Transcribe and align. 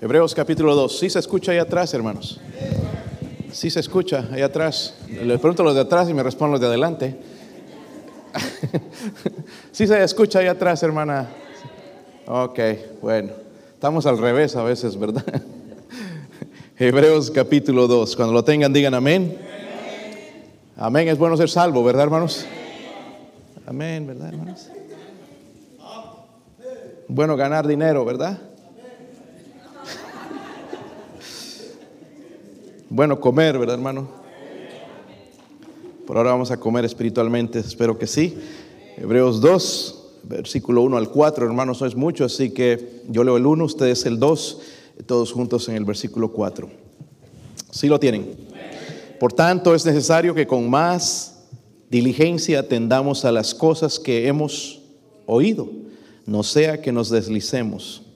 Hebreos 0.00 0.32
capítulo 0.32 0.76
2. 0.76 0.96
¿Sí 0.96 1.10
se 1.10 1.18
escucha 1.18 1.50
ahí 1.50 1.58
atrás, 1.58 1.92
hermanos? 1.92 2.40
Sí 3.50 3.68
se 3.68 3.80
escucha 3.80 4.28
ahí 4.30 4.42
atrás. 4.42 4.94
Les 5.08 5.40
pregunto 5.40 5.62
a 5.62 5.64
los 5.64 5.74
de 5.74 5.80
atrás 5.80 6.08
y 6.08 6.14
me 6.14 6.22
responden 6.22 6.52
los 6.52 6.60
de 6.60 6.66
adelante. 6.68 7.16
¿Sí 9.72 9.88
se 9.88 10.00
escucha 10.04 10.38
ahí 10.38 10.46
atrás, 10.46 10.84
hermana? 10.84 11.28
Ok, 12.28 12.60
bueno. 13.02 13.30
Estamos 13.74 14.06
al 14.06 14.18
revés 14.18 14.54
a 14.54 14.62
veces, 14.62 14.96
¿verdad? 14.96 15.24
Hebreos 16.78 17.32
capítulo 17.32 17.88
2. 17.88 18.14
Cuando 18.14 18.34
lo 18.34 18.44
tengan, 18.44 18.72
digan 18.72 18.94
amén. 18.94 19.36
Amén. 20.76 21.08
Es 21.08 21.18
bueno 21.18 21.36
ser 21.36 21.50
salvo, 21.50 21.82
¿verdad, 21.82 22.04
hermanos? 22.04 22.46
Amén, 23.66 24.06
¿verdad, 24.06 24.28
hermanos? 24.28 24.68
Bueno 27.08 27.36
ganar 27.36 27.66
dinero, 27.66 28.04
¿verdad? 28.04 28.47
Bueno 32.90 33.20
comer, 33.20 33.58
¿verdad, 33.58 33.74
hermano? 33.74 34.08
Por 36.06 36.16
ahora 36.16 36.30
vamos 36.30 36.50
a 36.50 36.56
comer 36.56 36.86
espiritualmente, 36.86 37.58
espero 37.58 37.98
que 37.98 38.06
sí. 38.06 38.38
Hebreos 38.96 39.42
2, 39.42 40.12
versículo 40.22 40.80
1 40.80 40.96
al 40.96 41.10
4, 41.10 41.44
hermanos, 41.44 41.82
no 41.82 41.86
es 41.86 41.94
mucho, 41.94 42.24
así 42.24 42.48
que 42.48 43.02
yo 43.08 43.24
leo 43.24 43.36
el 43.36 43.44
1, 43.44 43.62
ustedes 43.62 44.06
el 44.06 44.18
2, 44.18 44.60
todos 45.04 45.32
juntos 45.32 45.68
en 45.68 45.76
el 45.76 45.84
versículo 45.84 46.32
4. 46.32 46.70
¿Sí 47.70 47.88
lo 47.88 48.00
tienen? 48.00 48.26
Por 49.20 49.34
tanto, 49.34 49.74
es 49.74 49.84
necesario 49.84 50.34
que 50.34 50.46
con 50.46 50.70
más 50.70 51.44
diligencia 51.90 52.60
atendamos 52.60 53.26
a 53.26 53.32
las 53.32 53.54
cosas 53.54 53.98
que 53.98 54.28
hemos 54.28 54.80
oído, 55.26 55.68
no 56.24 56.42
sea 56.42 56.80
que 56.80 56.90
nos 56.90 57.10
deslicemos. 57.10 58.07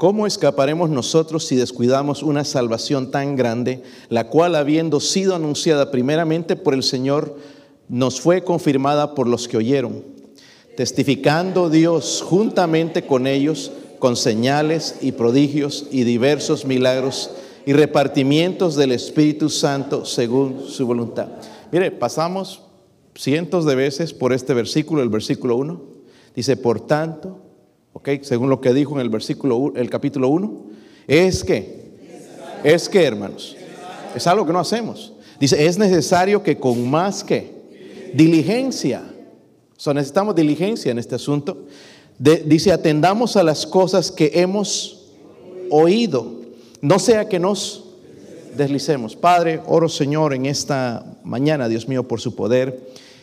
¿Cómo 0.00 0.26
escaparemos 0.26 0.88
nosotros 0.88 1.44
si 1.44 1.56
descuidamos 1.56 2.22
una 2.22 2.46
salvación 2.46 3.10
tan 3.10 3.36
grande, 3.36 3.82
la 4.08 4.28
cual 4.28 4.54
habiendo 4.54 4.98
sido 4.98 5.34
anunciada 5.34 5.90
primeramente 5.90 6.56
por 6.56 6.72
el 6.72 6.82
Señor, 6.82 7.36
nos 7.86 8.18
fue 8.18 8.42
confirmada 8.42 9.14
por 9.14 9.28
los 9.28 9.46
que 9.46 9.58
oyeron, 9.58 10.02
testificando 10.74 11.68
Dios 11.68 12.24
juntamente 12.26 13.04
con 13.04 13.26
ellos 13.26 13.72
con 13.98 14.16
señales 14.16 14.96
y 15.02 15.12
prodigios 15.12 15.84
y 15.90 16.04
diversos 16.04 16.64
milagros 16.64 17.32
y 17.66 17.74
repartimientos 17.74 18.76
del 18.76 18.92
Espíritu 18.92 19.50
Santo 19.50 20.06
según 20.06 20.64
su 20.66 20.86
voluntad? 20.86 21.28
Mire, 21.70 21.90
pasamos 21.90 22.62
cientos 23.14 23.66
de 23.66 23.74
veces 23.74 24.14
por 24.14 24.32
este 24.32 24.54
versículo, 24.54 25.02
el 25.02 25.10
versículo 25.10 25.56
1. 25.56 25.78
Dice, 26.34 26.56
por 26.56 26.86
tanto, 26.86 27.49
según 28.22 28.48
lo 28.50 28.60
que 28.60 28.72
dijo 28.72 28.94
en 28.94 29.00
el 29.00 29.10
versículo, 29.10 29.72
el 29.76 29.90
capítulo 29.90 30.28
1, 30.28 30.62
es 31.06 31.44
que, 31.44 31.90
es 32.64 32.88
que, 32.88 33.04
hermanos, 33.04 33.56
es 34.14 34.26
algo 34.26 34.46
que 34.46 34.52
no 34.52 34.60
hacemos. 34.60 35.12
Dice, 35.38 35.66
es 35.66 35.78
necesario 35.78 36.42
que 36.42 36.58
con 36.58 36.88
más 36.90 37.24
que 37.24 38.10
diligencia, 38.14 39.02
o 39.84 39.94
necesitamos 39.94 40.34
diligencia 40.34 40.92
en 40.92 40.98
este 40.98 41.14
asunto. 41.14 41.66
dice, 42.18 42.72
atendamos 42.72 43.36
a 43.36 43.42
las 43.42 43.66
cosas 43.66 44.10
que 44.10 44.30
hemos 44.34 45.06
oído, 45.70 46.40
no 46.80 46.98
sea 46.98 47.28
que 47.28 47.38
nos 47.38 47.84
deslicemos. 48.56 49.16
Padre, 49.16 49.60
oro 49.66 49.88
Señor 49.88 50.34
en 50.34 50.46
esta 50.46 51.04
mañana, 51.24 51.68
Dios 51.68 51.88
mío, 51.88 52.06
por 52.06 52.20
su 52.20 52.34
poder. 52.34 52.80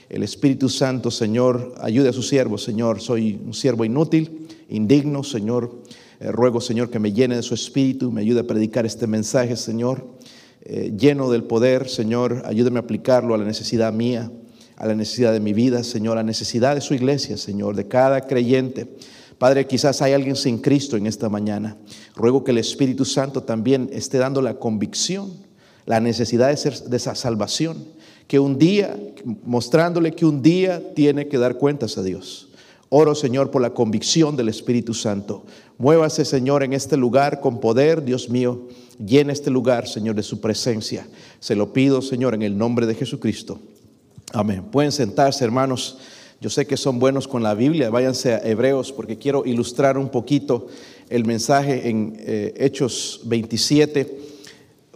El 0.09 0.23
Espíritu 0.23 0.69
Santo, 0.69 1.11
Señor, 1.11 1.75
ayude 1.81 2.09
a 2.09 2.13
su 2.13 2.23
siervo, 2.23 2.57
Señor. 2.57 3.01
Soy 3.01 3.41
un 3.45 3.53
siervo 3.53 3.83
inútil 3.83 4.47
indigno, 4.69 5.21
Señor. 5.21 5.81
Eh, 6.21 6.31
ruego, 6.31 6.61
Señor, 6.61 6.89
que 6.89 6.99
me 6.99 7.11
llene 7.11 7.35
de 7.35 7.43
su 7.43 7.53
espíritu, 7.53 8.09
me 8.11 8.21
ayude 8.21 8.39
a 8.39 8.47
predicar 8.47 8.85
este 8.85 9.05
mensaje, 9.05 9.57
Señor. 9.57 10.07
Eh, 10.61 10.93
lleno 10.97 11.29
del 11.29 11.43
poder, 11.43 11.89
Señor, 11.89 12.41
ayúdame 12.45 12.79
a 12.79 12.83
aplicarlo 12.83 13.35
a 13.35 13.37
la 13.37 13.43
necesidad 13.43 13.91
mía, 13.91 14.31
a 14.77 14.87
la 14.87 14.95
necesidad 14.95 15.33
de 15.33 15.41
mi 15.41 15.51
vida, 15.51 15.83
Señor, 15.83 16.13
a 16.13 16.21
la 16.21 16.23
necesidad 16.23 16.75
de 16.75 16.81
su 16.81 16.93
iglesia, 16.93 17.35
Señor, 17.35 17.75
de 17.75 17.87
cada 17.87 18.21
creyente. 18.21 18.87
Padre, 19.37 19.67
quizás 19.67 20.01
hay 20.01 20.13
alguien 20.13 20.37
sin 20.37 20.59
Cristo 20.59 20.95
en 20.95 21.05
esta 21.05 21.27
mañana. 21.27 21.77
Ruego 22.15 22.45
que 22.45 22.51
el 22.51 22.57
Espíritu 22.59 23.03
Santo 23.03 23.43
también 23.43 23.89
esté 23.91 24.17
dando 24.17 24.41
la 24.41 24.55
convicción, 24.55 25.31
la 25.85 25.99
necesidad 25.99 26.47
de, 26.47 26.57
ser, 26.57 26.79
de 26.79 26.97
esa 26.97 27.13
salvación, 27.13 27.77
que 28.27 28.39
un 28.39 28.57
día, 28.57 28.97
mostrándole 29.45 30.11
que 30.11 30.25
un 30.25 30.41
día 30.41 30.93
tiene 30.93 31.27
que 31.27 31.37
dar 31.37 31.57
cuentas 31.57 31.97
a 31.97 32.03
Dios. 32.03 32.49
Oro, 32.89 33.15
Señor, 33.15 33.51
por 33.51 33.61
la 33.61 33.71
convicción 33.73 34.35
del 34.35 34.49
Espíritu 34.49 34.93
Santo. 34.93 35.45
Muévase, 35.77 36.23
Señor, 36.23 36.63
en 36.63 36.73
este 36.73 36.95
lugar 36.95 37.41
con 37.41 37.59
poder, 37.59 38.03
Dios 38.03 38.29
mío. 38.29 38.67
Llena 38.97 39.33
este 39.33 39.49
lugar, 39.49 39.87
Señor, 39.87 40.15
de 40.15 40.23
su 40.23 40.39
presencia. 40.39 41.07
Se 41.39 41.55
lo 41.55 41.73
pido, 41.73 42.01
Señor, 42.01 42.33
en 42.33 42.41
el 42.41 42.57
nombre 42.57 42.85
de 42.85 42.95
Jesucristo. 42.95 43.59
Amén. 44.33 44.63
Pueden 44.71 44.91
sentarse, 44.91 45.43
hermanos. 45.43 45.97
Yo 46.39 46.49
sé 46.49 46.65
que 46.67 46.77
son 46.77 46.99
buenos 46.99 47.27
con 47.27 47.43
la 47.43 47.55
Biblia. 47.55 47.89
Váyanse 47.89 48.33
a 48.33 48.39
Hebreos 48.39 48.91
porque 48.91 49.17
quiero 49.17 49.45
ilustrar 49.45 49.97
un 49.97 50.09
poquito 50.09 50.67
el 51.09 51.25
mensaje 51.25 51.89
en 51.89 52.15
eh, 52.19 52.53
Hechos 52.57 53.21
27. 53.25 54.26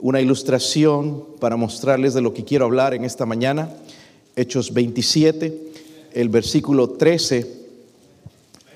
Una 0.02 0.20
ilustración 0.20 1.24
para 1.40 1.56
mostrarles 1.56 2.14
de 2.14 2.22
lo 2.22 2.34
que 2.34 2.44
quiero 2.44 2.66
hablar 2.66 2.94
en 2.94 3.06
esta 3.06 3.26
mañana. 3.26 3.70
Hechos 4.36 4.74
27, 4.74 5.58
el 6.14 6.30
versículo 6.30 6.90
13 6.90 7.62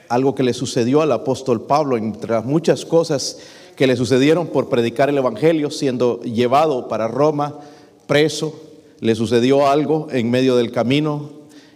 algo 0.10 0.36
que 0.36 0.44
le 0.44 0.54
sucedió 0.54 1.02
al 1.02 1.12
apóstol 1.12 1.64
Pablo, 1.64 1.98
entre 1.98 2.32
las 2.32 2.46
muchas 2.46 2.86
cosas 2.86 3.40
que 3.76 3.88
le 3.88 3.96
sucedieron 3.96 4.48
por 4.48 4.70
predicar 4.70 5.10
el 5.10 5.18
Evangelio, 5.18 5.70
siendo 5.70 6.22
llevado 6.22 6.88
para 6.88 7.08
Roma, 7.08 7.60
preso, 8.08 8.62
le 9.00 9.16
sucedió 9.16 9.68
algo 9.68 10.08
en 10.12 10.30
medio 10.32 10.56
del 10.56 10.72
camino, 10.72 11.30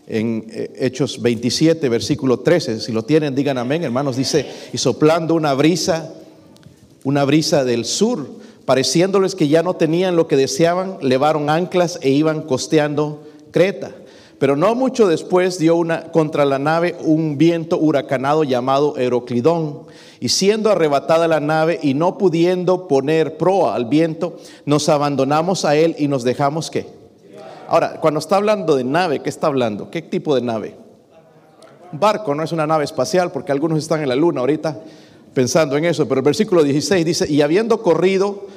en 0.08 0.46
eh, 0.50 0.72
Hechos 0.80 1.22
27, 1.22 1.88
versículo 1.90 2.40
13, 2.40 2.80
si 2.80 2.92
lo 2.92 3.04
tienen, 3.04 3.36
digan 3.36 3.58
amén, 3.58 3.84
hermanos, 3.84 4.16
dice, 4.16 4.46
y 4.74 4.78
soplando 4.78 5.36
una 5.36 5.54
brisa, 5.54 6.14
una 7.04 7.26
brisa 7.26 7.64
del 7.64 7.86
sur, 7.86 8.28
pareciéndoles 8.70 9.34
que 9.34 9.48
ya 9.48 9.64
no 9.64 9.74
tenían 9.74 10.16
lo 10.16 10.28
que 10.28 10.38
deseaban, 10.38 11.00
levaron 11.02 11.50
anclas 11.50 11.98
e 12.04 12.12
iban 12.12 12.44
costeando 12.44 13.24
Creta. 13.50 13.90
Pero 14.38 14.56
no 14.56 14.76
mucho 14.76 15.08
después 15.08 15.58
dio 15.58 15.76
una, 15.76 16.12
contra 16.12 16.46
la 16.46 16.60
nave 16.60 16.96
un 17.04 17.40
viento 17.40 17.80
huracanado 17.80 18.44
llamado 18.44 18.96
Heroclidón. 18.96 19.88
Y 20.20 20.30
siendo 20.30 20.70
arrebatada 20.70 21.28
la 21.28 21.40
nave 21.40 21.80
y 21.82 21.96
no 21.96 22.20
pudiendo 22.20 22.88
poner 22.88 23.38
proa 23.38 23.74
al 23.74 23.86
viento, 23.86 24.38
nos 24.66 24.88
abandonamos 24.88 25.66
a 25.66 25.76
él 25.76 25.96
y 25.98 26.08
nos 26.08 26.24
dejamos 26.24 26.70
qué. 26.70 26.86
Ahora, 27.70 28.00
cuando 28.00 28.20
está 28.20 28.36
hablando 28.36 28.76
de 28.76 28.84
nave, 28.84 29.24
¿qué 29.24 29.30
está 29.30 29.48
hablando? 29.48 29.90
¿Qué 29.90 30.04
tipo 30.04 30.36
de 30.36 30.42
nave? 30.42 30.76
Barco, 31.92 32.36
no 32.36 32.44
es 32.44 32.52
una 32.52 32.68
nave 32.68 32.84
espacial, 32.84 33.32
porque 33.32 33.52
algunos 33.52 33.80
están 33.80 34.04
en 34.04 34.10
la 34.10 34.16
luna 34.16 34.42
ahorita 34.42 34.80
pensando 35.34 35.78
en 35.78 35.86
eso. 35.86 36.08
Pero 36.08 36.20
el 36.20 36.26
versículo 36.26 36.64
16 36.64 37.06
dice, 37.06 37.32
y 37.32 37.42
habiendo 37.42 37.82
corrido 37.82 38.48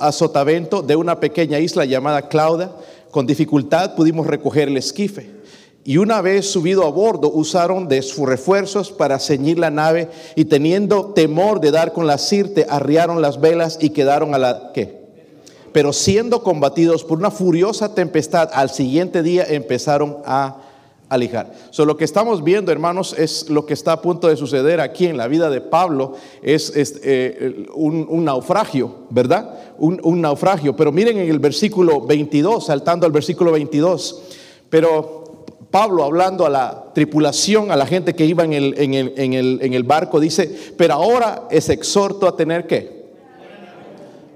a 0.00 0.12
sotavento 0.12 0.82
de 0.82 0.96
una 0.96 1.20
pequeña 1.20 1.58
isla 1.58 1.84
llamada 1.84 2.28
Clauda, 2.28 2.76
con 3.10 3.26
dificultad 3.26 3.94
pudimos 3.94 4.26
recoger 4.26 4.68
el 4.68 4.76
esquife. 4.76 5.36
Y 5.84 5.98
una 5.98 6.20
vez 6.20 6.50
subido 6.50 6.84
a 6.84 6.90
bordo, 6.90 7.30
usaron 7.30 7.86
de 7.86 8.02
sus 8.02 8.26
refuerzos 8.26 8.90
para 8.90 9.20
ceñir 9.20 9.58
la 9.58 9.70
nave 9.70 10.08
y 10.34 10.46
teniendo 10.46 11.12
temor 11.14 11.60
de 11.60 11.70
dar 11.70 11.92
con 11.92 12.08
la 12.08 12.18
sirte, 12.18 12.66
arriaron 12.68 13.22
las 13.22 13.40
velas 13.40 13.78
y 13.80 13.90
quedaron 13.90 14.34
a 14.34 14.38
la... 14.38 14.72
¿Qué? 14.74 15.06
Pero 15.72 15.92
siendo 15.92 16.42
combatidos 16.42 17.04
por 17.04 17.18
una 17.18 17.30
furiosa 17.30 17.94
tempestad, 17.94 18.50
al 18.52 18.70
siguiente 18.70 19.22
día 19.22 19.44
empezaron 19.48 20.16
a 20.24 20.65
alijar. 21.08 21.52
So, 21.70 21.84
lo 21.84 21.96
que 21.96 22.04
estamos 22.04 22.42
viendo, 22.42 22.72
hermanos, 22.72 23.14
es 23.16 23.48
lo 23.48 23.66
que 23.66 23.74
está 23.74 23.92
a 23.92 24.02
punto 24.02 24.28
de 24.28 24.36
suceder 24.36 24.80
aquí 24.80 25.06
en 25.06 25.16
la 25.16 25.28
vida 25.28 25.50
de 25.50 25.60
Pablo, 25.60 26.14
es, 26.42 26.72
eh, 26.76 27.66
un, 27.74 28.24
naufragio, 28.24 29.06
¿verdad? 29.10 29.74
Un, 29.78 30.20
naufragio. 30.20 30.74
Pero 30.76 30.92
miren 30.92 31.18
en 31.18 31.30
el 31.30 31.38
versículo 31.38 32.00
22, 32.00 32.66
saltando 32.66 33.06
al 33.06 33.12
versículo 33.12 33.52
22, 33.52 34.22
pero 34.68 35.44
Pablo 35.70 36.04
hablando 36.04 36.46
a 36.46 36.50
la 36.50 36.86
tripulación, 36.94 37.70
a 37.70 37.76
la 37.76 37.86
gente 37.86 38.14
que 38.14 38.24
iba 38.24 38.44
en 38.44 38.52
el, 38.52 39.82
barco, 39.84 40.18
dice, 40.18 40.50
pero 40.76 40.94
ahora 40.94 41.46
es 41.50 41.68
exhorto 41.68 42.26
a 42.26 42.36
tener 42.36 42.66
qué. 42.66 42.96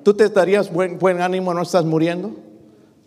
¿Tú 0.03 0.15
te 0.15 0.29
darías 0.29 0.73
buen, 0.73 0.99
buen 0.99 1.21
ánimo, 1.21 1.53
no 1.53 1.63
estás 1.63 1.85
muriendo? 1.85 2.33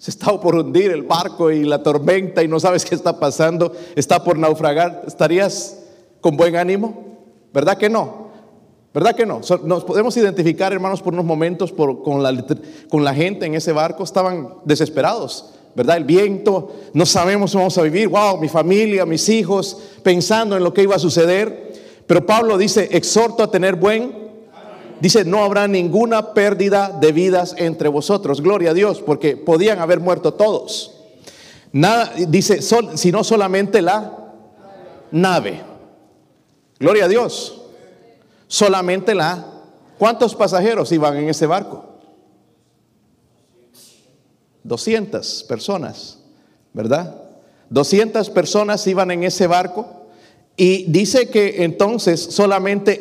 Se 0.03 0.11
está 0.11 0.37
por 0.37 0.53
hundir 0.55 0.91
el 0.91 1.03
barco 1.03 1.49
y 1.49 1.63
la 1.63 1.81
tormenta 1.81 2.43
y 2.43 2.47
no 2.49 2.59
sabes 2.59 2.83
qué 2.83 2.93
está 2.93 3.21
pasando, 3.21 3.71
está 3.95 4.21
por 4.21 4.37
naufragar. 4.37 5.03
¿Estarías 5.07 5.79
con 6.19 6.35
buen 6.35 6.57
ánimo? 6.57 7.05
¿Verdad 7.53 7.77
que 7.77 7.89
no? 7.89 8.27
¿Verdad 8.93 9.15
que 9.15 9.25
no? 9.25 9.39
Nos 9.63 9.85
podemos 9.85 10.17
identificar, 10.17 10.73
hermanos, 10.73 11.01
por 11.01 11.13
unos 11.13 11.23
momentos 11.23 11.71
con, 11.71 12.21
la, 12.21 12.45
con 12.89 13.05
la 13.05 13.13
gente 13.13 13.45
en 13.45 13.55
ese 13.55 13.71
barco. 13.71 14.03
Estaban 14.03 14.55
desesperados, 14.65 15.53
¿verdad? 15.73 15.95
El 15.95 16.03
viento, 16.03 16.73
no 16.93 17.05
sabemos 17.05 17.51
si 17.51 17.57
vamos 17.57 17.77
a 17.77 17.83
vivir, 17.83 18.09
wow, 18.09 18.37
mi 18.41 18.49
familia, 18.49 19.05
mis 19.05 19.29
hijos, 19.29 19.77
pensando 20.03 20.57
en 20.57 20.65
lo 20.65 20.73
que 20.73 20.83
iba 20.83 20.97
a 20.97 20.99
suceder. 20.99 21.71
Pero 22.07 22.25
Pablo 22.25 22.57
dice, 22.57 22.89
exhorto 22.91 23.41
a 23.41 23.49
tener 23.49 23.77
buen, 23.77 24.22
dice, 25.03 25.25
no 25.25 25.43
habrá 25.43 25.67
ninguna 25.67 26.33
pérdida 26.33 26.87
de 26.87 27.11
vidas 27.11 27.55
entre 27.57 27.89
vosotros. 27.89 28.39
Gloria 28.39 28.71
a 28.71 28.73
Dios, 28.73 29.01
porque 29.01 29.35
podían 29.35 29.79
haber 29.79 29.99
muerto 29.99 30.33
todos. 30.33 30.93
Nada, 31.73 32.13
dice, 32.29 32.61
sino 32.61 33.23
solamente 33.25 33.81
la 33.81 34.13
nave. 35.11 35.61
Gloria 36.79 37.03
a 37.03 37.07
Dios. 37.09 37.63
Solamente 38.47 39.13
la... 39.13 39.45
¿Cuántos 39.99 40.35
pasajeros 40.35 40.89
iban 40.93 41.17
en 41.17 41.27
ese 41.27 41.47
barco? 41.47 41.83
200 44.63 45.43
personas, 45.49 46.19
¿verdad? 46.71 47.13
200 47.69 48.29
personas 48.29 48.87
iban 48.87 49.11
en 49.11 49.25
ese 49.25 49.47
barco 49.47 50.02
y 50.55 50.85
dice 50.91 51.29
que 51.29 51.63
entonces 51.63 52.21
solamente 52.21 52.99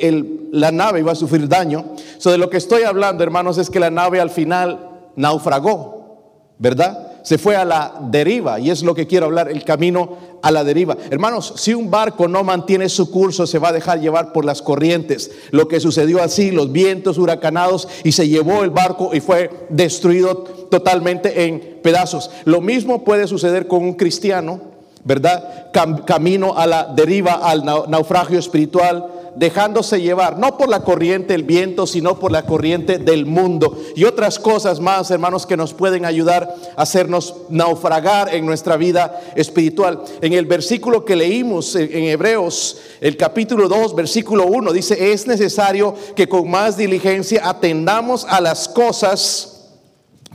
la 0.53 0.73
nave 0.73 1.01
iba 1.01 1.13
a 1.13 1.17
sufrir 1.17 1.49
daño. 1.49 1.85
So 2.19 2.31
de 2.31 2.39
lo 2.39 2.49
que 2.49 2.57
estoy 2.57 2.83
hablando, 2.83 3.23
hermanos, 3.23 3.59
es 3.59 3.69
que 3.69 3.81
la 3.81 3.91
nave 3.91 4.21
al 4.21 4.31
final 4.31 4.91
naufragó, 5.17 6.55
¿verdad? 6.59 7.13
se 7.23 7.39
fue 7.39 7.57
a 7.57 7.65
la 7.65 7.95
deriva 8.11 8.61
y 8.61 8.71
es 8.71 8.83
lo 8.83 8.95
que 8.95 9.07
quiero 9.07 9.27
hablar, 9.27 9.49
el 9.49 9.65
camino 9.65 10.17
a 10.43 10.51
la 10.51 10.65
deriva. 10.65 10.97
Hermanos, 11.11 11.55
si 11.57 11.73
un 11.73 11.91
barco 11.91 12.29
no 12.29 12.43
mantiene 12.43 12.89
su 12.89 13.11
curso, 13.11 13.47
se 13.47 13.59
va 13.59 13.69
a 13.69 13.73
dejar 13.73 14.01
llevar 14.01 14.33
por 14.33 14.45
las 14.45 14.61
corrientes. 14.61 15.31
Lo 15.51 15.69
que 15.69 15.81
sucedió 15.81 16.23
así, 16.23 16.51
los 16.51 16.73
vientos 16.73 17.19
huracanados 17.19 17.89
y 18.05 18.13
se 18.13 18.29
llevó 18.29 18.65
el 18.65 18.71
barco 18.71 19.11
y 19.15 19.21
fue 19.21 19.51
destruido 19.71 20.39
totalmente 20.71 21.47
en 21.47 21.79
pedazos. 21.83 22.31
Lo 22.45 22.61
mismo 22.61 23.05
puede 23.05 23.27
suceder 23.27 23.69
con 23.69 23.83
un 23.85 23.95
cristiano, 23.95 24.72
¿verdad? 25.05 25.71
camino 26.07 26.57
a 26.57 26.67
la 26.67 26.85
deriva, 26.85 27.35
al 27.35 27.65
naufragio 27.65 28.39
espiritual 28.39 29.07
dejándose 29.37 30.01
llevar, 30.01 30.39
no 30.39 30.57
por 30.57 30.69
la 30.69 30.83
corriente 30.83 31.33
del 31.33 31.45
viento, 31.45 31.87
sino 31.87 32.19
por 32.19 32.33
la 32.33 32.45
corriente 32.45 32.99
del 32.99 33.27
mundo. 33.27 33.77
Y 33.97 34.05
otras 34.05 34.39
cosas 34.39 34.81
más, 34.81 35.11
hermanos, 35.11 35.47
que 35.47 35.57
nos 35.57 35.73
pueden 35.73 36.05
ayudar 36.05 36.55
a 36.77 36.83
hacernos 36.83 37.35
naufragar 37.49 38.35
en 38.35 38.47
nuestra 38.47 38.77
vida 38.77 39.21
espiritual. 39.35 40.03
En 40.21 40.33
el 40.33 40.47
versículo 40.47 41.05
que 41.05 41.17
leímos 41.17 41.75
en 41.75 42.05
Hebreos, 42.05 42.79
el 43.01 43.17
capítulo 43.17 43.69
2, 43.69 43.95
versículo 43.95 44.47
1, 44.47 44.73
dice, 44.73 45.13
es 45.13 45.27
necesario 45.27 45.95
que 46.15 46.29
con 46.29 46.51
más 46.51 46.77
diligencia 46.77 47.49
atendamos 47.49 48.27
a 48.29 48.41
las 48.41 48.69
cosas 48.69 49.71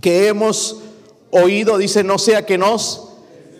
que 0.02 0.28
hemos 0.28 0.78
oído, 1.31 1.78
dice, 1.78 2.04
no 2.04 2.18
sea 2.18 2.46
que 2.46 2.58
nos 2.58 3.06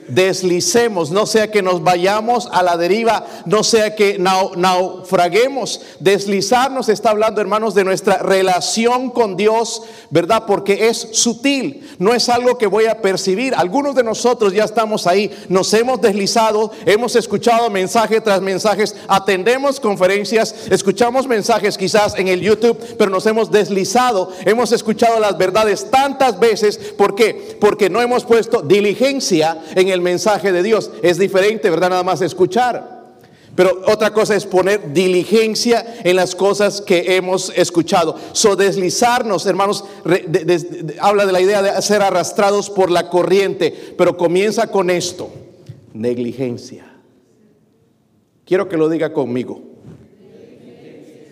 deslicemos, 0.08 1.12
no 1.12 1.26
sea 1.26 1.52
que 1.52 1.62
nos 1.62 1.84
vayamos 1.84 2.48
a 2.52 2.64
la 2.64 2.78
deriva, 2.78 3.26
no 3.46 3.64
sea 3.64 3.96
que 3.96 4.18
naufraguemos. 4.20 5.82
Deslizarnos 6.00 6.90
está 6.90 7.12
hablando, 7.12 7.42
hermanos, 7.42 7.74
de 7.76 7.84
nuestra 7.84 8.18
relación 8.18 9.10
con 9.10 9.36
Dios, 9.36 9.84
¿verdad? 10.10 10.44
Porque 10.48 10.88
es 10.90 11.10
sutil, 11.14 11.96
no 12.00 12.14
es 12.14 12.30
algo 12.30 12.58
que 12.58 12.68
voy 12.68 12.86
a 12.86 13.02
percibir. 13.02 13.54
Algunos 13.56 13.96
de 13.96 14.04
nosotros 14.04 14.54
ya 14.54 14.64
estamos 14.64 15.08
ahí, 15.08 15.32
nos 15.50 15.74
hemos 15.74 16.02
deslizado, 16.02 16.72
hemos 16.86 17.16
escuchado 17.16 17.70
mensaje 17.70 18.22
tras 18.22 18.42
mensajes, 18.42 18.96
atendemos 19.08 19.80
conferencias, 19.80 20.56
escuchamos 20.70 21.28
mensajes 21.28 21.78
quizás 21.78 22.16
en 22.18 22.28
el 22.28 22.42
YouTube, 22.42 22.78
pero 22.98 23.12
nos 23.12 23.26
hemos 23.26 23.52
deslizado, 23.52 24.32
hemos 24.46 24.72
escuchado 24.72 25.20
las 25.20 25.38
verdades 25.38 25.90
tantas 25.90 26.40
veces, 26.40 26.78
¿por 26.98 27.16
qué? 27.16 27.58
Porque 27.60 27.90
no 27.90 28.02
hemos 28.02 28.24
puesto 28.24 28.62
diligencia 28.62 29.62
en 29.76 29.90
el 29.90 29.97
mensaje 30.02 30.52
de 30.52 30.64
Dios. 30.64 30.92
Es 31.02 31.18
diferente, 31.18 31.70
¿verdad? 31.70 31.90
Nada 31.90 32.04
más 32.04 32.22
escuchar. 32.22 32.98
Pero 33.58 33.82
otra 33.88 34.14
cosa 34.14 34.36
es 34.36 34.46
poner 34.46 34.94
diligencia 34.94 35.84
en 36.04 36.16
las 36.16 36.36
cosas 36.36 36.80
que 36.80 37.16
hemos 37.16 37.52
escuchado. 37.56 38.16
So 38.32 38.56
deslizarnos, 38.56 39.48
hermanos, 39.48 39.84
habla 41.00 41.26
de 41.26 41.32
la 41.32 41.42
idea 41.42 41.64
de 41.64 41.82
ser 41.82 42.04
arrastrados 42.04 42.70
por 42.70 42.92
la 42.92 43.10
corriente, 43.10 43.74
pero 43.98 44.16
comienza 44.16 44.68
con 44.68 44.92
esto, 44.92 45.32
negligencia. 45.96 46.86
Quiero 48.46 48.70
que 48.70 48.78
lo 48.78 48.90
diga 48.90 49.12
conmigo. 49.12 49.60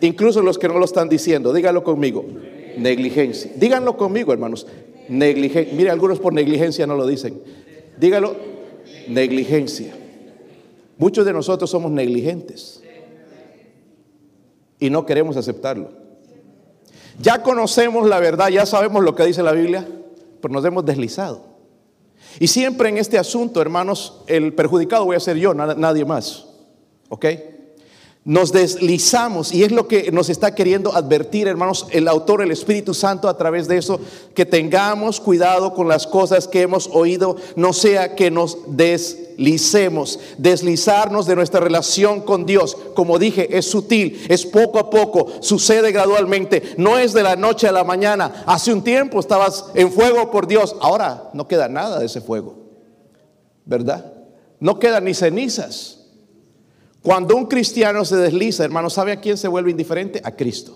Incluso 0.01 0.41
los 0.41 0.57
que 0.57 0.67
no 0.67 0.79
lo 0.79 0.85
están 0.85 1.07
diciendo, 1.07 1.53
dígalo 1.53 1.83
conmigo. 1.83 2.25
Negligencia. 2.75 3.51
Díganlo 3.55 3.97
conmigo, 3.97 4.33
hermanos. 4.33 4.65
Negligencia. 5.09 5.73
Mire, 5.75 5.91
algunos 5.91 6.19
por 6.19 6.33
negligencia 6.33 6.87
no 6.87 6.95
lo 6.95 7.05
dicen. 7.05 7.39
Dígalo 7.99 8.54
negligencia. 9.07 9.93
Muchos 10.97 11.25
de 11.25 11.33
nosotros 11.33 11.69
somos 11.69 11.91
negligentes 11.91 12.81
y 14.79 14.89
no 14.89 15.05
queremos 15.05 15.37
aceptarlo. 15.37 15.91
Ya 17.19 17.41
conocemos 17.41 18.07
la 18.07 18.19
verdad, 18.19 18.49
ya 18.49 18.65
sabemos 18.65 19.03
lo 19.03 19.15
que 19.15 19.25
dice 19.25 19.41
la 19.41 19.53
Biblia, 19.53 19.87
pero 20.41 20.53
nos 20.53 20.65
hemos 20.65 20.85
deslizado. 20.85 21.55
Y 22.39 22.47
siempre 22.47 22.89
en 22.89 22.97
este 22.97 23.17
asunto, 23.17 23.61
hermanos, 23.61 24.21
el 24.27 24.53
perjudicado 24.53 25.05
voy 25.05 25.15
a 25.15 25.19
ser 25.19 25.37
yo, 25.37 25.53
nadie 25.53 26.03
más. 26.03 26.47
¿Ok? 27.09 27.25
Nos 28.25 28.51
deslizamos 28.51 29.53
y 29.53 29.63
es 29.63 29.71
lo 29.71 29.87
que 29.87 30.11
nos 30.11 30.29
está 30.29 30.55
queriendo 30.55 30.95
advertir, 30.95 31.47
hermanos, 31.47 31.85
el 31.91 32.07
autor, 32.07 32.41
el 32.41 32.49
Espíritu 32.49 32.95
Santo, 32.95 33.29
a 33.29 33.37
través 33.37 33.67
de 33.67 33.77
eso, 33.77 33.99
que 34.33 34.47
tengamos 34.47 35.21
cuidado 35.21 35.75
con 35.75 35.87
las 35.87 36.07
cosas 36.07 36.47
que 36.47 36.63
hemos 36.63 36.89
oído, 36.91 37.37
no 37.55 37.71
sea 37.71 38.15
que 38.15 38.31
nos 38.31 38.57
deslicemos, 38.65 40.19
deslizarnos 40.39 41.27
de 41.27 41.35
nuestra 41.35 41.59
relación 41.59 42.21
con 42.21 42.47
Dios. 42.47 42.75
Como 42.95 43.19
dije, 43.19 43.55
es 43.55 43.69
sutil, 43.69 44.19
es 44.27 44.43
poco 44.43 44.79
a 44.79 44.89
poco, 44.89 45.27
sucede 45.41 45.91
gradualmente, 45.91 46.63
no 46.77 46.97
es 46.97 47.13
de 47.13 47.21
la 47.21 47.35
noche 47.35 47.67
a 47.67 47.71
la 47.71 47.83
mañana. 47.83 48.43
Hace 48.47 48.73
un 48.73 48.83
tiempo 48.83 49.19
estabas 49.19 49.65
en 49.75 49.91
fuego 49.91 50.31
por 50.31 50.47
Dios, 50.47 50.75
ahora 50.81 51.29
no 51.33 51.47
queda 51.47 51.69
nada 51.69 51.99
de 51.99 52.07
ese 52.07 52.21
fuego, 52.21 52.55
¿verdad? 53.65 54.13
No 54.59 54.79
quedan 54.79 55.03
ni 55.05 55.13
cenizas. 55.13 55.94
Cuando 57.05 57.35
un 57.35 57.45
cristiano 57.45 58.03
se 58.03 58.15
desliza, 58.15 58.65
hermano, 58.65 58.89
¿sabe 58.89 59.11
a 59.11 59.21
quién 59.21 59.37
se 59.37 59.47
vuelve 59.47 59.69
indiferente? 59.69 60.19
A 60.23 60.31
Cristo. 60.31 60.75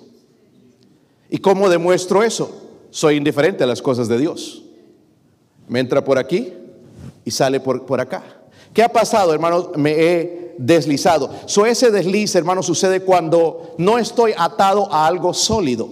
¿Y 1.28 1.40
cómo 1.40 1.68
demuestro 1.70 2.22
eso? 2.22 2.52
Soy 2.92 3.16
indiferente 3.16 3.64
a 3.64 3.68
las 3.68 3.81
cosas 3.81 4.08
de 4.08 4.20
Dios. 4.20 4.64
Me 5.68 5.80
entra 5.80 6.04
por 6.04 6.20
aquí 6.20 6.54
y 7.26 7.31
sale 7.31 7.60
por, 7.60 7.84
por 7.84 8.00
acá. 8.00 8.44
¿Qué 8.76 8.84
ha 8.84 8.90
pasado, 8.90 9.34
hermano? 9.34 9.72
Me 9.75 9.94
he 9.94 10.53
deslizado. 10.60 11.32
So, 11.48 11.65
ese 11.65 11.89
desliz, 11.89 12.36
hermano, 12.36 12.62
sucede 12.62 13.00
cuando 13.00 13.74
no 13.80 13.98
estoy 13.98 14.34
atado 14.38 14.88
a 14.94 15.08
algo 15.08 15.34
sólido, 15.34 15.92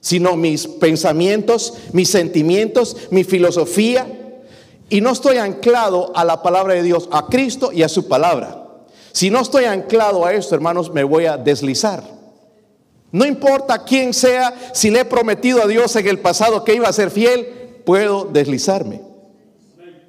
sino 0.00 0.34
mis 0.34 0.66
pensamientos, 0.66 1.74
mis 1.92 2.10
sentimientos, 2.10 2.96
mi 3.12 3.22
filosofía, 3.22 4.42
y 4.88 5.00
no 5.00 5.10
estoy 5.10 5.36
anclado 5.36 6.10
a 6.16 6.24
la 6.24 6.42
palabra 6.42 6.74
de 6.74 6.82
Dios, 6.82 7.08
a 7.12 7.26
Cristo 7.28 7.70
y 7.70 7.84
a 7.84 7.88
su 7.88 8.08
palabra. 8.08 8.65
Si 9.16 9.30
no 9.30 9.40
estoy 9.40 9.64
anclado 9.64 10.26
a 10.26 10.34
esto, 10.34 10.54
hermanos, 10.54 10.92
me 10.92 11.02
voy 11.02 11.24
a 11.24 11.38
deslizar. 11.38 12.04
No 13.12 13.24
importa 13.24 13.82
quién 13.82 14.12
sea, 14.12 14.54
si 14.74 14.90
le 14.90 15.00
he 15.00 15.04
prometido 15.06 15.62
a 15.62 15.66
Dios 15.66 15.96
en 15.96 16.06
el 16.06 16.18
pasado 16.18 16.62
que 16.64 16.74
iba 16.74 16.86
a 16.86 16.92
ser 16.92 17.10
fiel, 17.10 17.80
puedo 17.86 18.26
deslizarme. 18.26 19.00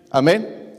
Amén. 0.09 0.75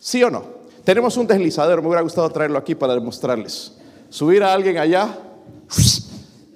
¿Sí 0.00 0.20
o 0.24 0.30
no? 0.30 0.42
Tenemos 0.82 1.16
un 1.16 1.28
deslizador, 1.28 1.80
me 1.80 1.86
hubiera 1.86 2.02
gustado 2.02 2.28
traerlo 2.30 2.58
aquí 2.58 2.74
para 2.74 2.94
demostrarles. 2.94 3.74
Subir 4.08 4.42
a 4.42 4.52
alguien 4.52 4.76
allá, 4.76 5.16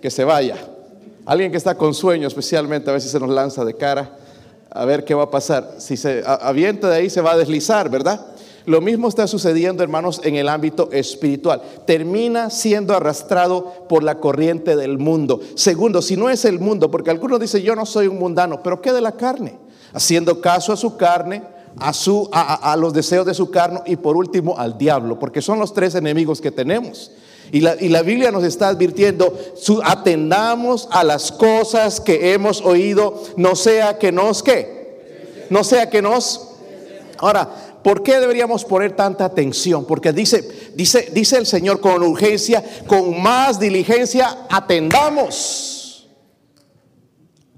que 0.03 0.11
se 0.11 0.25
vaya. 0.25 0.57
Alguien 1.27 1.53
que 1.53 1.59
está 1.59 1.77
con 1.77 1.95
sueño, 1.95 2.27
especialmente, 2.27 2.91
a 2.91 2.99
si 2.99 3.09
se 3.09 3.21
nos 3.21 3.31
lanza 3.31 3.65
de 3.65 3.77
cara, 3.77 4.19
a 4.69 4.85
ver 4.85 5.05
qué 5.05 5.15
va 5.15 5.23
a 5.23 5.31
pasar. 5.31 5.77
Si 5.79 5.97
se 5.97 6.25
avienta 6.27 6.91
de 6.91 6.97
ahí, 6.97 7.09
se 7.09 7.21
va 7.21 7.35
a 7.35 7.37
deslizar, 7.37 7.89
¿verdad? 7.89 8.34
Lo 8.67 8.81
mismo 8.81 9.09
está 9.09 9.27
sucediendo, 9.27 9.83
hermanos, 9.83 10.21
en 10.25 10.37
el 10.37 10.49
ámbito 10.49 10.89
espiritual. 10.91 11.61
Termina 11.87 12.49
siendo 12.49 12.95
arrastrado 12.95 13.87
por 13.89 14.03
la 14.03 14.21
corriente 14.21 14.75
del 14.75 14.99
mundo. 14.99 15.41
Segundo, 15.55 16.01
si 16.01 16.17
no 16.17 16.31
es 16.31 16.47
el 16.47 16.61
mundo, 16.61 16.91
porque 16.91 17.11
algunos 17.11 17.41
dicen, 17.41 17.63
yo 17.63 17.77
no 17.77 17.85
soy 17.85 18.07
un 18.07 18.19
mundano, 18.19 18.63
pero 18.63 18.81
¿qué 18.81 18.93
de 18.93 19.03
la 19.03 19.13
carne? 19.13 19.59
Haciendo 19.93 20.41
caso 20.41 20.73
a 20.73 20.77
su 20.77 20.97
carne, 20.97 21.43
a, 21.79 21.93
su, 21.93 22.29
a, 22.33 22.75
los 22.77 22.95
deseos 22.95 23.27
de 23.27 23.35
su 23.35 23.51
carne 23.51 23.81
y 23.87 23.97
por 23.97 24.17
último 24.17 24.57
al 24.59 24.79
diablo, 24.79 25.19
porque 25.19 25.43
son 25.43 25.59
los 25.59 25.75
tres 25.75 25.95
enemigos 25.95 26.41
que 26.41 26.51
tenemos. 26.51 27.11
Y 27.53 27.61
la, 27.61 27.77
y 27.79 27.91
la, 27.91 28.03
Biblia 28.03 28.31
nos 28.31 28.45
está 28.45 28.69
advirtiendo, 28.69 29.39
su, 29.57 29.83
atendamos 29.85 30.89
a 30.91 31.05
las 31.05 31.31
cosas 31.31 32.01
que 32.01 32.33
hemos 32.33 32.63
oído, 32.63 33.23
no 33.37 33.55
sea 33.55 33.99
que 33.99 34.11
nos, 34.11 34.43
¿qué? 34.43 35.47
No 35.51 35.63
sea 35.63 35.91
que 35.91 36.01
nos... 36.01 36.49
Ahora, 37.19 37.49
¿Por 37.85 38.03
qué 38.03 38.19
deberíamos 38.19 38.65
poner 38.65 38.97
tanta 38.97 39.27
atención? 39.27 39.85
Porque 39.85 40.11
dice, 40.15 40.73
dice, 40.75 41.11
dice 41.13 41.37
el 41.37 41.45
Señor 41.45 41.81
con 41.81 42.03
urgencia, 42.03 42.65
con 42.87 43.21
más 43.23 43.61
diligencia, 43.61 44.47
atendamos. 44.49 46.09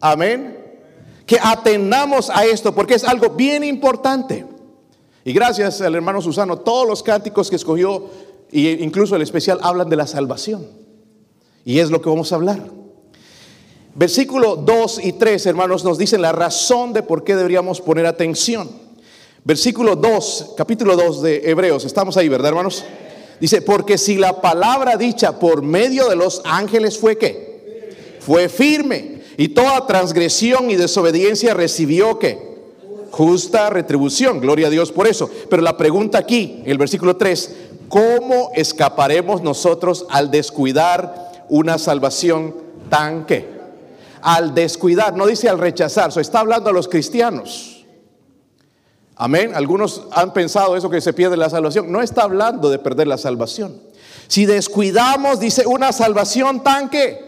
Amén. 0.01 0.65
que 1.25 1.39
atendamos 1.43 2.31
a 2.31 2.45
esto 2.45 2.73
porque 2.73 2.95
es 2.95 3.05
algo 3.05 3.31
bien 3.31 3.65
importante. 3.65 4.47
Y 5.25 5.33
gracias 5.33 5.81
al 5.81 5.95
hermano 5.95 6.21
Susano, 6.21 6.59
todos 6.59 6.87
los 6.89 7.03
cánticos 7.03 7.49
que 7.49 7.57
escogió, 7.57 8.11
e 8.51 8.79
incluso 8.81 9.15
el 9.17 9.23
especial, 9.23 9.61
hablan 9.63 9.89
de 9.89 9.97
la 9.97 10.07
salvación. 10.09 10.69
Y 11.65 11.79
es 11.79 11.91
lo 11.91 12.01
que 12.01 12.09
vamos 12.09 12.33
a 12.33 12.37
hablar. 12.37 12.69
Versículo 13.95 14.57
2 14.57 15.05
y 15.05 15.13
3, 15.15 15.47
hermanos, 15.47 15.85
nos 15.85 15.99
dicen 15.99 16.23
la 16.23 16.33
razón 16.33 16.93
de 16.93 17.03
por 17.03 17.23
qué 17.23 17.35
deberíamos 17.35 17.81
poner 17.81 18.07
atención. 18.07 18.86
Versículo 19.47 19.95
2, 19.95 20.55
capítulo 20.57 20.97
2 20.97 21.23
de 21.23 21.49
Hebreos, 21.49 21.85
estamos 21.85 22.17
ahí, 22.17 22.29
¿verdad, 22.29 22.49
hermanos? 22.49 22.83
Dice, 23.39 23.63
porque 23.63 23.97
si 23.97 24.17
la 24.17 24.41
palabra 24.41 24.97
dicha 24.97 25.39
por 25.39 25.63
medio 25.63 26.09
de 26.09 26.17
los 26.17 26.43
ángeles 26.45 26.99
fue 26.99 27.17
qué? 27.17 28.17
Fue 28.19 28.49
firme. 28.49 29.21
Y 29.37 29.51
toda 29.51 29.87
transgresión 29.87 30.69
y 30.69 30.75
desobediencia 30.75 31.55
recibió 31.55 32.19
qué? 32.19 32.57
Justa 33.13 33.71
retribución. 33.71 34.41
Gloria 34.41 34.67
a 34.67 34.71
Dios 34.71 34.91
por 34.91 35.07
eso. 35.07 35.31
Pero 35.49 35.63
la 35.63 35.77
pregunta 35.77 36.19
aquí, 36.19 36.65
el 36.67 36.77
versículo 36.77 37.17
3, 37.17 37.55
¿cómo 37.89 38.51
escaparemos 38.53 39.43
nosotros 39.43 40.07
al 40.11 40.33
descuidar 40.33 41.47
una 41.49 41.79
salvación 41.79 42.53
tan 42.91 43.27
qué? 43.27 43.49
Al 44.23 44.57
descuidar, 44.57 45.17
no 45.17 45.25
dice 45.25 45.49
al 45.49 45.61
rechazar, 45.61 46.11
se 46.11 46.21
está 46.21 46.41
hablando 46.41 46.71
a 46.71 46.73
los 46.73 46.89
cristianos. 46.89 47.76
Amén. 49.17 49.53
Algunos 49.55 50.03
han 50.13 50.33
pensado 50.33 50.77
eso 50.77 50.91
que 50.91 51.01
se 51.01 51.15
pierde 51.15 51.37
la 51.37 51.49
salvación. 51.49 51.91
No 51.91 52.03
está 52.03 52.23
hablando 52.23 52.69
de 52.69 52.79
perder 52.79 53.07
la 53.07 53.17
salvación. 53.17 53.81
Si 54.29 54.45
descuidamos, 54.45 55.41
dice 55.41 55.67
una 55.67 55.93
salvación 55.93 56.63
tan 56.63 56.91
que 56.91 57.27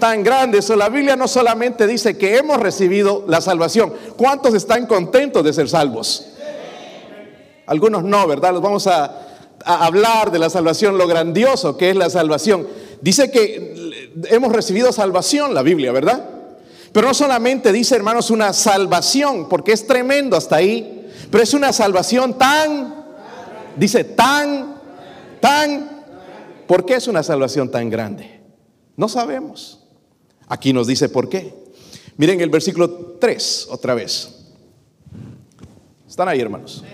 tan 0.00 0.24
grande. 0.24 0.58
Eso 0.58 0.74
la 0.74 0.88
Biblia 0.88 1.16
no 1.16 1.28
solamente 1.28 1.86
dice 1.86 2.18
que 2.18 2.36
hemos 2.36 2.58
recibido 2.58 3.24
la 3.28 3.40
salvación. 3.40 3.92
¿Cuántos 4.16 4.54
están 4.54 4.86
contentos 4.86 5.44
de 5.44 5.52
ser 5.52 5.68
salvos? 5.68 6.26
Algunos 7.66 8.02
no, 8.04 8.26
¿verdad? 8.26 8.52
Los 8.52 8.62
vamos 8.62 8.86
a, 8.86 9.20
hablar 9.64 10.30
de 10.30 10.38
la 10.38 10.50
salvación, 10.50 10.98
lo 10.98 11.06
grandioso 11.06 11.78
que 11.78 11.90
es 11.90 11.96
la 11.96 12.10
salvación. 12.10 12.66
Dice 13.00 13.30
que 13.30 14.10
hemos 14.28 14.52
recibido 14.52 14.92
salvación, 14.92 15.54
la 15.54 15.62
Biblia, 15.62 15.90
¿verdad? 15.90 16.22
Pero 16.92 17.08
no 17.08 17.14
solamente 17.14 17.72
dice, 17.72 17.96
hermanos, 17.96 18.30
una 18.30 18.52
salvación, 18.52 19.48
porque 19.48 19.72
es 19.72 19.86
tremendo 19.86 20.36
hasta 20.36 20.56
ahí, 20.56 21.03
pero 21.34 21.42
es 21.42 21.52
una 21.52 21.72
salvación 21.72 22.38
tan, 22.38 22.94
dice, 23.74 24.04
tan, 24.04 24.76
tan, 25.40 26.04
¿por 26.68 26.86
qué 26.86 26.94
es 26.94 27.08
una 27.08 27.24
salvación 27.24 27.72
tan 27.72 27.90
grande? 27.90 28.40
No 28.96 29.08
sabemos. 29.08 29.84
Aquí 30.46 30.72
nos 30.72 30.86
dice 30.86 31.08
por 31.08 31.28
qué. 31.28 31.52
Miren 32.18 32.40
el 32.40 32.50
versículo 32.50 33.16
3 33.18 33.66
otra 33.68 33.94
vez. 33.94 34.52
¿Están 36.06 36.28
ahí, 36.28 36.40
hermanos? 36.40 36.84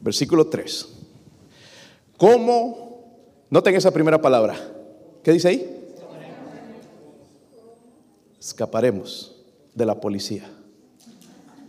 Versículo 0.00 0.46
3. 0.46 0.88
¿Cómo? 2.16 3.04
Noten 3.50 3.74
esa 3.74 3.90
primera 3.90 4.22
palabra. 4.22 4.54
¿Qué 5.24 5.32
dice 5.32 5.48
ahí? 5.48 5.92
Escaparemos 8.38 9.34
de 9.74 9.86
la 9.86 10.00
policía, 10.00 10.48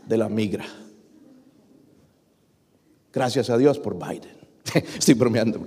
de 0.05 0.17
la 0.17 0.29
migra. 0.29 0.82
Gracias 3.13 3.49
a 3.49 3.57
Dios 3.57 3.79
por 3.79 3.95
Biden. 3.95 4.35
Estoy 4.97 5.13
bromeando. 5.13 5.61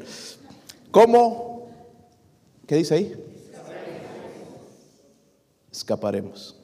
¿Cómo? 0.91 1.69
¿Qué 2.67 2.77
dice 2.77 2.95
ahí? 2.95 3.23
escaparemos. 5.71 6.57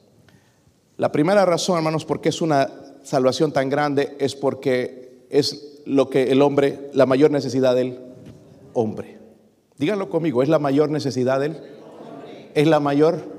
La 0.97 1.11
primera 1.11 1.45
razón, 1.45 1.77
hermanos, 1.77 2.03
por 2.03 2.19
qué 2.19 2.29
es 2.29 2.41
una 2.41 2.67
salvación 3.03 3.51
tan 3.51 3.69
grande 3.69 4.15
es 4.19 4.35
porque 4.35 5.27
es 5.29 5.81
lo 5.85 6.09
que 6.09 6.31
el 6.31 6.41
hombre, 6.41 6.89
la 6.93 7.05
mayor 7.05 7.29
necesidad 7.29 7.75
del 7.75 7.99
hombre. 8.73 9.19
Díganlo 9.77 10.09
conmigo, 10.09 10.41
es 10.41 10.49
la 10.49 10.57
mayor 10.57 10.89
necesidad 10.89 11.39
del 11.39 11.61
es 12.55 12.67
la 12.67 12.79
mayor 12.79 13.33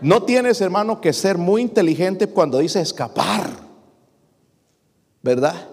no 0.00 0.22
tienes, 0.22 0.60
hermano, 0.60 1.00
que 1.00 1.12
ser 1.12 1.36
muy 1.36 1.60
inteligente 1.60 2.26
cuando 2.26 2.58
dice 2.58 2.80
escapar. 2.80 3.50
¿Verdad? 5.22 5.68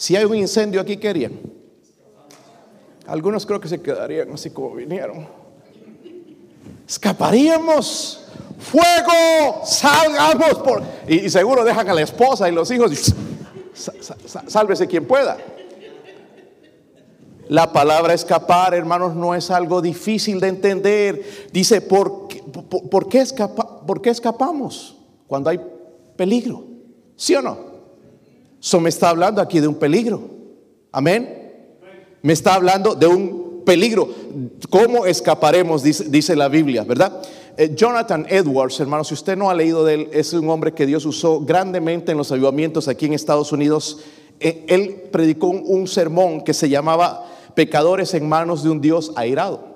Si 0.00 0.16
hay 0.16 0.24
un 0.24 0.34
incendio 0.34 0.80
aquí, 0.80 0.96
¿qué 0.96 1.10
harían? 1.10 1.38
Algunos 3.06 3.44
creo 3.44 3.60
que 3.60 3.68
se 3.68 3.82
quedarían 3.82 4.32
así 4.32 4.48
como 4.48 4.74
vinieron 4.74 5.26
escaparíamos. 6.88 8.24
Fuego, 8.58 9.64
salgamos 9.64 10.54
por... 10.64 10.82
Y, 11.06 11.28
seguro 11.28 11.64
dejan 11.64 11.88
a 11.88 11.94
la 11.94 12.00
esposa 12.00 12.48
y 12.48 12.52
los 12.52 12.70
hijos. 12.70 13.14
sálvese 14.46 14.86
quien 14.88 15.06
pueda. 15.06 15.36
La 17.48 17.70
palabra 17.72 18.14
escapar, 18.14 18.72
hermanos, 18.72 19.14
no 19.14 19.34
es 19.34 19.50
algo 19.50 19.82
difícil 19.82 20.40
de 20.40 20.48
entender. 20.48 21.48
Dice, 21.52 21.82
¿por 21.82 22.26
qué, 22.26 22.42
por, 22.42 23.06
qué, 23.06 23.24
¿por 23.86 24.00
qué 24.00 24.08
escapamos 24.08 24.96
cuando 25.26 25.50
hay 25.50 25.60
peligro? 26.16 26.64
¿Sí 27.16 27.34
o 27.36 27.42
no? 27.42 27.69
Eso 28.60 28.80
me 28.80 28.90
está 28.90 29.08
hablando 29.08 29.40
aquí 29.40 29.58
de 29.58 29.66
un 29.66 29.76
peligro. 29.76 30.22
Amén. 30.92 31.52
Me 32.22 32.32
está 32.34 32.54
hablando 32.54 32.94
de 32.94 33.06
un 33.06 33.62
peligro. 33.64 34.08
¿Cómo 34.68 35.06
escaparemos? 35.06 35.82
Dice, 35.82 36.36
la 36.36 36.48
Biblia, 36.48 36.84
¿verdad? 36.84 37.22
Eh, 37.56 37.72
Jonathan 37.74 38.26
Edwards, 38.28 38.78
hermano, 38.80 39.04
si 39.04 39.14
usted 39.14 39.36
no 39.36 39.48
ha 39.48 39.54
leído 39.54 39.84
de 39.84 39.94
él, 39.94 40.08
es 40.12 40.32
un 40.32 40.48
hombre 40.50 40.72
que 40.72 40.86
Dios 40.86 41.06
usó 41.06 41.40
grandemente 41.40 42.12
en 42.12 42.18
los 42.18 42.30
avivamientos 42.32 42.88
aquí 42.88 43.06
en 43.06 43.14
Estados 43.14 43.52
Unidos. 43.52 44.00
Eh, 44.38 44.64
él 44.68 45.08
predicó 45.10 45.48
un, 45.48 45.86
sermón 45.86 46.42
que 46.42 46.54
se 46.54 46.68
llamaba 46.68 47.26
Pecadores 47.54 48.14
en 48.14 48.28
manos 48.28 48.62
de 48.62 48.70
un 48.70 48.80
Dios 48.80 49.12
airado. 49.16 49.70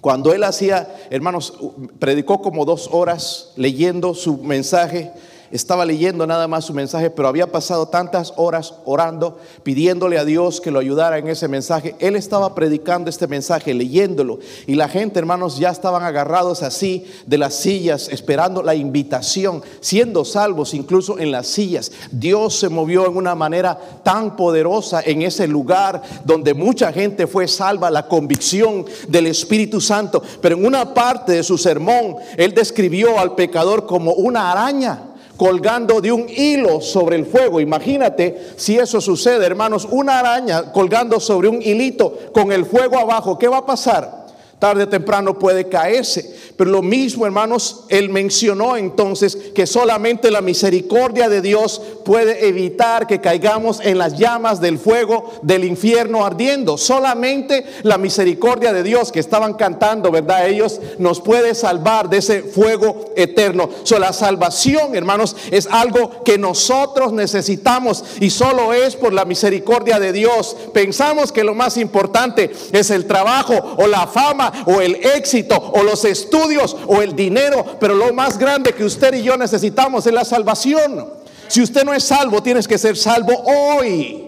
Cuando 0.00 0.32
él 0.32 0.44
hacía, 0.44 0.94
hermanos, 1.10 1.54
predicó 1.98 2.40
como 2.40 2.64
dos 2.64 2.88
horas 2.92 3.52
leyendo 3.56 4.14
su 4.14 4.38
mensaje 4.38 5.12
estaba 5.50 5.84
leyendo 5.84 6.26
nada 6.26 6.48
más 6.48 6.64
su 6.64 6.74
mensaje, 6.74 7.10
pero 7.10 7.28
había 7.28 7.50
pasado 7.50 7.88
tantas 7.88 8.32
horas 8.36 8.74
orando, 8.84 9.38
pidiéndole 9.62 10.18
a 10.18 10.24
Dios 10.24 10.60
que 10.60 10.70
lo 10.70 10.78
ayudara 10.78 11.18
en 11.18 11.28
ese 11.28 11.48
mensaje. 11.48 11.94
Él 11.98 12.16
estaba 12.16 12.54
predicando 12.54 13.10
este 13.10 13.26
mensaje, 13.26 13.74
leyéndolo, 13.74 14.38
y 14.66 14.74
la 14.74 14.88
gente, 14.88 15.18
hermanos, 15.18 15.58
ya 15.58 15.70
estaban 15.70 16.02
agarrados 16.02 16.62
así 16.62 17.06
de 17.26 17.38
las 17.38 17.54
sillas, 17.54 18.08
esperando 18.08 18.62
la 18.62 18.74
invitación, 18.74 19.62
siendo 19.80 20.24
salvos 20.24 20.74
incluso 20.74 21.18
en 21.18 21.30
las 21.30 21.46
sillas. 21.46 21.92
Dios 22.10 22.58
se 22.58 22.68
movió 22.68 23.06
en 23.06 23.16
una 23.16 23.34
manera 23.34 23.78
tan 24.02 24.36
poderosa 24.36 25.02
en 25.04 25.22
ese 25.22 25.46
lugar 25.46 26.02
donde 26.24 26.54
mucha 26.54 26.92
gente 26.92 27.26
fue 27.26 27.48
salva, 27.48 27.90
la 27.90 28.06
convicción 28.06 28.84
del 29.08 29.26
Espíritu 29.26 29.80
Santo. 29.80 30.22
Pero 30.40 30.56
en 30.56 30.66
una 30.66 30.94
parte 30.94 31.32
de 31.32 31.42
su 31.42 31.58
sermón, 31.58 32.16
él 32.36 32.54
describió 32.54 33.18
al 33.18 33.34
pecador 33.34 33.86
como 33.86 34.12
una 34.12 34.50
araña 34.50 35.07
colgando 35.38 36.02
de 36.02 36.12
un 36.12 36.26
hilo 36.28 36.82
sobre 36.82 37.16
el 37.16 37.24
fuego. 37.24 37.60
Imagínate 37.60 38.50
si 38.56 38.76
eso 38.76 39.00
sucede, 39.00 39.46
hermanos, 39.46 39.88
una 39.90 40.18
araña 40.18 40.72
colgando 40.72 41.18
sobre 41.20 41.48
un 41.48 41.62
hilito 41.62 42.12
con 42.34 42.52
el 42.52 42.66
fuego 42.66 42.98
abajo. 42.98 43.38
¿Qué 43.38 43.48
va 43.48 43.58
a 43.58 43.66
pasar? 43.66 44.27
Tarde 44.58 44.84
o 44.84 44.88
temprano 44.88 45.38
puede 45.38 45.68
caerse. 45.68 46.36
Pero 46.56 46.70
lo 46.70 46.82
mismo, 46.82 47.24
hermanos, 47.24 47.84
él 47.88 48.08
mencionó 48.08 48.76
entonces 48.76 49.36
que 49.54 49.68
solamente 49.68 50.32
la 50.32 50.40
misericordia 50.40 51.28
de 51.28 51.40
Dios 51.40 51.80
puede 52.04 52.48
evitar 52.48 53.06
que 53.06 53.20
caigamos 53.20 53.78
en 53.80 53.98
las 53.98 54.18
llamas 54.18 54.60
del 54.60 54.78
fuego 54.78 55.30
del 55.42 55.64
infierno 55.64 56.24
ardiendo. 56.24 56.76
Solamente 56.76 57.64
la 57.84 57.98
misericordia 57.98 58.72
de 58.72 58.82
Dios 58.82 59.12
que 59.12 59.20
estaban 59.20 59.54
cantando, 59.54 60.10
¿verdad? 60.10 60.48
Ellos 60.48 60.80
nos 60.98 61.20
puede 61.20 61.54
salvar 61.54 62.10
de 62.10 62.16
ese 62.18 62.42
fuego 62.42 63.12
eterno. 63.14 63.70
So, 63.84 64.00
la 64.00 64.12
salvación, 64.12 64.96
hermanos, 64.96 65.36
es 65.52 65.68
algo 65.70 66.24
que 66.24 66.38
nosotros 66.38 67.12
necesitamos 67.12 68.02
y 68.18 68.30
solo 68.30 68.72
es 68.72 68.96
por 68.96 69.12
la 69.12 69.24
misericordia 69.24 70.00
de 70.00 70.12
Dios. 70.12 70.56
Pensamos 70.74 71.30
que 71.30 71.44
lo 71.44 71.54
más 71.54 71.76
importante 71.76 72.50
es 72.72 72.90
el 72.90 73.06
trabajo 73.06 73.54
o 73.76 73.86
la 73.86 74.08
fama 74.08 74.47
o 74.66 74.80
el 74.80 74.96
éxito 74.96 75.56
o 75.56 75.82
los 75.82 76.04
estudios 76.04 76.76
o 76.86 77.02
el 77.02 77.14
dinero, 77.14 77.64
pero 77.80 77.94
lo 77.94 78.12
más 78.12 78.38
grande 78.38 78.72
que 78.72 78.84
usted 78.84 79.14
y 79.14 79.22
yo 79.22 79.36
necesitamos 79.36 80.06
es 80.06 80.12
la 80.12 80.24
salvación. 80.24 81.06
Si 81.48 81.62
usted 81.62 81.84
no 81.84 81.94
es 81.94 82.04
salvo, 82.04 82.42
tienes 82.42 82.68
que 82.68 82.78
ser 82.78 82.96
salvo 82.96 83.32
hoy. 83.44 84.24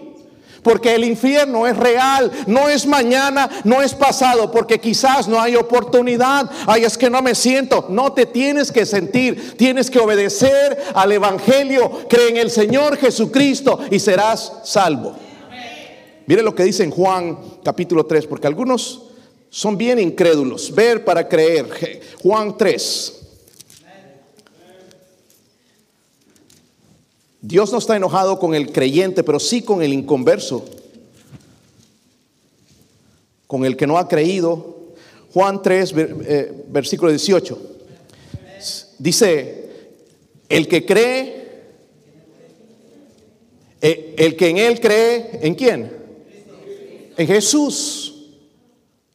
Porque 0.63 0.93
el 0.93 1.03
infierno 1.03 1.65
es 1.65 1.75
real, 1.75 2.31
no 2.45 2.69
es 2.69 2.85
mañana, 2.85 3.49
no 3.63 3.81
es 3.81 3.95
pasado, 3.95 4.51
porque 4.51 4.79
quizás 4.79 5.27
no 5.27 5.41
hay 5.41 5.55
oportunidad. 5.55 6.49
Ay, 6.67 6.83
es 6.83 6.97
que 6.97 7.09
no 7.09 7.21
me 7.21 7.33
siento. 7.33 7.87
No 7.89 8.13
te 8.13 8.27
tienes 8.27 8.71
que 8.71 8.85
sentir, 8.85 9.57
tienes 9.57 9.89
que 9.89 9.99
obedecer 9.99 10.77
al 10.93 11.11
Evangelio. 11.11 12.07
Cree 12.07 12.29
en 12.29 12.37
el 12.37 12.51
Señor 12.51 12.97
Jesucristo 12.97 13.79
y 13.89 13.99
serás 13.99 14.53
salvo. 14.63 15.15
Mire 16.27 16.43
lo 16.43 16.53
que 16.53 16.63
dice 16.63 16.83
en 16.83 16.91
Juan 16.91 17.39
capítulo 17.63 18.05
3, 18.05 18.27
porque 18.27 18.47
algunos 18.47 19.10
son 19.51 19.77
bien 19.77 19.99
incrédulos. 19.99 20.73
Ver 20.73 21.03
para 21.03 21.27
creer. 21.27 22.01
Juan 22.23 22.57
3. 22.57 23.17
Dios 27.41 27.71
no 27.71 27.79
está 27.79 27.97
enojado 27.97 28.39
con 28.39 28.55
el 28.55 28.71
creyente, 28.71 29.23
pero 29.23 29.39
sí 29.39 29.61
con 29.61 29.81
el 29.81 29.93
inconverso, 29.93 30.63
con 33.45 33.65
el 33.65 33.75
que 33.75 33.87
no 33.87 33.97
ha 33.97 34.07
creído. 34.07 34.93
Juan 35.33 35.61
3, 35.61 35.93
eh, 35.97 36.63
versículo 36.69 37.11
18. 37.11 37.59
Dice, 38.99 39.69
el 40.47 40.67
que 40.67 40.85
cree, 40.85 41.63
eh, 43.81 44.15
el 44.17 44.37
que 44.37 44.49
en 44.49 44.57
él 44.59 44.79
cree, 44.79 45.39
¿en 45.41 45.55
quién? 45.55 45.91
En 47.17 47.27
Jesús. 47.27 48.10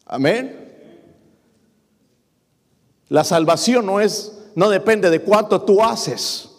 Amén. 0.07 0.67
La 3.09 3.23
salvación 3.23 3.85
no 3.85 3.99
es, 3.99 4.33
no 4.55 4.69
depende 4.69 5.09
de 5.09 5.21
cuánto 5.21 5.61
tú 5.61 5.83
haces, 5.83 6.49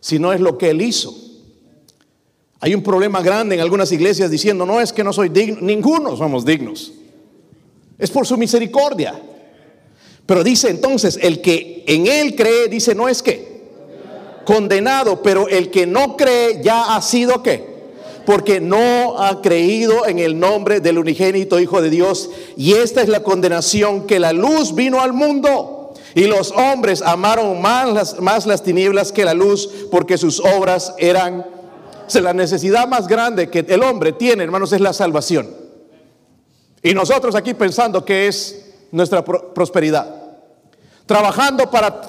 sino 0.00 0.32
es 0.32 0.40
lo 0.40 0.58
que 0.58 0.70
Él 0.70 0.82
hizo. 0.82 1.14
Hay 2.60 2.74
un 2.74 2.82
problema 2.82 3.22
grande 3.22 3.54
en 3.54 3.60
algunas 3.60 3.90
iglesias 3.92 4.30
diciendo, 4.30 4.64
no 4.64 4.80
es 4.80 4.92
que 4.92 5.02
no 5.02 5.12
soy 5.12 5.28
digno, 5.28 5.58
ninguno 5.60 6.16
somos 6.16 6.44
dignos. 6.44 6.92
Es 7.98 8.10
por 8.10 8.26
su 8.26 8.36
misericordia. 8.36 9.20
Pero 10.26 10.44
dice 10.44 10.70
entonces, 10.70 11.18
el 11.20 11.40
que 11.40 11.84
en 11.86 12.06
Él 12.06 12.36
cree, 12.36 12.68
dice, 12.68 12.94
no 12.94 13.08
es 13.08 13.22
que 13.22 13.52
condenado, 14.44 15.22
pero 15.22 15.48
el 15.48 15.70
que 15.70 15.86
no 15.86 16.16
cree 16.16 16.62
ya 16.62 16.94
ha 16.94 17.02
sido 17.02 17.42
que 17.42 17.71
porque 18.24 18.60
no 18.60 19.18
ha 19.18 19.40
creído 19.42 20.06
en 20.06 20.18
el 20.18 20.38
nombre 20.38 20.80
del 20.80 20.98
unigénito 20.98 21.58
Hijo 21.60 21.82
de 21.82 21.90
Dios. 21.90 22.30
Y 22.56 22.74
esta 22.74 23.02
es 23.02 23.08
la 23.08 23.22
condenación, 23.22 24.06
que 24.06 24.18
la 24.18 24.32
luz 24.32 24.74
vino 24.74 25.00
al 25.00 25.12
mundo. 25.12 25.94
Y 26.14 26.24
los 26.24 26.52
hombres 26.52 27.02
amaron 27.02 27.60
más 27.60 27.88
las, 27.92 28.20
más 28.20 28.46
las 28.46 28.62
tinieblas 28.62 29.12
que 29.12 29.24
la 29.24 29.34
luz, 29.34 29.68
porque 29.90 30.18
sus 30.18 30.40
obras 30.40 30.94
eran... 30.98 31.46
la 32.12 32.34
necesidad 32.34 32.86
más 32.86 33.08
grande 33.08 33.48
que 33.48 33.64
el 33.66 33.82
hombre 33.82 34.12
tiene, 34.12 34.44
hermanos, 34.44 34.72
es 34.72 34.80
la 34.80 34.92
salvación. 34.92 35.48
Y 36.82 36.94
nosotros 36.94 37.34
aquí 37.34 37.54
pensando 37.54 38.04
que 38.04 38.26
es 38.26 38.66
nuestra 38.90 39.24
prosperidad. 39.24 40.22
Trabajando 41.06 41.70
para 41.70 42.02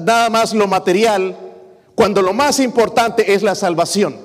nada 0.00 0.30
más 0.30 0.54
lo 0.54 0.66
material, 0.66 1.36
cuando 1.94 2.22
lo 2.22 2.32
más 2.32 2.58
importante 2.60 3.34
es 3.34 3.42
la 3.42 3.54
salvación. 3.54 4.23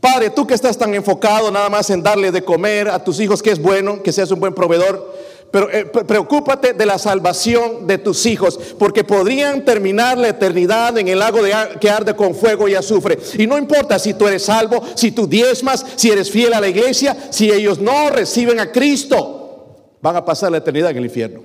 Padre, 0.00 0.30
tú 0.30 0.46
que 0.46 0.54
estás 0.54 0.78
tan 0.78 0.94
enfocado 0.94 1.50
nada 1.50 1.68
más 1.68 1.90
en 1.90 2.02
darle 2.02 2.32
de 2.32 2.42
comer 2.42 2.88
a 2.88 3.04
tus 3.04 3.20
hijos, 3.20 3.42
que 3.42 3.50
es 3.50 3.60
bueno, 3.60 4.02
que 4.02 4.12
seas 4.12 4.30
un 4.30 4.40
buen 4.40 4.54
proveedor, 4.54 5.14
pero 5.50 5.70
eh, 5.70 5.84
preocúpate 5.84 6.72
de 6.72 6.86
la 6.86 6.98
salvación 6.98 7.86
de 7.86 7.98
tus 7.98 8.24
hijos, 8.24 8.58
porque 8.78 9.04
podrían 9.04 9.64
terminar 9.64 10.16
la 10.16 10.28
eternidad 10.28 10.96
en 10.96 11.08
el 11.08 11.18
lago 11.18 11.42
de, 11.42 11.52
que 11.80 11.90
arde 11.90 12.14
con 12.14 12.34
fuego 12.34 12.66
y 12.66 12.74
azufre. 12.74 13.18
Y 13.36 13.46
no 13.46 13.58
importa 13.58 13.98
si 13.98 14.14
tú 14.14 14.26
eres 14.26 14.44
salvo, 14.44 14.82
si 14.94 15.12
tú 15.12 15.26
diezmas, 15.26 15.84
si 15.96 16.10
eres 16.10 16.30
fiel 16.30 16.54
a 16.54 16.60
la 16.60 16.68
iglesia, 16.68 17.16
si 17.30 17.50
ellos 17.50 17.78
no 17.78 18.08
reciben 18.10 18.58
a 18.58 18.72
Cristo, 18.72 19.96
van 20.00 20.16
a 20.16 20.24
pasar 20.24 20.50
la 20.50 20.58
eternidad 20.58 20.92
en 20.92 20.98
el 20.98 21.04
infierno. 21.04 21.42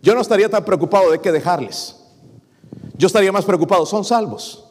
Yo 0.00 0.14
no 0.14 0.20
estaría 0.20 0.48
tan 0.48 0.64
preocupado 0.64 1.10
de 1.10 1.18
qué 1.18 1.32
dejarles. 1.32 1.96
Yo 2.96 3.06
estaría 3.06 3.32
más 3.32 3.44
preocupado, 3.44 3.84
son 3.84 4.04
salvos. 4.04 4.63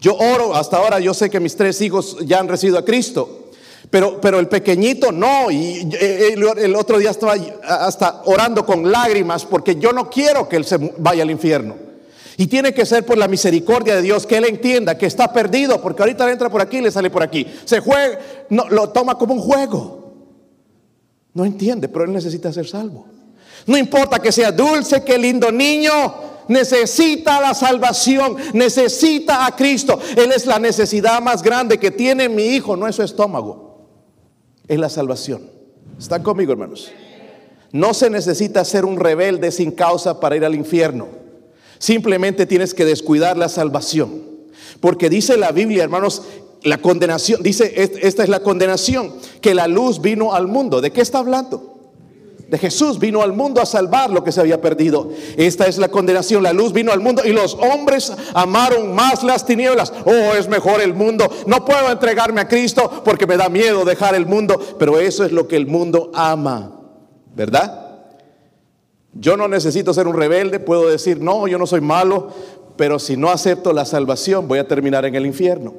Yo 0.00 0.16
oro, 0.16 0.54
hasta 0.54 0.76
ahora 0.76 1.00
yo 1.00 1.14
sé 1.14 1.30
que 1.30 1.40
mis 1.40 1.56
tres 1.56 1.80
hijos 1.80 2.18
ya 2.24 2.38
han 2.38 2.48
recibido 2.48 2.78
a 2.78 2.84
Cristo. 2.84 3.46
Pero, 3.90 4.20
pero 4.20 4.40
el 4.40 4.48
pequeñito 4.48 5.12
no, 5.12 5.50
y 5.50 5.88
eh, 6.00 6.34
el, 6.34 6.74
otro 6.74 6.98
día 6.98 7.10
estaba 7.10 7.34
hasta 7.62 8.22
orando 8.24 8.66
con 8.66 8.90
lágrimas 8.90 9.44
porque 9.44 9.76
yo 9.76 9.92
no 9.92 10.10
quiero 10.10 10.48
que 10.48 10.56
él 10.56 10.64
se 10.64 10.76
vaya 10.98 11.22
al 11.22 11.30
infierno. 11.30 11.76
Y 12.36 12.48
tiene 12.48 12.74
que 12.74 12.84
ser 12.84 13.06
por 13.06 13.16
la 13.16 13.28
misericordia 13.28 13.96
de 13.96 14.02
Dios 14.02 14.26
que 14.26 14.36
él 14.36 14.44
entienda 14.44 14.98
que 14.98 15.06
está 15.06 15.32
perdido, 15.32 15.80
porque 15.80 16.02
ahorita 16.02 16.26
le 16.26 16.32
entra 16.32 16.50
por 16.50 16.60
aquí 16.60 16.78
y 16.78 16.82
le 16.82 16.90
sale 16.90 17.10
por 17.10 17.22
aquí. 17.22 17.46
Se 17.64 17.80
juega, 17.80 18.18
no, 18.50 18.68
lo 18.68 18.90
toma 18.90 19.16
como 19.16 19.34
un 19.34 19.40
juego. 19.40 20.12
No 21.32 21.44
entiende, 21.44 21.88
pero 21.88 22.04
él 22.04 22.12
necesita 22.12 22.52
ser 22.52 22.66
salvo. 22.66 23.06
No 23.66 23.78
importa 23.78 24.18
que 24.18 24.32
sea 24.32 24.52
dulce, 24.52 25.02
que 25.02 25.16
lindo 25.16 25.50
niño, 25.50 25.92
necesita 26.48 27.40
la 27.40 27.54
salvación, 27.54 28.36
necesita 28.52 29.46
a 29.46 29.54
Cristo. 29.56 29.98
Él 30.16 30.32
es 30.32 30.46
la 30.46 30.58
necesidad 30.58 31.20
más 31.20 31.42
grande 31.42 31.78
que 31.78 31.90
tiene 31.90 32.28
mi 32.28 32.44
hijo, 32.44 32.76
no 32.76 32.86
es 32.86 32.96
su 32.96 33.02
estómago, 33.02 33.86
es 34.68 34.78
la 34.78 34.88
salvación. 34.88 35.50
¿Están 35.98 36.22
conmigo, 36.22 36.52
hermanos? 36.52 36.90
No 37.72 37.94
se 37.94 38.10
necesita 38.10 38.64
ser 38.64 38.84
un 38.84 38.98
rebelde 38.98 39.50
sin 39.50 39.70
causa 39.70 40.20
para 40.20 40.36
ir 40.36 40.44
al 40.44 40.54
infierno. 40.54 41.08
Simplemente 41.78 42.46
tienes 42.46 42.74
que 42.74 42.84
descuidar 42.84 43.36
la 43.36 43.48
salvación. 43.48 44.22
Porque 44.80 45.10
dice 45.10 45.36
la 45.36 45.52
Biblia, 45.52 45.84
hermanos, 45.84 46.22
la 46.62 46.78
condenación, 46.78 47.42
dice, 47.42 47.72
esta 48.02 48.22
es 48.22 48.28
la 48.28 48.40
condenación, 48.40 49.14
que 49.40 49.54
la 49.54 49.68
luz 49.68 50.00
vino 50.00 50.34
al 50.34 50.48
mundo. 50.48 50.80
¿De 50.80 50.92
qué 50.92 51.00
está 51.00 51.18
hablando? 51.18 51.75
De 52.48 52.58
Jesús 52.58 53.00
vino 53.00 53.22
al 53.22 53.32
mundo 53.32 53.60
a 53.60 53.66
salvar 53.66 54.10
lo 54.10 54.22
que 54.22 54.30
se 54.30 54.40
había 54.40 54.60
perdido. 54.60 55.10
Esta 55.36 55.66
es 55.66 55.78
la 55.78 55.88
condenación. 55.88 56.44
La 56.44 56.52
luz 56.52 56.72
vino 56.72 56.92
al 56.92 57.00
mundo 57.00 57.22
y 57.24 57.32
los 57.32 57.54
hombres 57.54 58.12
amaron 58.34 58.94
más 58.94 59.24
las 59.24 59.44
tinieblas. 59.44 59.92
Oh, 60.04 60.34
es 60.38 60.46
mejor 60.48 60.80
el 60.80 60.94
mundo. 60.94 61.28
No 61.46 61.64
puedo 61.64 61.90
entregarme 61.90 62.40
a 62.40 62.48
Cristo 62.48 63.02
porque 63.04 63.26
me 63.26 63.36
da 63.36 63.48
miedo 63.48 63.84
dejar 63.84 64.14
el 64.14 64.26
mundo. 64.26 64.60
Pero 64.78 65.00
eso 65.00 65.24
es 65.24 65.32
lo 65.32 65.48
que 65.48 65.56
el 65.56 65.66
mundo 65.66 66.12
ama. 66.14 66.72
¿Verdad? 67.34 67.82
Yo 69.12 69.36
no 69.36 69.48
necesito 69.48 69.92
ser 69.92 70.06
un 70.06 70.16
rebelde. 70.16 70.60
Puedo 70.60 70.88
decir, 70.88 71.20
no, 71.20 71.48
yo 71.48 71.58
no 71.58 71.66
soy 71.66 71.80
malo. 71.80 72.28
Pero 72.76 73.00
si 73.00 73.16
no 73.16 73.30
acepto 73.30 73.72
la 73.72 73.84
salvación, 73.84 74.46
voy 74.46 74.60
a 74.60 74.68
terminar 74.68 75.04
en 75.04 75.16
el 75.16 75.26
infierno. 75.26 75.74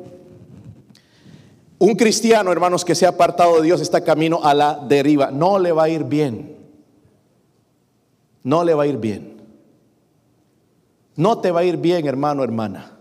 Un 1.80 1.95
cristiano, 1.95 2.51
hermanos, 2.51 2.84
que 2.84 2.95
se 2.95 3.06
ha 3.06 3.10
apartado 3.10 3.58
de 3.58 3.62
Dios 3.62 3.80
está 3.80 4.01
camino 4.01 4.41
a 4.43 4.53
la 4.53 4.84
deriva. 4.86 5.32
No 5.32 5.60
le 5.60 5.71
va 5.71 5.84
a 5.84 5.89
ir 5.89 6.03
bien 6.03 6.56
no 8.47 8.63
le 8.63 8.73
va 8.73 8.83
a 8.83 8.88
ir 8.88 8.95
bien. 8.95 9.41
No 11.17 11.39
te 11.39 11.51
va 11.51 11.60
a 11.60 11.63
ir 11.65 11.75
bien, 11.75 12.07
hermano, 12.07 12.45
hermana. 12.45 12.97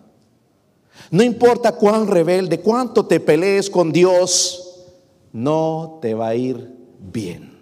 No 1.12 1.22
importa 1.22 1.70
cuán 1.76 2.08
rebelde, 2.08 2.58
cuánto 2.58 3.06
te 3.06 3.20
pelees 3.20 3.70
con 3.70 3.92
Dios, 3.92 4.88
no 5.32 6.00
te 6.02 6.14
va 6.14 6.28
a 6.28 6.34
ir 6.34 6.74
bien. 6.98 7.60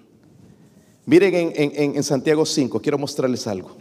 Miren 1.04 1.52
en, 1.54 2.02
Santiago 2.02 2.46
5, 2.46 2.80
quiero 2.80 2.96
mostrarles 2.96 3.46
algo. 3.46 3.72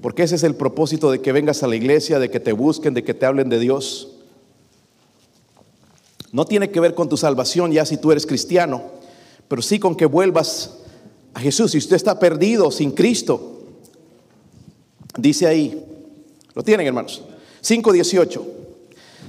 Porque 0.00 0.24
ese 0.24 0.34
es 0.34 0.42
el 0.42 0.56
propósito 0.56 1.12
de 1.12 1.20
que 1.20 1.30
vengas 1.30 1.62
a 1.62 1.68
la 1.68 1.76
iglesia, 1.76 2.18
de 2.18 2.28
que 2.28 2.40
te 2.40 2.52
busquen, 2.52 2.92
de 2.92 3.04
que 3.04 3.14
te 3.14 3.24
hablen 3.24 3.48
de 3.50 3.60
Dios. 3.60 4.16
No 6.32 6.44
tiene 6.44 6.72
que 6.72 6.80
ver 6.80 6.96
con 6.96 7.08
tu 7.08 7.16
salvación 7.16 7.70
ya 7.70 7.86
si 7.86 7.98
tú 7.98 8.10
eres 8.10 8.26
cristiano, 8.26 8.82
pero 9.46 9.62
sí 9.62 9.78
con 9.78 9.94
que 9.94 10.06
vuelvas 10.06 10.80
a 11.34 11.40
Jesús. 11.40 11.72
Si 11.72 11.78
usted 11.78 11.96
está 11.96 12.18
perdido 12.18 12.70
sin 12.70 12.92
Cristo, 12.92 13.58
dice 15.18 15.46
ahí, 15.46 15.84
lo 16.54 16.62
tienen 16.62 16.86
hermanos, 16.86 17.22
5.18. 17.62 18.42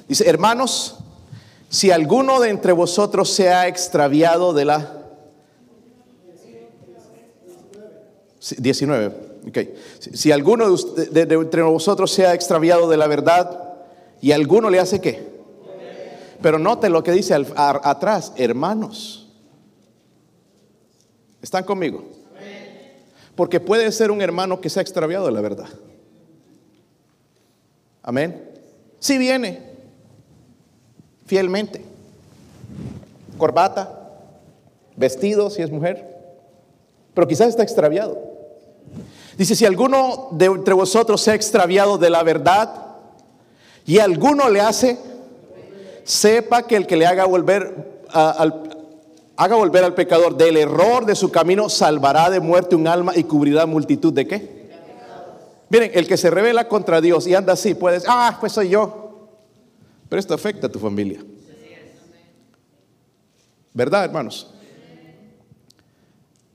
Dice, 0.07 0.29
hermanos, 0.29 0.97
si 1.69 1.91
alguno 1.91 2.39
de 2.39 2.49
entre 2.49 2.71
vosotros 2.71 3.29
se 3.31 3.49
ha 3.49 3.67
extraviado 3.67 4.53
de 4.53 4.65
la... 4.65 5.01
19, 8.57 9.07
ok. 9.47 9.57
Si 10.13 10.31
alguno 10.31 10.75
de, 10.75 11.21
entre 11.21 11.63
vosotros 11.63 12.11
se 12.11 12.27
ha 12.27 12.35
extraviado 12.35 12.87
de 12.87 12.97
la 12.97 13.07
verdad 13.07 13.73
y 14.21 14.31
alguno 14.33 14.69
le 14.69 14.79
hace 14.79 15.01
qué. 15.01 15.33
Pero 16.43 16.59
note 16.59 16.89
lo 16.89 17.03
que 17.03 17.11
dice 17.11 17.33
atrás, 17.55 18.33
hermanos. 18.35 19.24
¿Están 21.45 21.63
conmigo? 21.63 22.03
Porque 23.35 23.59
puede 23.59 23.91
ser 23.91 24.09
un 24.09 24.19
hermano 24.19 24.59
que 24.59 24.67
se 24.67 24.79
ha 24.79 24.81
extraviado 24.81 25.27
de 25.27 25.31
la 25.31 25.41
verdad. 25.41 25.67
Amén. 28.01 28.49
Si 28.97 29.19
viene 29.19 29.61
fielmente, 31.27 31.85
corbata, 33.37 34.09
vestido 34.95 35.51
si 35.51 35.61
es 35.61 35.69
mujer, 35.69 36.17
pero 37.13 37.27
quizás 37.27 37.49
está 37.49 37.61
extraviado. 37.61 38.17
Dice, 39.37 39.55
si 39.55 39.67
alguno 39.67 40.29
de 40.31 40.45
entre 40.45 40.73
vosotros 40.73 41.21
se 41.21 41.29
ha 41.29 41.35
extraviado 41.35 41.99
de 41.99 42.09
la 42.09 42.23
verdad 42.23 42.73
y 43.85 43.99
alguno 43.99 44.49
le 44.49 44.61
hace, 44.61 44.97
sepa 46.05 46.63
que 46.63 46.75
el 46.75 46.87
que 46.87 46.97
le 46.97 47.05
haga 47.05 47.25
volver 47.25 48.01
al, 48.09 48.74
haga 49.37 49.55
volver 49.55 49.83
al 49.83 49.93
pecador 49.93 50.37
del 50.37 50.57
error 50.57 51.05
de 51.05 51.15
su 51.15 51.31
camino, 51.31 51.69
salvará 51.69 52.29
de 52.29 52.39
muerte 52.39 52.75
un 52.75 52.87
alma 52.87 53.13
y 53.15 53.23
cubrirá 53.23 53.65
multitud 53.65 54.13
de 54.13 54.27
qué. 54.27 54.55
Miren, 55.69 55.91
el 55.93 56.07
que 56.07 56.17
se 56.17 56.29
revela 56.29 56.67
contra 56.67 57.01
Dios 57.01 57.27
y 57.27 57.35
anda 57.35 57.53
así, 57.53 57.73
puede 57.73 57.95
decir, 57.95 58.09
ah, 58.11 58.37
pues 58.39 58.53
soy 58.53 58.69
yo. 58.69 59.29
Pero 60.07 60.19
esto 60.19 60.33
afecta 60.33 60.67
a 60.67 60.71
tu 60.71 60.79
familia. 60.79 61.23
¿Verdad, 63.73 64.05
hermanos? 64.05 64.53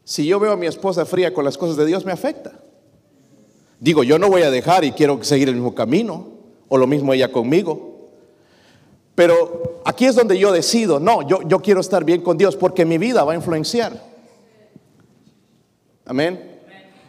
Si 0.05 0.27
yo 0.27 0.41
veo 0.41 0.53
a 0.53 0.57
mi 0.57 0.67
esposa 0.67 1.05
fría 1.05 1.35
con 1.35 1.45
las 1.45 1.59
cosas 1.59 1.77
de 1.77 1.87
Dios, 1.87 2.05
me 2.05 2.13
afecta. 2.13 2.53
Digo, 3.79 4.03
yo 4.03 4.19
no 4.19 4.29
voy 4.29 4.43
a 4.43 4.51
dejar 4.51 4.85
y 4.85 4.93
quiero 4.93 5.23
seguir 5.23 5.49
el 5.49 5.55
mismo 5.55 5.75
camino. 5.75 6.29
o 6.73 6.79
lo 6.79 6.87
mismo 6.87 7.13
ella 7.13 7.33
conmigo. 7.33 7.90
Pero 9.21 9.83
aquí 9.85 10.07
es 10.07 10.15
donde 10.15 10.39
yo 10.39 10.51
decido, 10.51 10.99
no, 10.99 11.29
yo, 11.29 11.43
yo 11.43 11.61
quiero 11.61 11.83
estar 11.83 12.05
bien 12.05 12.23
con 12.23 12.39
Dios 12.39 12.57
porque 12.57 12.87
mi 12.87 12.97
vida 12.97 13.23
va 13.23 13.33
a 13.33 13.35
influenciar. 13.35 13.93
Amén. 16.07 16.63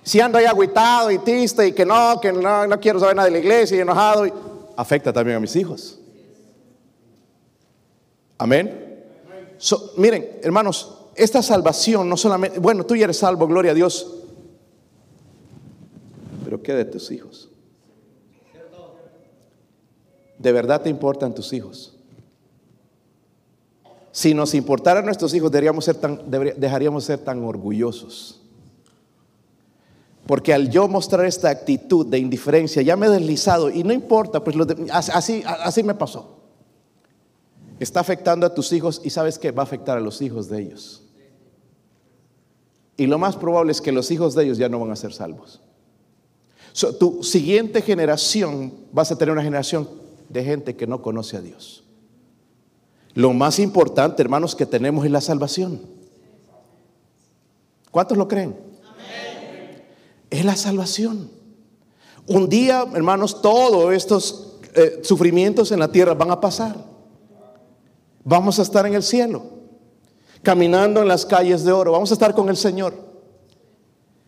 Si 0.04 0.20
ando 0.20 0.38
ahí 0.38 0.44
agüitado 0.44 1.10
y 1.10 1.20
triste 1.20 1.70
y 1.70 1.72
que 1.72 1.86
no, 1.86 2.20
que 2.20 2.34
no, 2.34 2.68
quiero 2.82 3.00
saber 3.00 3.16
nada 3.16 3.28
de 3.28 3.32
la 3.32 3.40
iglesia 3.40 3.78
y 3.78 3.80
enojado, 3.80 4.26
afecta 4.76 5.14
también 5.14 5.38
a 5.38 5.40
mis 5.40 5.56
hijos. 5.56 6.02
Amén. 8.38 9.06
miren, 9.96 10.38
hermanos, 10.44 10.94
esta 11.16 11.42
salvación 11.42 12.10
no 12.10 12.18
solamente, 12.18 12.60
bueno, 12.60 12.86
tú 12.86 12.94
ya 12.94 13.06
eres 13.06 13.20
salvo, 13.20 13.48
gloria 13.48 13.72
a 13.72 13.76
Dios, 13.76 14.18
pero 16.44 16.62
¿qué 16.62 16.74
de 16.74 16.84
tus 16.84 17.10
hijos? 17.10 17.50
¿De 20.38 20.52
verdad 20.52 20.82
te 20.82 20.90
importan 20.90 21.34
tus 21.34 21.54
hijos? 21.54 21.91
Si 24.12 24.34
nos 24.34 24.54
importaran 24.54 25.06
nuestros 25.06 25.34
hijos, 25.34 25.52
deberíamos 25.52 25.86
ser 25.86 25.96
tan, 25.96 26.22
dejaríamos 26.30 27.06
ser 27.06 27.20
tan 27.20 27.44
orgullosos. 27.44 28.42
Porque 30.28 30.54
al 30.54 30.70
yo 30.70 30.88
mostrar 30.88 31.26
esta 31.26 31.50
actitud 31.50 32.06
de 32.06 32.20
indiferencia, 32.20 32.82
ya 32.82 32.96
me 32.96 33.08
he 33.08 33.10
deslizado 33.10 33.70
y 33.70 33.84
no 33.84 33.94
importa, 33.94 34.44
pues 34.44 34.56
así, 34.92 35.44
así 35.46 35.84
me 35.84 35.94
pasó. 35.94 36.38
Está 37.80 38.00
afectando 38.02 38.46
a 38.46 38.54
tus 38.54 38.72
hijos 38.74 39.02
y 39.04 39.10
sabes 39.10 39.40
que 39.40 39.52
va 39.52 39.64
a 39.64 39.66
afectar 39.66 39.98
a 39.98 40.02
los 40.02 40.22
hijos 40.22 40.50
de 40.50 40.62
ellos. 40.62 41.02
Y 42.98 43.08
lo 43.08 43.18
más 43.18 43.36
probable 43.36 43.72
es 43.72 43.82
que 43.82 43.92
los 43.92 44.12
hijos 44.12 44.36
de 44.36 44.44
ellos 44.44 44.58
ya 44.58 44.70
no 44.70 44.80
van 44.80 44.92
a 44.92 44.96
ser 44.96 45.14
salvos. 45.14 45.62
tu 47.00 47.24
siguiente 47.24 47.82
generación 47.82 48.74
vas 48.92 49.12
a 49.12 49.18
tener 49.18 49.32
una 49.32 49.42
generación 49.42 49.90
de 50.30 50.44
gente 50.44 50.76
que 50.76 50.86
no 50.86 51.02
conoce 51.02 51.38
a 51.38 51.42
Dios. 51.42 51.81
Lo 53.14 53.34
más 53.34 53.60
importante, 53.60 54.22
hermanos, 54.22 54.56
que 54.56 54.66
tenemos 54.66 55.06
es 55.06 55.12
la 55.12 55.22
salvación. 55.22 55.82
¿Cuántos 57.92 58.18
lo 58.18 58.28
creen? 58.28 58.56
Es 60.30 60.46
la 60.46 60.56
salvación. 60.56 61.30
Un 62.28 62.48
día, 62.48 62.86
hermanos, 62.94 63.42
todos 63.42 63.94
estos 63.94 64.60
eh, 64.76 65.02
sufrimientos 65.04 65.72
en 65.72 65.80
la 65.80 65.90
tierra 65.90 66.14
van 66.14 66.32
a 66.32 66.40
pasar. 66.40 66.78
Vamos 68.24 68.60
a 68.60 68.62
estar 68.62 68.86
en 68.86 68.94
el 68.94 69.04
cielo, 69.04 69.44
caminando 70.42 71.02
en 71.02 71.08
las 71.08 71.26
calles 71.26 71.66
de 71.66 71.72
oro. 71.72 71.92
Vamos 71.92 72.12
a 72.12 72.14
estar 72.14 72.34
con 72.34 72.48
el 72.48 72.56
Señor. 72.56 72.94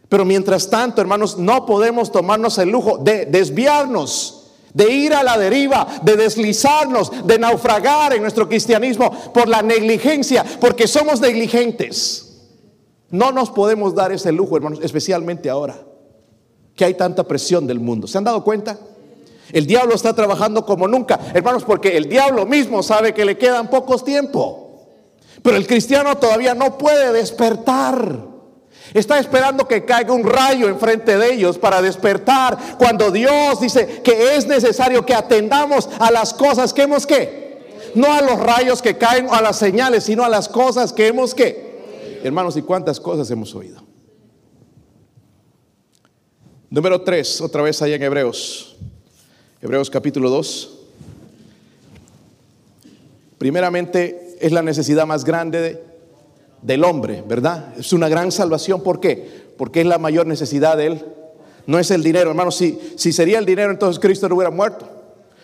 Pero 0.09 0.25
mientras 0.25 0.69
tanto, 0.69 0.99
hermanos, 0.99 1.37
no 1.37 1.65
podemos 1.65 2.11
tomarnos 2.11 2.57
el 2.57 2.69
lujo 2.69 2.97
de 2.97 3.25
desviarnos 3.25 4.42
de 4.73 4.91
ir 4.91 5.13
a 5.13 5.23
la 5.23 5.37
deriva, 5.37 5.87
de 6.01 6.15
deslizarnos, 6.15 7.25
de 7.25 7.37
naufragar 7.37 8.13
en 8.13 8.21
nuestro 8.21 8.47
cristianismo 8.47 9.11
por 9.33 9.47
la 9.47 9.61
negligencia, 9.61 10.43
porque 10.59 10.87
somos 10.87 11.21
negligentes. 11.21 12.29
No 13.09 13.31
nos 13.31 13.51
podemos 13.51 13.93
dar 13.93 14.11
ese 14.11 14.31
lujo, 14.31 14.57
hermanos, 14.57 14.79
especialmente 14.81 15.49
ahora 15.49 15.77
que 16.75 16.85
hay 16.85 16.95
tanta 16.95 17.23
presión 17.23 17.67
del 17.67 17.79
mundo. 17.79 18.07
¿Se 18.07 18.17
han 18.17 18.23
dado 18.23 18.43
cuenta? 18.43 18.79
El 19.51 19.67
diablo 19.67 19.93
está 19.93 20.15
trabajando 20.15 20.65
como 20.65 20.87
nunca, 20.87 21.19
hermanos, 21.33 21.63
porque 21.63 21.95
el 21.95 22.09
diablo 22.09 22.45
mismo 22.45 22.81
sabe 22.81 23.13
que 23.13 23.25
le 23.25 23.37
quedan 23.37 23.69
pocos 23.69 24.03
tiempo. 24.03 24.87
Pero 25.43 25.57
el 25.57 25.67
cristiano 25.67 26.17
todavía 26.17 26.55
no 26.55 26.77
puede 26.77 27.13
despertar. 27.13 28.32
Está 28.93 29.17
esperando 29.17 29.67
que 29.67 29.85
caiga 29.85 30.13
un 30.13 30.23
rayo 30.23 30.67
enfrente 30.67 31.17
de 31.17 31.33
ellos 31.33 31.57
para 31.57 31.81
despertar 31.81 32.77
cuando 32.77 33.11
Dios 33.11 33.61
dice 33.61 34.01
que 34.03 34.35
es 34.35 34.45
necesario 34.45 35.05
que 35.05 35.13
atendamos 35.13 35.89
a 35.99 36.11
las 36.11 36.33
cosas 36.33 36.73
que 36.73 36.83
hemos 36.83 37.07
que. 37.07 37.43
No 37.95 38.11
a 38.11 38.21
los 38.21 38.39
rayos 38.39 38.81
que 38.81 38.97
caen 38.97 39.27
o 39.27 39.33
a 39.33 39.41
las 39.41 39.57
señales, 39.57 40.03
sino 40.03 40.23
a 40.23 40.29
las 40.29 40.49
cosas 40.49 40.91
que 40.91 41.07
hemos 41.07 41.33
que. 41.33 42.19
Hermanos, 42.23 42.57
¿y 42.57 42.61
cuántas 42.61 42.99
cosas 42.99 43.29
hemos 43.31 43.55
oído? 43.55 43.81
Número 46.69 47.01
3, 47.01 47.41
otra 47.41 47.61
vez 47.61 47.81
allá 47.81 47.95
en 47.95 48.03
Hebreos. 48.03 48.75
Hebreos 49.61 49.89
capítulo 49.89 50.29
2. 50.29 50.79
Primeramente 53.37 54.37
es 54.41 54.51
la 54.51 54.61
necesidad 54.61 55.05
más 55.05 55.23
grande 55.23 55.61
de 55.61 55.92
del 56.63 56.83
hombre, 56.83 57.23
¿verdad? 57.27 57.73
Es 57.77 57.93
una 57.93 58.09
gran 58.09 58.31
salvación. 58.31 58.81
¿Por 58.81 58.99
qué? 58.99 59.43
Porque 59.57 59.81
es 59.81 59.85
la 59.85 59.97
mayor 59.97 60.25
necesidad 60.25 60.77
de 60.77 60.87
él. 60.87 61.05
No 61.67 61.77
es 61.77 61.91
el 61.91 62.03
dinero, 62.03 62.31
hermano. 62.31 62.51
Si, 62.51 62.79
si 62.95 63.13
sería 63.13 63.37
el 63.37 63.45
dinero, 63.45 63.71
entonces 63.71 63.99
Cristo 63.99 64.27
no 64.27 64.35
hubiera 64.35 64.51
muerto. 64.51 64.89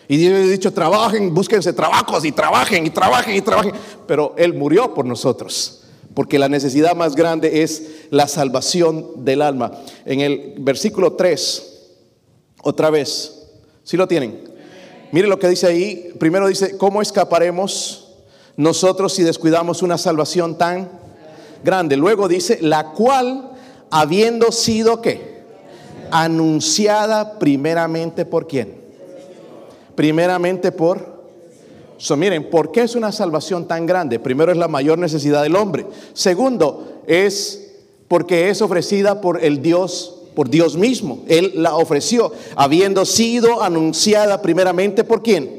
Y 0.07 0.17
Dios 0.17 0.33
ha 0.33 0.41
dicho, 0.41 0.73
trabajen, 0.73 1.33
búsquense 1.33 1.71
trabajos 1.71 2.25
y 2.25 2.31
trabajen 2.31 2.85
y 2.85 2.89
trabajen 2.89 3.35
y 3.35 3.41
trabajen. 3.41 3.73
Pero 4.07 4.33
Él 4.37 4.53
murió 4.53 4.93
por 4.93 5.05
nosotros. 5.05 5.83
Porque 6.15 6.39
la 6.39 6.49
necesidad 6.49 6.95
más 6.95 7.15
grande 7.15 7.61
es 7.61 8.07
la 8.09 8.27
salvación 8.27 9.23
del 9.23 9.41
alma. 9.41 9.71
En 10.05 10.21
el 10.21 10.55
versículo 10.57 11.13
3, 11.13 11.91
otra 12.63 12.89
vez, 12.89 13.43
si 13.83 13.97
lo 13.97 14.07
tienen? 14.07 14.49
Mire 15.11 15.27
lo 15.27 15.37
que 15.37 15.47
dice 15.47 15.67
ahí. 15.67 16.11
Primero 16.19 16.47
dice, 16.47 16.77
¿cómo 16.77 17.01
escaparemos 17.01 18.15
nosotros 18.57 19.13
si 19.13 19.23
descuidamos 19.23 19.81
una 19.81 19.97
salvación 19.97 20.57
tan 20.57 20.89
grande. 21.63 21.97
Luego 21.97 22.27
dice, 22.27 22.59
la 22.61 22.91
cual 22.91 23.51
habiendo 23.89 24.51
sido 24.51 25.01
que 25.01 25.39
anunciada 26.11 27.39
primeramente 27.39 28.25
por 28.25 28.47
quién? 28.47 28.79
Primeramente 29.95 30.71
por 30.71 31.19
So, 31.99 32.15
miren, 32.15 32.49
¿por 32.49 32.71
qué 32.71 32.83
es 32.83 32.95
una 32.95 33.11
salvación 33.11 33.67
tan 33.67 33.85
grande? 33.85 34.19
Primero 34.19 34.53
es 34.53 34.57
la 34.57 34.69
mayor 34.69 34.97
necesidad 34.97 35.43
del 35.43 35.57
hombre. 35.57 35.85
Segundo, 36.13 37.01
es 37.05 37.73
porque 38.07 38.49
es 38.49 38.61
ofrecida 38.61 39.19
por 39.19 39.43
el 39.43 39.61
Dios, 39.61 40.15
por 40.33 40.49
Dios 40.49 40.77
mismo. 40.77 41.25
Él 41.27 41.51
la 41.55 41.75
ofreció, 41.75 42.31
habiendo 42.55 43.03
sido 43.03 43.61
anunciada 43.61 44.41
primeramente 44.41 45.03
por 45.03 45.21
quién? 45.21 45.58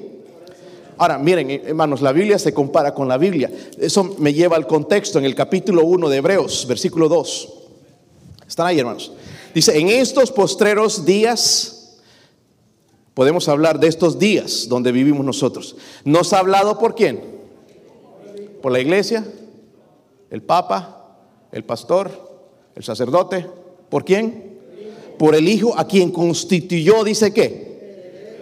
Ahora, 1.00 1.16
miren, 1.16 1.50
hermanos, 1.50 2.02
la 2.02 2.12
Biblia 2.12 2.38
se 2.38 2.52
compara 2.52 2.92
con 2.92 3.08
la 3.08 3.16
Biblia. 3.16 3.50
Eso 3.78 4.16
me 4.18 4.34
lleva 4.34 4.56
al 4.56 4.66
contexto 4.66 5.18
en 5.18 5.24
el 5.24 5.34
capítulo 5.34 5.82
1 5.86 6.10
de 6.10 6.18
Hebreos, 6.18 6.66
versículo 6.68 7.08
2. 7.08 7.48
Están 8.46 8.66
ahí, 8.66 8.80
hermanos. 8.80 9.10
Dice, 9.54 9.78
en 9.78 9.88
estos 9.88 10.30
postreros 10.30 11.06
días, 11.06 11.96
podemos 13.14 13.48
hablar 13.48 13.80
de 13.80 13.88
estos 13.88 14.18
días 14.18 14.68
donde 14.68 14.92
vivimos 14.92 15.24
nosotros. 15.24 15.74
¿Nos 16.04 16.34
ha 16.34 16.40
hablado 16.40 16.78
por 16.78 16.94
quién? 16.94 17.22
¿Por 18.60 18.70
la 18.70 18.80
iglesia? 18.80 19.26
¿El 20.28 20.42
papa? 20.42 21.16
¿El 21.50 21.64
pastor? 21.64 22.10
¿El 22.74 22.84
sacerdote? 22.84 23.46
¿Por 23.88 24.04
quién? 24.04 24.58
Por 25.18 25.34
el 25.34 25.48
Hijo 25.48 25.72
a 25.78 25.86
quien 25.86 26.10
constituyó, 26.10 27.04
dice 27.04 27.32
que 27.32 27.69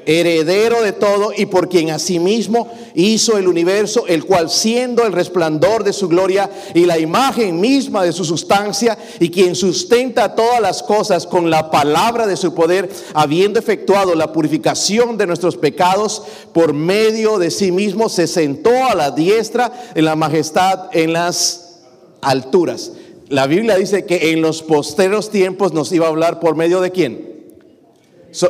heredero 0.09 0.81
de 0.83 0.92
todo 0.92 1.33
y 1.37 1.44
por 1.44 1.68
quien 1.68 1.90
asimismo 1.90 2.73
hizo 2.94 3.37
el 3.37 3.47
universo, 3.47 4.07
el 4.07 4.25
cual 4.25 4.49
siendo 4.49 5.05
el 5.05 5.12
resplandor 5.12 5.85
de 5.85 5.92
su 5.92 6.09
gloria 6.09 6.51
y 6.73 6.87
la 6.87 6.99
imagen 6.99 7.61
misma 7.61 8.03
de 8.05 8.12
su 8.12 8.25
sustancia 8.25 8.97
y 9.21 9.29
quien 9.29 9.55
sustenta 9.55 10.35
todas 10.35 10.62
las 10.62 10.83
cosas 10.83 11.27
con 11.27 11.51
la 11.51 11.71
palabra 11.71 12.27
de 12.27 12.38
su 12.38 12.55
poder, 12.55 12.88
habiendo 13.12 13.59
efectuado 13.59 14.14
la 14.14 14.33
purificación 14.33 15.18
de 15.18 15.27
nuestros 15.27 15.59
pecados 15.59 16.23
por 16.55 16.73
medio 16.73 17.38
de 17.38 17.51
sí 17.51 17.71
mismo, 17.71 18.09
se 18.09 18.27
sentó 18.27 18.71
a 18.87 18.94
la 18.94 19.11
diestra 19.11 19.90
en 19.94 20.07
la 20.07 20.16
majestad 20.16 20.88
en 20.92 21.12
las 21.12 21.81
alturas. 22.23 22.92
La 23.29 23.47
Biblia 23.47 23.77
dice 23.77 24.07
que 24.07 24.31
en 24.31 24.40
los 24.40 24.62
posteros 24.62 25.31
tiempos 25.31 25.75
nos 25.75 25.92
iba 25.92 26.07
a 26.07 26.09
hablar 26.09 26.40
por 26.40 26.57
medio 26.57 26.81
de 26.81 26.92
quién? 26.92 27.38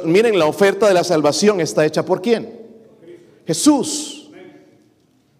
Miren, 0.05 0.39
la 0.39 0.47
oferta 0.47 0.89
de 0.89 0.95
la 0.95 1.05
salvación 1.05 1.61
está 1.61 1.85
hecha 1.85 2.05
por 2.05 2.21
quién? 2.21 2.59
Jesús. 3.47 4.31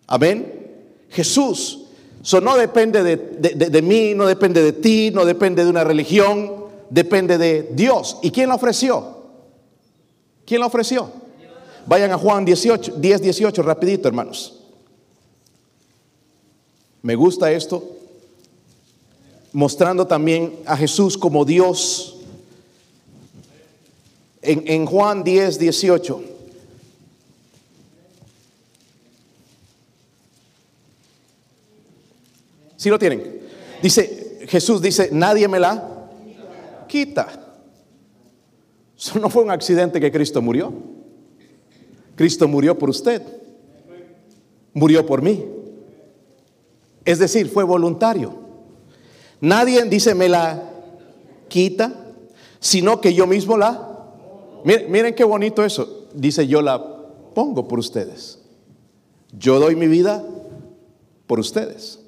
Amén. 0.07 0.83
Jesús. 1.11 1.85
Eso 2.23 2.41
no 2.41 2.57
depende 2.57 3.03
de, 3.03 3.83
mí, 3.83 4.15
no 4.15 4.27
depende 4.27 4.63
de 4.63 4.73
ti, 4.73 5.11
no 5.13 5.25
depende 5.25 5.65
de 5.65 5.71
una 5.71 5.85
religión, 5.85 6.65
depende 6.91 7.39
de 7.39 7.71
Dios. 7.73 8.19
¿Y 8.23 8.31
quién 8.31 8.49
la 8.49 8.57
ofreció? 8.57 9.19
¿Quién 10.45 10.61
la 10.61 10.67
ofreció? 10.67 11.11
Vayan 11.87 12.13
a 12.13 12.19
Juan 12.19 12.45
18, 12.45 12.97
10, 12.97 13.23
18, 13.23 13.63
rapidito, 13.63 14.09
hermanos. 14.09 14.61
Me 17.03 17.15
gusta 17.15 17.51
esto, 17.53 17.83
mostrando 19.53 20.07
también 20.07 20.57
a 20.67 20.77
Jesús 20.77 21.17
como 21.17 21.45
Dios 21.45 22.18
en, 24.49 24.87
Juan 24.87 25.23
10, 25.23 25.59
18. 25.59 26.23
¿Sí 32.77 32.89
lo 32.89 32.99
tienen? 32.99 33.41
Dice, 33.83 34.47
Jesús 34.49 34.81
dice, 34.81 35.11
nadie 35.13 35.47
me 35.49 35.59
la 35.59 36.09
quita. 36.87 37.29
Eso 38.97 39.19
no 39.19 39.29
fue 39.29 39.43
un 39.43 39.51
accidente 39.51 40.01
que 40.01 40.11
Cristo 40.11 40.41
murió. 40.41 40.73
Cristo 42.17 42.49
murió 42.49 42.79
por 42.79 42.89
usted. 42.89 43.23
Murió 44.73 45.05
por 45.05 45.21
mí. 45.23 45.45
Es 47.05 47.19
decir, 47.19 47.49
fue 47.49 47.65
voluntario. 47.65 48.35
Nadie 49.41 49.85
dice 49.85 50.15
me 50.15 50.29
la 50.29 50.71
quita, 51.49 51.93
sino 52.61 53.01
que 53.01 53.13
yo 53.13 53.27
mismo 53.27 53.57
la... 53.57 53.88
Miren, 54.65 55.15
qué 55.15 55.25
bonito 55.25 55.65
eso. 55.65 56.09
Dice 56.13 56.47
yo 56.47 56.63
la 56.63 56.83
pongo 57.35 57.69
por 57.69 57.79
ustedes. 57.79 58.39
Yo 59.33 59.61
doy 59.61 59.77
mi 59.77 59.87
vida 59.87 60.25
por 61.27 61.39
ustedes. 61.39 62.01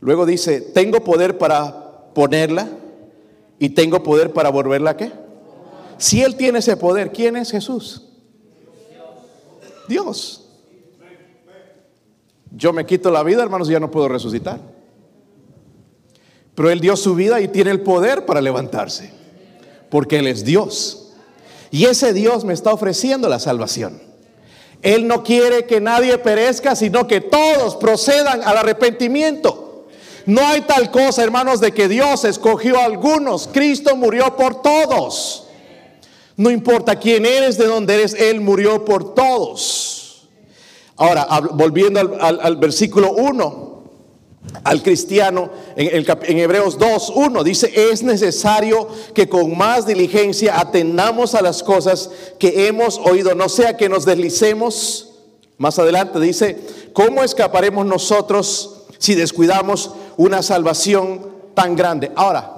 Luego 0.00 0.26
dice, 0.26 0.60
tengo 0.60 1.02
poder 1.02 1.38
para 1.38 2.12
ponerla 2.12 2.68
y 3.58 3.70
tengo 3.70 4.02
poder 4.02 4.32
para 4.32 4.50
volverla 4.50 4.96
qué. 4.96 5.12
Si 5.96 6.22
Él 6.22 6.36
tiene 6.36 6.58
ese 6.58 6.76
poder, 6.76 7.12
¿quién 7.12 7.36
es 7.36 7.50
Jesús? 7.50 8.02
Dios. 9.88 10.44
Yo 12.50 12.72
me 12.72 12.86
quito 12.86 13.10
la 13.10 13.22
vida, 13.22 13.42
hermanos, 13.42 13.68
y 13.68 13.72
ya 13.72 13.80
no 13.80 13.90
puedo 13.90 14.08
resucitar. 14.08 14.60
Pero 16.54 16.70
Él 16.70 16.80
dio 16.80 16.96
su 16.96 17.14
vida 17.14 17.40
y 17.40 17.48
tiene 17.48 17.70
el 17.70 17.80
poder 17.80 18.26
para 18.26 18.40
levantarse, 18.40 19.12
porque 19.90 20.18
Él 20.18 20.26
es 20.26 20.44
Dios. 20.44 21.12
Y 21.70 21.86
ese 21.86 22.12
Dios 22.12 22.44
me 22.44 22.54
está 22.54 22.72
ofreciendo 22.72 23.28
la 23.28 23.38
salvación. 23.38 24.00
Él 24.82 25.08
no 25.08 25.24
quiere 25.24 25.64
que 25.66 25.80
nadie 25.80 26.18
perezca, 26.18 26.76
sino 26.76 27.06
que 27.06 27.20
todos 27.20 27.76
procedan 27.76 28.42
al 28.42 28.58
arrepentimiento. 28.58 29.86
No 30.26 30.46
hay 30.46 30.62
tal 30.62 30.90
cosa, 30.90 31.22
hermanos, 31.22 31.60
de 31.60 31.72
que 31.72 31.88
Dios 31.88 32.24
escogió 32.24 32.78
a 32.78 32.84
algunos. 32.84 33.48
Cristo 33.52 33.96
murió 33.96 34.36
por 34.36 34.62
todos. 34.62 35.44
No 36.36 36.50
importa 36.50 36.96
quién 36.96 37.26
eres, 37.26 37.58
de 37.58 37.66
dónde 37.66 37.94
eres, 37.94 38.14
Él 38.14 38.40
murió 38.40 38.84
por 38.84 39.14
todos. 39.14 40.28
Ahora, 40.96 41.26
volviendo 41.52 42.00
al, 42.20 42.56
versículo 42.56 43.12
1 43.12 43.73
al 44.62 44.82
cristiano 44.82 45.50
en, 45.76 46.04
en 46.06 46.38
Hebreos 46.38 46.78
2, 46.78 47.12
1 47.16 47.44
dice, 47.44 47.72
es 47.90 48.02
necesario 48.02 48.88
que 49.14 49.28
con 49.28 49.56
más 49.56 49.86
diligencia 49.86 50.60
atendamos 50.60 51.34
a 51.34 51.42
las 51.42 51.62
cosas 51.62 52.10
que 52.38 52.66
hemos 52.68 52.98
oído, 52.98 53.34
no 53.34 53.48
sea 53.48 53.76
que 53.76 53.88
nos 53.88 54.04
deslicemos. 54.04 55.10
Más 55.56 55.78
adelante 55.78 56.20
dice, 56.20 56.58
¿cómo 56.92 57.22
escaparemos 57.22 57.86
nosotros 57.86 58.84
si 58.98 59.14
descuidamos 59.14 59.92
una 60.16 60.42
salvación 60.42 61.26
tan 61.54 61.76
grande? 61.76 62.12
Ahora, 62.14 62.54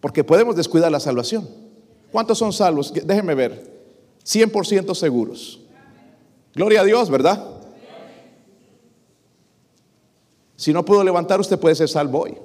porque 0.00 0.24
podemos 0.24 0.56
descuidar 0.56 0.90
la 0.90 1.00
salvación. 1.00 1.48
¿Cuántos 2.10 2.38
son 2.38 2.52
salvos? 2.52 2.92
Déjenme 2.92 3.34
ver. 3.34 3.72
100% 4.24 4.94
seguros. 4.94 5.60
Gloria 6.54 6.82
a 6.82 6.84
Dios, 6.84 7.08
¿verdad? 7.10 7.51
Si 10.62 10.72
no 10.72 10.84
puedo 10.84 11.02
levantar, 11.02 11.40
usted 11.40 11.58
puede 11.58 11.74
ser 11.74 11.88
salvo 11.88 12.20
hoy. 12.20 12.38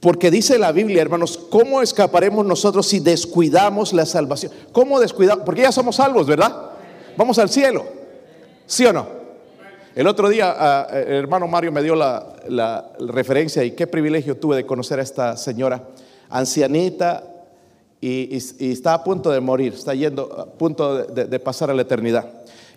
Porque 0.00 0.30
dice 0.30 0.58
la 0.58 0.72
Biblia, 0.72 1.02
hermanos, 1.02 1.36
¿cómo 1.50 1.82
escaparemos 1.82 2.46
nosotros 2.46 2.86
si 2.86 3.00
descuidamos 3.00 3.92
la 3.92 4.06
salvación? 4.06 4.50
¿Cómo 4.72 4.98
descuidamos? 4.98 5.44
Porque 5.44 5.60
ya 5.60 5.72
somos 5.72 5.96
salvos, 5.96 6.26
¿verdad? 6.26 6.70
Vamos 7.18 7.38
al 7.38 7.50
cielo. 7.50 7.84
¿Sí 8.64 8.86
o 8.86 8.94
no? 8.94 9.06
El 9.94 10.06
otro 10.06 10.30
día 10.30 10.54
ah, 10.56 10.88
el 10.90 11.16
hermano 11.16 11.48
Mario 11.48 11.70
me 11.70 11.82
dio 11.82 11.94
la, 11.94 12.90
referencia 13.00 13.62
y 13.62 13.72
qué 13.72 13.86
privilegio 13.86 14.38
tuve 14.38 14.56
de 14.56 14.64
conocer 14.64 15.00
a 15.00 15.02
esta 15.02 15.36
señora 15.36 15.82
ancianita 16.30 17.24
y, 18.00 18.34
está 18.34 18.94
a 18.94 19.04
punto 19.04 19.30
de 19.30 19.40
morir, 19.40 19.74
está 19.74 19.92
yendo 19.92 20.32
a 20.40 20.46
punto 20.46 21.04
de, 21.04 21.38
pasar 21.40 21.70
a 21.70 21.74
la 21.74 21.82
eternidad. 21.82 22.26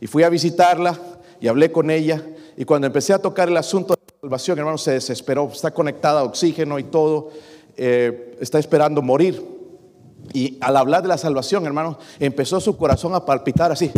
Y 0.02 0.08
fui 0.08 0.24
a 0.24 0.30
visitarla 0.30 1.00
y 1.39 1.47
hablé 1.47 1.71
con 1.71 1.89
ella 1.89 2.23
y 2.56 2.65
cuando 2.65 2.88
empecé 2.88 3.13
a 3.13 3.19
tocar 3.19 3.50
el 3.50 3.58
asunto 3.58 3.93
de 3.93 4.13
salvación, 4.19 4.58
hermano, 4.58 4.78
se 4.78 4.91
desesperó, 4.91 5.50
está 5.52 5.71
conectada 5.71 6.21
a 6.21 6.23
oxígeno 6.23 6.80
y 6.80 6.84
todo, 6.84 7.30
eh, 7.76 8.36
está 8.39 8.58
esperando 8.58 9.02
morir. 9.02 9.43
Y 10.34 10.58
al 10.60 10.76
hablar 10.76 11.04
de 11.04 11.08
la 11.10 11.17
salvación, 11.17 11.65
hermano, 11.65 12.00
empezó 12.19 12.60
su 12.60 12.76
corazón 12.76 13.13
a 13.13 13.26
palpitar 13.26 13.71
así. 13.71 13.91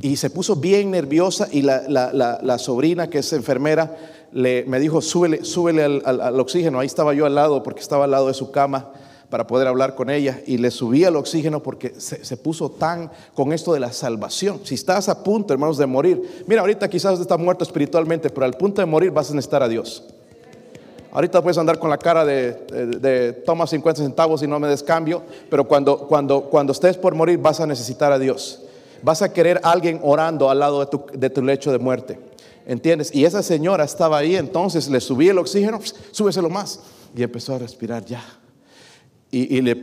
Y 0.00 0.16
se 0.16 0.30
puso 0.30 0.56
bien 0.56 0.90
nerviosa 0.90 1.48
y 1.50 1.62
la 1.62 2.58
sobrina, 2.58 3.08
que 3.08 3.18
es 3.18 3.32
enfermera, 3.32 3.96
me 4.32 4.80
dijo, 4.80 5.00
súbele, 5.00 5.44
súbele 5.44 5.84
al, 5.84 6.40
oxígeno. 6.40 6.80
Ahí 6.80 6.86
estaba 6.86 7.14
yo 7.14 7.26
al 7.26 7.34
lado 7.34 7.62
porque 7.62 7.80
estaba 7.80 8.04
al 8.04 8.10
lado 8.10 8.28
de 8.28 8.34
su 8.34 8.50
cama 8.50 8.90
para 9.32 9.46
poder 9.46 9.66
hablar 9.66 9.94
con 9.94 10.10
ella 10.10 10.42
y 10.46 10.58
le 10.58 10.70
subí 10.70 11.06
al 11.06 11.16
oxígeno 11.16 11.62
porque 11.62 11.94
se, 11.98 12.36
puso 12.36 12.70
tan 12.70 13.10
con 13.32 13.54
esto 13.54 13.72
de 13.72 13.80
la 13.80 13.90
salvación. 13.90 14.60
Si 14.62 14.74
estás 14.74 15.08
a 15.08 15.24
punto, 15.24 15.54
hermanos, 15.54 15.78
de 15.78 15.86
morir, 15.86 16.44
mira, 16.46 16.60
ahorita 16.60 16.86
quizás 16.90 17.18
estás 17.18 17.38
muerto 17.38 17.64
espiritualmente, 17.64 18.28
pero 18.28 18.44
al 18.44 18.52
punto 18.52 18.82
de 18.82 18.86
morir 18.86 19.10
vas 19.10 19.30
a 19.30 19.34
necesitar 19.34 19.62
a 19.62 19.68
Dios. 19.68 20.04
Ahorita 21.12 21.40
puedes 21.40 21.56
andar 21.56 21.78
con 21.78 21.88
la 21.88 21.96
cara 21.96 22.26
de, 22.26 22.52
de, 23.00 23.32
toma 23.32 23.66
50 23.66 24.02
centavos 24.02 24.42
y 24.42 24.46
no 24.46 24.60
me 24.60 24.68
descambio, 24.68 25.22
pero 25.48 25.66
cuando, 25.66 25.96
cuando, 26.00 26.42
cuando 26.42 26.74
estés 26.74 26.98
por 26.98 27.14
morir 27.14 27.38
vas 27.38 27.58
a 27.58 27.66
necesitar 27.66 28.12
a 28.12 28.18
Dios. 28.18 28.60
Vas 29.02 29.22
a 29.22 29.32
querer 29.32 29.62
a 29.62 29.70
alguien 29.70 29.98
orando 30.02 30.50
al 30.50 30.58
lado 30.58 30.80
de 30.80 30.86
tu, 30.88 31.06
de 31.10 31.30
tu 31.30 31.40
lecho 31.40 31.72
de 31.72 31.78
muerte. 31.78 32.18
¿Entiendes? 32.66 33.14
Y 33.14 33.24
esa 33.24 33.42
señora 33.42 33.84
estaba 33.84 34.18
ahí, 34.18 34.36
entonces 34.36 34.90
le 34.90 35.00
subí 35.00 35.30
el 35.30 35.38
oxígeno, 35.38 35.80
súbeselo 36.10 36.50
más. 36.50 36.80
Y 37.16 37.22
empezó 37.22 37.54
a 37.54 37.58
respirar 37.58 38.04
ya. 38.04 38.41
Y, 39.34 39.62
le, 39.62 39.76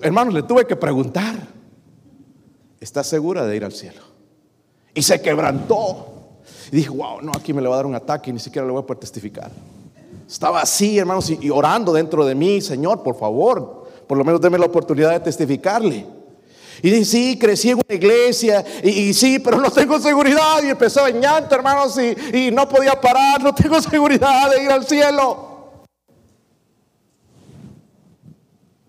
hermanos, 0.00 0.32
le 0.32 0.44
tuve 0.44 0.64
que 0.64 0.76
preguntar, 0.76 1.34
¿estás 2.78 3.04
segura 3.08 3.44
de 3.44 3.56
ir 3.56 3.64
al 3.64 3.72
cielo? 3.72 4.00
Y 4.94 5.02
se 5.02 5.20
quebrantó. 5.20 6.06
Y 6.70 6.76
dije, 6.76 6.88
wow, 6.88 7.20
no, 7.20 7.32
aquí 7.34 7.52
me 7.52 7.60
le 7.60 7.66
va 7.68 7.74
a 7.74 7.78
dar 7.78 7.86
un 7.86 7.96
ataque 7.96 8.30
y 8.30 8.32
ni 8.32 8.38
siquiera 8.38 8.64
le 8.64 8.72
voy 8.72 8.80
a 8.80 8.86
poder 8.86 9.00
testificar. 9.00 9.50
Estaba 10.28 10.60
así, 10.60 10.98
hermanos, 10.98 11.28
y, 11.30 11.38
y 11.42 11.50
orando 11.50 11.92
dentro 11.92 12.24
de 12.24 12.36
mí, 12.36 12.60
Señor, 12.60 13.02
por 13.02 13.18
favor, 13.18 13.88
por 14.06 14.16
lo 14.16 14.24
menos 14.24 14.40
déme 14.40 14.56
la 14.56 14.66
oportunidad 14.66 15.10
de 15.10 15.20
testificarle. 15.20 16.06
Y 16.80 16.88
dice, 16.88 17.04
sí, 17.04 17.38
crecí 17.40 17.70
en 17.70 17.80
una 17.84 17.96
iglesia, 17.96 18.64
y, 18.84 19.12
sí, 19.14 19.40
pero 19.40 19.60
no 19.60 19.70
tengo 19.72 19.98
seguridad. 19.98 20.62
Y 20.62 20.68
empezó 20.68 21.08
en 21.08 21.20
llanto, 21.20 21.56
hermanos, 21.56 21.98
y, 21.98 22.36
y 22.36 22.50
no 22.52 22.68
podía 22.68 23.00
parar, 23.00 23.42
no 23.42 23.52
tengo 23.52 23.82
seguridad 23.82 24.48
de 24.48 24.62
ir 24.62 24.70
al 24.70 24.86
cielo. 24.86 25.51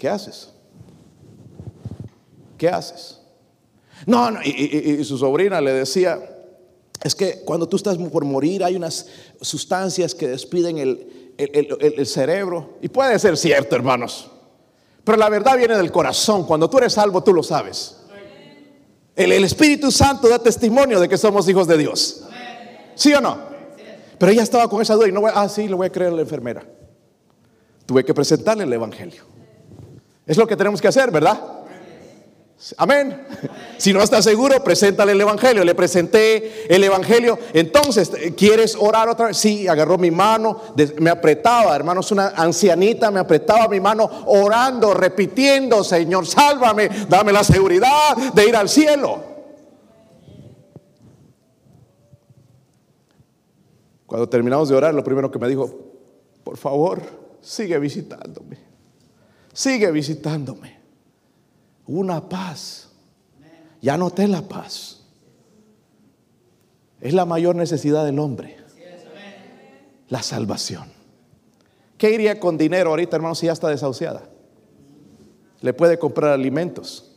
¿Qué 0.03 0.09
haces? 0.09 0.49
¿Qué 2.57 2.67
haces? 2.67 3.21
No, 4.05 4.31
no, 4.31 4.43
y, 4.43 5.01
su 5.05 5.17
sobrina 5.17 5.61
le 5.61 5.71
decía, 5.71 6.19
es 7.01 7.15
que 7.15 7.39
cuando 7.45 7.69
tú 7.69 7.77
estás 7.77 7.97
por 7.97 8.25
morir 8.25 8.65
hay 8.65 8.75
unas 8.75 9.07
sustancias 9.39 10.13
que 10.13 10.27
despiden 10.27 10.77
el, 10.77 12.05
cerebro. 12.05 12.79
Y 12.81 12.89
puede 12.89 13.17
ser 13.17 13.37
cierto, 13.37 13.77
hermanos. 13.77 14.29
Pero 15.05 15.17
la 15.17 15.29
verdad 15.29 15.55
viene 15.55 15.77
del 15.77 15.89
corazón. 15.89 16.45
Cuando 16.45 16.69
tú 16.69 16.79
eres 16.79 16.91
salvo, 16.91 17.23
tú 17.23 17.33
lo 17.33 17.41
sabes. 17.41 17.95
El, 19.15 19.31
Espíritu 19.31 19.89
Santo 19.89 20.27
da 20.27 20.37
testimonio 20.37 20.99
de 20.99 21.07
que 21.07 21.17
somos 21.17 21.47
hijos 21.47 21.65
de 21.65 21.77
Dios. 21.77 22.25
¿Sí 22.95 23.13
o 23.13 23.21
no? 23.21 23.37
Pero 24.19 24.33
ella 24.33 24.43
estaba 24.43 24.67
con 24.67 24.81
esa 24.81 24.95
duda 24.95 25.07
y 25.07 25.13
no 25.13 25.21
voy, 25.21 25.31
ah, 25.33 25.47
sí, 25.47 25.65
le 25.65 25.75
voy 25.75 25.87
a 25.87 25.89
creer 25.89 26.11
a 26.11 26.15
la 26.15 26.23
enfermera. 26.23 26.67
Tuve 27.85 28.03
que 28.03 28.13
presentarle 28.13 28.65
el 28.65 28.73
Evangelio. 28.73 29.31
Es 30.25 30.37
lo 30.37 30.47
que 30.47 30.55
tenemos 30.55 30.81
que 30.81 30.87
hacer, 30.87 31.11
¿verdad? 31.11 31.39
Amén. 32.77 33.25
Si 33.77 33.91
no 33.91 34.01
estás 34.01 34.23
seguro, 34.23 34.63
preséntale 34.63 35.11
el 35.11 35.19
Evangelio. 35.19 35.65
Le 35.65 35.75
presenté 35.75 36.73
el 36.73 36.81
Evangelio. 36.85 37.37
Entonces, 37.51 38.09
¿quieres 38.37 38.77
orar 38.79 39.09
otra 39.09 39.25
vez? 39.27 39.35
Sí, 39.35 39.67
agarró 39.67 39.97
mi 39.97 40.09
mano, 40.09 40.61
me 40.99 41.09
apretaba, 41.09 41.75
hermanos, 41.75 42.09
una 42.13 42.29
ancianita 42.29 43.11
me 43.11 43.19
apretaba 43.19 43.67
mi 43.67 43.81
mano 43.81 44.09
orando, 44.27 44.93
repitiendo, 44.93 45.83
Señor, 45.83 46.25
sálvame, 46.25 46.89
dame 47.09 47.33
la 47.33 47.43
seguridad 47.43 48.15
de 48.33 48.47
ir 48.47 48.55
al 48.55 48.69
cielo. 48.69 49.21
Cuando 54.05 54.29
terminamos 54.29 54.69
de 54.69 54.75
orar, 54.75 54.93
lo 54.93 55.03
primero 55.03 55.29
que 55.29 55.39
me 55.39 55.49
dijo, 55.49 55.69
por 56.45 56.55
favor, 56.55 57.01
sigue 57.41 57.77
visitándome. 57.79 58.72
Sigue 59.53 59.91
visitándome 59.91 60.79
una 61.85 62.27
paz. 62.27 62.89
Ya 63.81 63.97
noté 63.97 64.27
la 64.27 64.41
paz. 64.41 65.03
Es 66.99 67.13
la 67.13 67.25
mayor 67.25 67.55
necesidad 67.55 68.05
del 68.05 68.17
hombre. 68.19 68.57
La 70.09 70.23
salvación. 70.23 70.91
¿Qué 71.97 72.11
iría 72.11 72.39
con 72.39 72.57
dinero 72.57 72.89
ahorita, 72.89 73.15
hermano, 73.15 73.35
si 73.35 73.45
ya 73.45 73.53
está 73.53 73.69
desahuciada? 73.69 74.23
Le 75.61 75.73
puede 75.73 75.97
comprar 75.97 76.31
alimentos, 76.31 77.15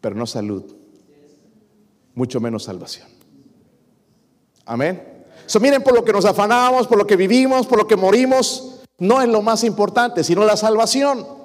pero 0.00 0.16
no 0.16 0.26
salud. 0.26 0.74
Mucho 2.14 2.40
menos 2.40 2.64
salvación. 2.64 3.08
Amén. 4.64 5.24
So, 5.46 5.60
miren, 5.60 5.82
por 5.82 5.94
lo 5.94 6.04
que 6.04 6.12
nos 6.12 6.24
afanamos, 6.24 6.86
por 6.86 6.98
lo 6.98 7.06
que 7.06 7.16
vivimos, 7.16 7.66
por 7.66 7.78
lo 7.78 7.86
que 7.86 7.96
morimos, 7.96 8.69
no 9.00 9.20
es 9.20 9.28
lo 9.28 9.42
más 9.42 9.64
importante, 9.64 10.22
sino 10.22 10.44
la 10.44 10.56
salvación. 10.56 11.40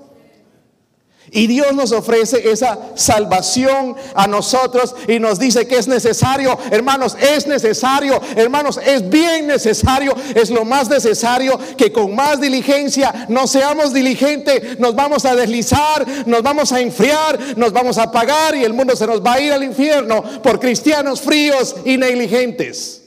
Y 1.32 1.48
Dios 1.48 1.74
nos 1.74 1.92
ofrece 1.92 2.52
esa 2.52 2.78
salvación 2.94 3.96
a 4.14 4.28
nosotros 4.28 4.96
y 5.08 5.20
nos 5.20 5.40
dice 5.40 5.68
que 5.68 5.78
es 5.78 5.88
necesario, 5.88 6.58
hermanos, 6.70 7.18
es 7.20 7.48
necesario, 7.48 8.22
hermanos, 8.36 8.80
es 8.86 9.10
bien 9.10 9.48
necesario, 9.48 10.16
es 10.36 10.52
lo 10.52 10.66
más 10.66 10.88
necesario 10.88 11.60
que 11.78 11.92
con 11.92 12.14
más 12.14 12.40
diligencia 12.40 13.26
no 13.28 13.48
seamos 13.48 13.92
diligentes, 13.92 14.80
nos 14.80 14.96
vamos 14.96 15.26
a 15.26 15.36
deslizar, 15.36 16.06
nos 16.28 16.44
vamos 16.44 16.72
a 16.72 16.80
enfriar, 16.80 17.40
nos 17.58 17.74
vamos 17.74 17.98
a 17.98 18.04
apagar 18.04 18.56
y 18.56 18.64
el 18.64 18.74
mundo 18.74 18.96
se 18.96 19.08
nos 19.08 19.26
va 19.26 19.34
a 19.34 19.42
ir 19.42 19.52
al 19.52 19.64
infierno 19.64 20.24
por 20.44 20.60
cristianos 20.60 21.22
fríos 21.22 21.76
y 21.86 21.98
negligentes. 21.98 23.05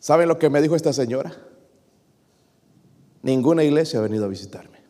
¿Saben 0.00 0.28
lo 0.28 0.38
que 0.38 0.48
me 0.48 0.62
dijo 0.62 0.74
esta 0.74 0.92
señora? 0.94 1.36
Ninguna 3.22 3.62
iglesia 3.62 3.98
ha 3.98 4.02
venido 4.02 4.24
a 4.24 4.28
visitarme. 4.28 4.80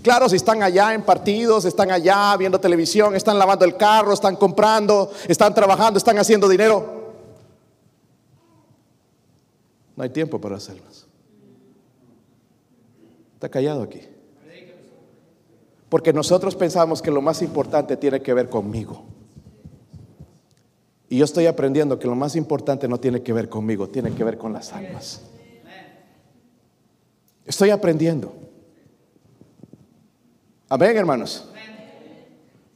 Claro, 0.00 0.28
si 0.28 0.36
están 0.36 0.62
allá 0.62 0.94
en 0.94 1.02
partidos, 1.02 1.64
están 1.64 1.90
allá 1.90 2.36
viendo 2.36 2.58
televisión, 2.58 3.14
están 3.14 3.38
lavando 3.38 3.64
el 3.64 3.76
carro, 3.76 4.12
están 4.12 4.36
comprando, 4.36 5.10
están 5.28 5.52
trabajando, 5.52 5.98
están 5.98 6.18
haciendo 6.18 6.48
dinero. 6.48 7.12
No 9.96 10.02
hay 10.02 10.10
tiempo 10.10 10.40
para 10.40 10.54
las 10.54 10.68
Está 13.34 13.48
callado 13.50 13.82
aquí. 13.82 14.00
Porque 15.88 16.12
nosotros 16.12 16.56
pensamos 16.56 17.02
que 17.02 17.10
lo 17.10 17.20
más 17.20 17.42
importante 17.42 17.96
tiene 17.96 18.22
que 18.22 18.32
ver 18.32 18.48
conmigo. 18.48 19.04
Y 21.14 21.18
yo 21.18 21.26
estoy 21.26 21.46
aprendiendo 21.46 21.96
que 21.96 22.08
lo 22.08 22.16
más 22.16 22.34
importante 22.34 22.88
no 22.88 22.98
tiene 22.98 23.22
que 23.22 23.32
ver 23.32 23.48
conmigo, 23.48 23.88
tiene 23.88 24.12
que 24.16 24.24
ver 24.24 24.36
con 24.36 24.52
las 24.52 24.72
almas. 24.72 25.20
Estoy 27.46 27.70
aprendiendo. 27.70 28.34
Amén, 30.68 30.96
hermanos. 30.96 31.44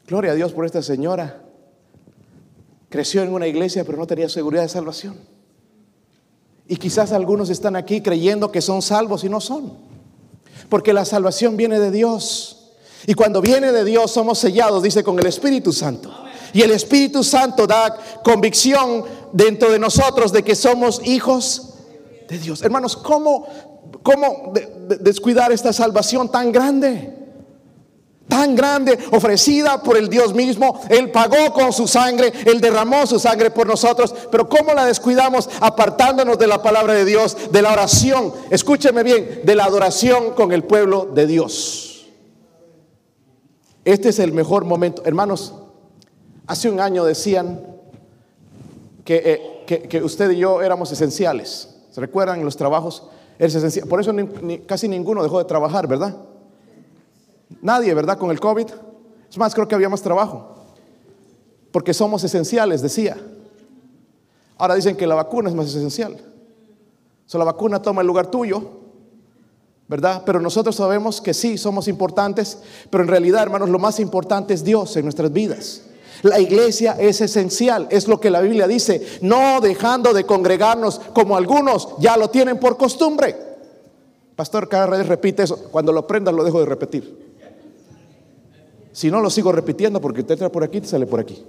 Gloria 0.06 0.30
a 0.30 0.34
Dios 0.36 0.52
por 0.52 0.64
esta 0.64 0.82
señora. 0.82 1.42
Creció 2.88 3.24
en 3.24 3.32
una 3.32 3.48
iglesia, 3.48 3.82
pero 3.82 3.98
no 3.98 4.06
tenía 4.06 4.28
seguridad 4.28 4.62
de 4.62 4.68
salvación. 4.68 5.16
Y 6.68 6.76
quizás 6.76 7.10
algunos 7.10 7.50
están 7.50 7.74
aquí 7.74 8.02
creyendo 8.02 8.52
que 8.52 8.60
son 8.60 8.82
salvos 8.82 9.24
y 9.24 9.28
no 9.28 9.40
son. 9.40 9.72
Porque 10.68 10.92
la 10.92 11.04
salvación 11.04 11.56
viene 11.56 11.80
de 11.80 11.90
Dios. 11.90 12.70
Y 13.04 13.14
cuando 13.14 13.40
viene 13.40 13.72
de 13.72 13.84
Dios 13.84 14.12
somos 14.12 14.38
sellados, 14.38 14.84
dice, 14.84 15.02
con 15.02 15.18
el 15.18 15.26
Espíritu 15.26 15.72
Santo. 15.72 16.27
Y 16.52 16.62
el 16.62 16.70
Espíritu 16.70 17.22
Santo 17.22 17.66
da 17.66 17.96
convicción 18.22 19.04
dentro 19.32 19.70
de 19.70 19.78
nosotros 19.78 20.32
de 20.32 20.42
que 20.42 20.54
somos 20.54 21.00
hijos 21.04 21.74
de 22.28 22.38
Dios. 22.38 22.62
Hermanos, 22.62 22.96
¿cómo, 22.96 23.46
cómo 24.02 24.52
descuidar 25.00 25.52
esta 25.52 25.72
salvación 25.72 26.30
tan 26.30 26.52
grande? 26.52 27.18
tan 28.28 28.54
grande, 28.54 28.98
ofrecida 29.10 29.82
por 29.82 29.96
el 29.96 30.08
Dios 30.08 30.34
mismo. 30.34 30.80
Él 30.90 31.10
pagó 31.10 31.52
con 31.52 31.72
su 31.72 31.88
sangre, 31.88 32.32
Él 32.44 32.60
derramó 32.60 33.06
su 33.06 33.18
sangre 33.18 33.50
por 33.50 33.66
nosotros. 33.66 34.14
Pero 34.30 34.48
¿cómo 34.48 34.74
la 34.74 34.84
descuidamos? 34.84 35.48
Apartándonos 35.60 36.38
de 36.38 36.46
la 36.46 36.62
palabra 36.62 36.92
de 36.94 37.04
Dios, 37.04 37.36
de 37.50 37.62
la 37.62 37.72
oración. 37.72 38.32
Escúcheme 38.50 39.02
bien, 39.02 39.40
de 39.44 39.54
la 39.54 39.64
adoración 39.64 40.34
con 40.34 40.52
el 40.52 40.62
pueblo 40.62 41.08
de 41.12 41.26
Dios. 41.26 42.06
Este 43.84 44.10
es 44.10 44.18
el 44.18 44.32
mejor 44.32 44.64
momento. 44.66 45.02
Hermanos, 45.06 45.54
hace 46.48 46.70
un 46.70 46.80
año 46.80 47.04
decían 47.04 47.60
que, 49.04 49.62
eh, 49.92 50.02
usted 50.02 50.30
y 50.30 50.38
yo 50.38 50.62
éramos 50.62 50.90
esenciales. 50.90 51.76
¿Se 51.90 52.00
recuerdan 52.00 52.44
los 52.44 52.56
trabajos? 52.56 53.04
Por 53.88 54.00
eso 54.00 54.12
casi 54.66 54.88
ninguno 54.88 55.22
dejó 55.22 55.38
de 55.38 55.44
trabajar, 55.44 55.86
¿verdad? 55.86 56.16
Nadie, 57.62 57.94
¿verdad? 57.94 58.18
Con 58.18 58.30
el 58.30 58.40
COVID. 58.40 58.66
Es 59.30 59.38
más, 59.38 59.54
creo 59.54 59.68
que 59.68 59.74
había 59.74 59.88
más 59.88 60.02
trabajo. 60.02 60.56
Porque 61.70 61.94
somos 61.94 62.24
esenciales, 62.24 62.82
decía. 62.82 63.16
Ahora 64.56 64.74
dicen 64.74 64.96
que 64.96 65.06
la 65.06 65.14
vacuna 65.14 65.50
es 65.50 65.54
más 65.54 65.68
esencial. 65.68 66.16
O 67.32 67.38
la 67.38 67.44
vacuna 67.44 67.80
toma 67.82 68.00
el 68.00 68.06
lugar 68.06 68.30
tuyo, 68.30 68.62
¿verdad? 69.86 70.22
Pero 70.24 70.40
nosotros 70.40 70.74
sabemos 70.74 71.20
que 71.20 71.34
sí, 71.34 71.58
somos 71.58 71.88
importantes, 71.88 72.58
pero 72.90 73.04
en 73.04 73.08
realidad, 73.08 73.42
hermanos, 73.42 73.68
lo 73.68 73.78
más 73.78 74.00
importante 74.00 74.54
es 74.54 74.64
Dios 74.64 74.96
en 74.96 75.04
nuestras 75.04 75.30
vidas. 75.30 75.82
La 76.22 76.40
iglesia 76.40 76.96
es 76.98 77.20
esencial, 77.20 77.86
es 77.90 78.08
lo 78.08 78.20
que 78.20 78.30
la 78.30 78.40
Biblia 78.40 78.66
dice, 78.66 79.18
no 79.22 79.60
dejando 79.60 80.12
de 80.12 80.26
congregarnos 80.26 81.00
como 81.12 81.36
algunos 81.36 81.90
ya 81.98 82.16
lo 82.16 82.30
tienen 82.30 82.58
por 82.58 82.76
costumbre. 82.76 83.36
Pastor 84.34 84.68
cada 84.68 84.86
vez 84.86 85.06
repite 85.06 85.42
eso, 85.42 85.68
cuando 85.70 85.92
lo 85.92 86.00
aprendas 86.00 86.34
lo 86.34 86.44
dejo 86.44 86.60
de 86.60 86.66
repetir. 86.66 87.28
Si 88.92 89.10
no, 89.10 89.20
lo 89.20 89.30
sigo 89.30 89.52
repitiendo 89.52 90.00
porque 90.00 90.24
te 90.24 90.32
entra 90.32 90.50
por 90.50 90.64
aquí 90.64 90.80
te 90.80 90.88
sale 90.88 91.06
por 91.06 91.20
aquí. 91.20 91.44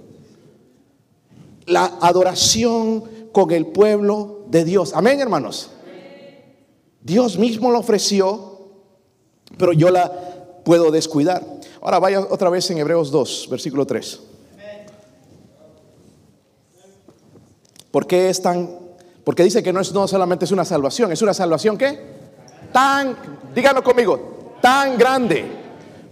La 1.66 1.98
adoración 2.00 3.02
con 3.32 3.50
el 3.50 3.66
pueblo 3.66 4.44
de 4.48 4.64
Dios. 4.64 4.92
Amén, 4.94 5.20
hermanos. 5.20 5.70
Dios 7.02 7.38
mismo 7.38 7.70
lo 7.70 7.78
ofreció, 7.78 8.68
pero 9.56 9.72
yo 9.72 9.90
la 9.90 10.12
puedo 10.64 10.90
descuidar. 10.90 11.44
Ahora 11.80 11.98
vaya 11.98 12.20
otra 12.20 12.50
vez 12.50 12.70
en 12.70 12.78
Hebreos 12.78 13.10
2, 13.10 13.48
versículo 13.50 13.86
3. 13.86 14.29
¿Por 17.90 18.06
qué 18.06 18.28
es 18.30 18.40
tan? 18.40 18.70
Porque 19.24 19.44
dice 19.44 19.62
que 19.62 19.72
no 19.72 19.80
no 19.92 20.08
solamente 20.08 20.44
es 20.44 20.52
una 20.52 20.64
salvación, 20.64 21.12
es 21.12 21.22
una 21.22 21.34
salvación 21.34 21.76
¿qué? 21.76 21.98
Tan, 22.72 23.16
díganlo 23.54 23.82
conmigo, 23.82 24.56
tan 24.60 24.96
grande 24.96 25.60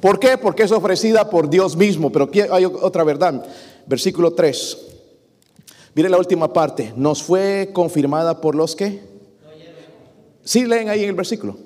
¿Por 0.00 0.20
qué? 0.20 0.38
Porque 0.38 0.62
es 0.62 0.72
ofrecida 0.72 1.28
por 1.28 1.50
Dios 1.50 1.76
mismo. 1.76 2.10
Pero 2.10 2.30
hay 2.52 2.64
otra 2.64 3.04
verdad. 3.04 3.44
Versículo 3.86 4.32
3. 4.32 4.78
Miren 5.94 6.12
la 6.12 6.18
última 6.18 6.52
parte. 6.52 6.92
Nos 6.96 7.22
fue 7.22 7.70
confirmada 7.72 8.40
por 8.40 8.54
los 8.54 8.76
que. 8.76 9.00
Sí, 10.44 10.64
leen 10.64 10.88
ahí 10.88 11.02
en 11.02 11.10
el 11.10 11.14
versículo. 11.14 11.56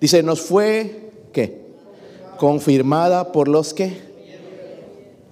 Dice, 0.00 0.22
nos 0.22 0.40
fue, 0.40 1.12
¿qué? 1.32 1.64
Confirmada 2.38 3.30
por 3.32 3.48
los 3.48 3.72
que 3.72 4.02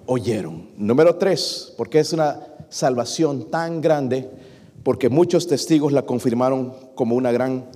oyeron. 0.07 0.71
Número 0.77 1.17
3, 1.17 1.75
porque 1.77 1.99
es 1.99 2.13
una 2.13 2.41
salvación 2.73 3.51
tan 3.51 3.81
grande, 3.81 4.31
porque 4.83 5.09
muchos 5.09 5.47
testigos 5.47 5.93
la 5.93 6.03
confirmaron 6.03 6.75
como 6.95 7.15
una 7.15 7.31
gran... 7.31 7.67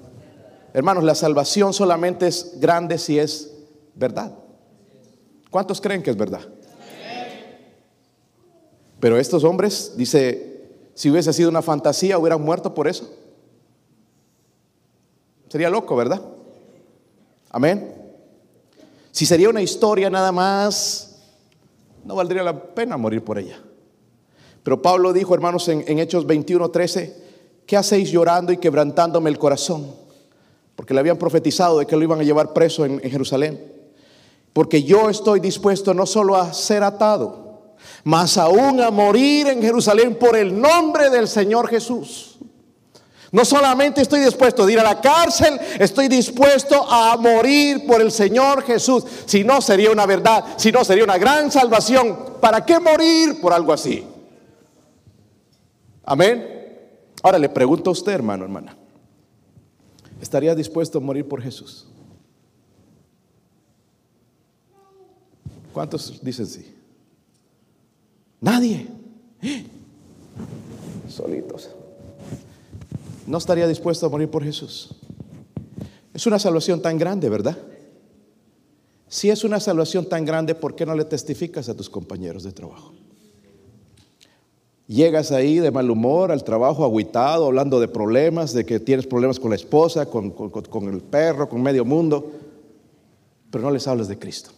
Hermanos, 0.72 1.04
la 1.04 1.14
salvación 1.14 1.72
solamente 1.72 2.26
es 2.26 2.58
grande 2.58 2.98
si 2.98 3.18
es 3.18 3.52
verdad. 3.94 4.32
¿Cuántos 5.50 5.80
creen 5.80 6.02
que 6.02 6.10
es 6.10 6.16
verdad? 6.16 6.40
Pero 8.98 9.18
estos 9.18 9.44
hombres, 9.44 9.92
dice, 9.96 10.70
si 10.94 11.10
hubiese 11.10 11.32
sido 11.32 11.50
una 11.50 11.62
fantasía, 11.62 12.18
hubieran 12.18 12.42
muerto 12.42 12.74
por 12.74 12.88
eso. 12.88 13.10
Sería 15.48 15.70
loco, 15.70 15.94
¿verdad? 15.94 16.22
Amén. 17.50 17.94
Si 19.12 19.24
sería 19.24 19.48
una 19.48 19.62
historia 19.62 20.10
nada 20.10 20.32
más, 20.32 21.16
no 22.04 22.14
valdría 22.14 22.42
la 22.42 22.74
pena 22.74 22.96
morir 22.96 23.22
por 23.22 23.38
ella. 23.38 23.58
Pero 24.66 24.82
Pablo 24.82 25.12
dijo, 25.12 25.32
hermanos, 25.32 25.68
en, 25.68 26.00
Hechos 26.00 26.26
21, 26.26 26.72
13, 26.72 27.16
¿qué 27.66 27.76
hacéis 27.76 28.10
llorando 28.10 28.50
y 28.52 28.56
quebrantándome 28.56 29.30
el 29.30 29.38
corazón? 29.38 29.94
Porque 30.74 30.92
le 30.92 30.98
habían 30.98 31.18
profetizado 31.18 31.78
de 31.78 31.86
que 31.86 31.94
lo 31.94 32.02
iban 32.02 32.18
a 32.18 32.24
llevar 32.24 32.52
preso 32.52 32.84
en 32.84 32.98
Jerusalén. 32.98 33.64
Porque 34.52 34.82
yo 34.82 35.08
estoy 35.08 35.38
dispuesto 35.38 35.94
no 35.94 36.04
solo 36.04 36.34
a 36.34 36.52
ser 36.52 36.82
atado, 36.82 37.76
mas 38.02 38.38
aún 38.38 38.80
a 38.80 38.90
morir 38.90 39.46
en 39.46 39.62
Jerusalén 39.62 40.16
por 40.18 40.36
el 40.36 40.60
nombre 40.60 41.10
del 41.10 41.28
Señor 41.28 41.68
Jesús. 41.68 42.36
No 43.30 43.44
solamente 43.44 44.02
estoy 44.02 44.18
dispuesto 44.18 44.64
a 44.64 44.72
ir 44.72 44.80
a 44.80 44.82
la 44.82 45.00
cárcel, 45.00 45.60
estoy 45.78 46.08
dispuesto 46.08 46.84
a 46.90 47.16
morir 47.16 47.86
por 47.86 48.00
el 48.00 48.10
Señor 48.10 48.64
Jesús. 48.64 49.04
Si 49.26 49.44
no 49.44 49.60
sería 49.60 49.92
una 49.92 50.06
verdad, 50.06 50.44
si 50.56 50.72
no 50.72 50.84
sería 50.84 51.04
una 51.04 51.18
gran 51.18 51.52
salvación. 51.52 52.18
¿Para 52.40 52.66
qué 52.66 52.80
morir 52.80 53.40
por 53.40 53.52
algo 53.52 53.72
así? 53.72 54.04
Amén. 56.06 56.46
Ahora 57.22 57.38
le 57.38 57.48
pregunto 57.48 57.90
a 57.90 57.92
usted, 57.92 58.12
hermano, 58.12 58.44
hermana. 58.44 58.76
¿Estaría 60.20 60.54
dispuesto 60.54 60.98
a 60.98 61.00
morir 61.00 61.26
por 61.26 61.42
Jesús? 61.42 61.86
¿Cuántos 65.72 66.22
dicen 66.22 66.46
sí? 66.46 66.74
Nadie. 68.40 68.86
Solitos. 71.08 71.70
No 73.26 73.38
estaría 73.38 73.66
dispuesto 73.66 74.06
a 74.06 74.08
morir 74.08 74.30
por 74.30 74.44
Jesús. 74.44 74.94
Es 76.14 76.26
una 76.26 76.38
salvación 76.38 76.80
tan 76.80 76.96
grande, 76.96 77.28
¿verdad? 77.28 77.58
Si 79.08 79.28
es 79.28 79.44
una 79.44 79.60
salvación 79.60 80.08
tan 80.08 80.24
grande, 80.24 80.54
¿por 80.54 80.76
qué 80.76 80.86
no 80.86 80.94
le 80.94 81.04
testificas 81.04 81.68
a 81.68 81.76
tus 81.76 81.90
compañeros 81.90 82.44
de 82.44 82.52
trabajo? 82.52 82.94
Llegas 84.86 85.32
ahí 85.32 85.58
de 85.58 85.72
mal 85.72 85.90
humor 85.90 86.30
al 86.30 86.44
trabajo, 86.44 86.84
aguitado, 86.84 87.46
hablando 87.46 87.80
de 87.80 87.88
problemas, 87.88 88.52
de 88.52 88.64
que 88.64 88.78
tienes 88.78 89.06
problemas 89.06 89.40
con 89.40 89.50
la 89.50 89.56
esposa, 89.56 90.06
con, 90.06 90.30
con 90.30 90.88
el 90.88 91.00
perro, 91.00 91.48
con 91.48 91.60
medio 91.60 91.84
mundo. 91.84 92.32
pero 93.50 93.64
no 93.64 93.70
les 93.70 93.86
hables 93.88 94.06
de 94.06 94.18
Cristo. 94.18 94.50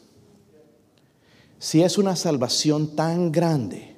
Si 1.59 1.83
es 1.83 1.99
una 1.99 2.15
salvación 2.15 2.95
tan 2.95 3.33
grande, 3.33 3.97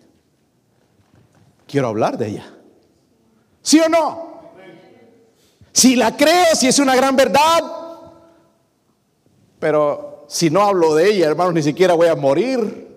quiero 1.66 1.88
hablar 1.88 2.16
de 2.16 2.28
ella. 2.28 2.54
¿Sí 3.62 3.80
o 3.80 3.88
no? 3.88 4.30
Si 5.72 5.96
la 5.96 6.16
creo, 6.16 6.54
si 6.54 6.66
es 6.68 6.78
una 6.78 6.96
gran 6.96 7.16
verdad, 7.16 7.60
pero 9.58 10.24
si 10.28 10.48
no 10.50 10.62
hablo 10.62 10.94
de 10.94 11.10
ella, 11.10 11.26
hermanos, 11.26 11.54
ni 11.54 11.62
siquiera 11.62 11.94
voy 11.94 12.08
a 12.08 12.16
morir. 12.16 12.89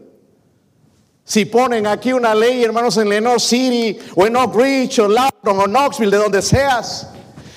Si 1.26 1.46
ponen 1.46 1.88
aquí 1.88 2.12
una 2.12 2.36
ley, 2.36 2.64
hermanos, 2.64 2.98
en 2.98 3.08
Lenore 3.08 3.40
City, 3.40 3.98
o 4.16 4.28
en 4.28 4.36
Oak 4.36 4.56
Ridge, 4.56 5.00
o 5.00 5.08
London, 5.08 5.60
o 5.60 5.66
Knoxville, 5.66 6.12
de 6.12 6.18
donde 6.18 6.42
seas, 6.42 7.10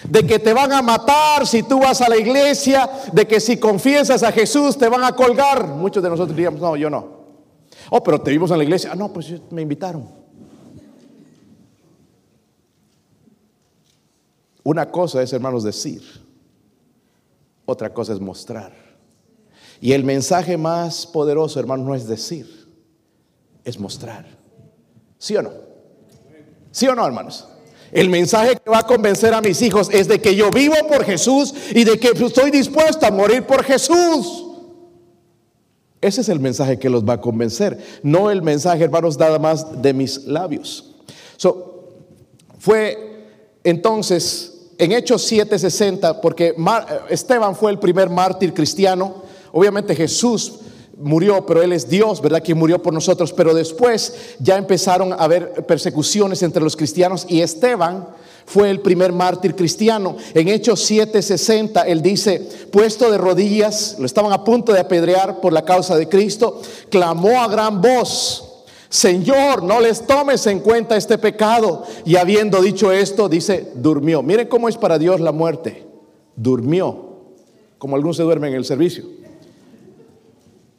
de 0.09 0.25
que 0.25 0.39
te 0.39 0.53
van 0.53 0.73
a 0.73 0.83
matar 0.83 1.47
si 1.47 1.65
tú 1.65 1.81
vas 1.81 2.01
a 2.01 2.09
la 2.09 2.17
iglesia, 2.17 2.89
de 3.13 3.27
que 3.27 3.41
si 3.41 3.57
confiesas 3.57 4.23
a 4.23 4.31
Jesús 4.31 4.79
te 4.79 4.89
van 4.89 5.03
a 5.03 5.13
colgar. 5.13 5.67
Muchos 5.67 6.03
de 6.03 6.09
nosotros 6.09 6.37
diríamos, 6.37 6.61
no, 6.61 6.77
yo 6.77 6.89
no. 6.89 7.17
Oh, 7.91 8.03
pero 8.03 8.21
te 8.21 8.31
vimos 8.31 8.51
en 8.51 8.59
la 8.59 8.65
iglesia. 8.65 8.91
Ah, 8.93 8.97
no, 8.97 9.13
pues 9.13 9.33
me 9.51 9.63
invitaron. 9.63 10.09
Una 14.63 14.91
cosa 14.91 15.23
es, 15.23 15.33
hermanos, 15.33 15.65
decir. 15.65 16.03
Otra 17.65 17.93
cosa 17.93 18.13
es 18.13 18.21
mostrar. 18.21 18.73
Y 19.81 19.93
el 19.93 20.05
mensaje 20.05 20.57
más 20.57 21.07
poderoso, 21.07 21.61
hermanos, 21.61 21.87
no 21.87 21.95
es 21.95 22.07
decir, 22.09 22.66
es 23.67 23.79
mostrar. 23.79 24.25
¿Sí 25.19 25.37
o 25.37 25.43
no? 25.43 25.51
¿Sí 26.71 26.87
o 26.87 26.95
no, 26.95 27.05
hermanos? 27.05 27.47
El 27.91 28.09
mensaje 28.09 28.57
que 28.57 28.71
va 28.71 28.79
a 28.79 28.87
convencer 28.87 29.35
a 29.35 29.41
mis 29.41 29.61
hijos 29.61 29.91
es 29.93 30.09
de 30.09 30.21
que 30.21 30.35
yo 30.35 30.51
vivo 30.51 30.75
por 30.89 31.05
Jesús 31.05 31.53
y 31.75 31.85
de 31.85 31.99
que 31.99 32.09
estoy 32.09 32.51
dispuesto 32.51 33.07
a 33.07 33.11
morir 33.11 33.43
por 33.43 33.65
Jesús. 33.65 34.45
Ese 36.01 36.21
es 36.21 36.29
el 36.29 36.39
mensaje 36.39 36.79
que 36.79 36.89
los 36.89 37.05
va 37.05 37.15
a 37.15 37.21
convencer, 37.21 37.79
no 38.03 38.31
el 38.31 38.43
mensaje, 38.43 38.85
hermanos, 38.85 39.19
nada 39.19 39.39
más 39.39 39.83
de 39.83 39.93
mis 39.93 40.25
labios. 40.27 40.95
So, 41.37 41.95
fue 42.59 43.27
entonces 43.65 44.69
en 44.79 44.93
Hechos 44.93 45.31
7:60, 45.31 46.21
porque 46.21 46.55
Esteban 47.09 47.57
fue 47.57 47.73
el 47.73 47.79
primer 47.79 48.11
mártir 48.11 48.55
cristiano. 48.55 49.23
Obviamente 49.53 49.97
Jesús 49.97 50.61
murió, 50.99 51.45
pero 51.47 51.63
Él 51.63 51.73
es 51.73 51.89
Dios, 51.89 52.21
¿verdad? 52.21 52.43
Que 52.43 52.55
murió 52.55 52.83
por 52.83 52.93
nosotros. 52.93 53.33
Pero 53.33 53.55
después 53.55 54.35
ya 54.39 54.57
empezaron 54.57 55.13
a 55.13 55.17
haber 55.17 55.67
persecuciones 55.67 56.43
entre 56.43 56.63
los 56.63 56.77
cristianos 56.77 57.27
y 57.29 57.41
Esteban 57.41 58.09
fue 58.47 58.71
el 58.71 58.81
primer 58.81 59.13
mártir 59.13 59.55
cristiano. 59.57 60.17
En 60.33 60.49
Hechos 60.49 60.89
7:60 60.89 61.85
él 61.87 62.01
dice, 62.01 62.49
puesto 62.71 63.11
de 63.11 63.19
rodillas, 63.19 63.97
lo 63.99 64.07
estaban 64.07 64.33
a 64.33 64.45
punto 64.45 64.73
de 64.73 64.81
apedrear 64.81 65.41
por 65.41 65.53
la 65.53 65.65
causa 65.65 65.97
de 65.97 66.09
Cristo, 66.09 66.63
clamó 66.89 67.43
a 67.43 67.49
gran 67.49 67.83
voz, 67.83 68.47
Señor, 68.89 69.65
no 69.65 69.81
les 69.81 70.07
tomes 70.07 70.47
en 70.47 70.61
cuenta 70.61 70.97
este 70.97 71.19
pecado. 71.19 71.85
Y 72.05 72.17
habiendo 72.17 72.63
dicho 72.63 72.93
esto, 72.93 73.29
dice, 73.29 73.73
durmió. 73.75 74.23
Miren 74.23 74.47
cómo 74.47 74.69
es 74.69 74.77
para 74.77 74.99
Dios 74.99 75.21
la 75.21 75.33
muerte. 75.33 75.85
Durmió, 76.37 77.17
como 77.79 77.97
algunos 77.97 78.17
se 78.17 78.23
duermen 78.23 78.53
en 78.53 78.59
el 78.59 78.65
servicio. 78.65 79.05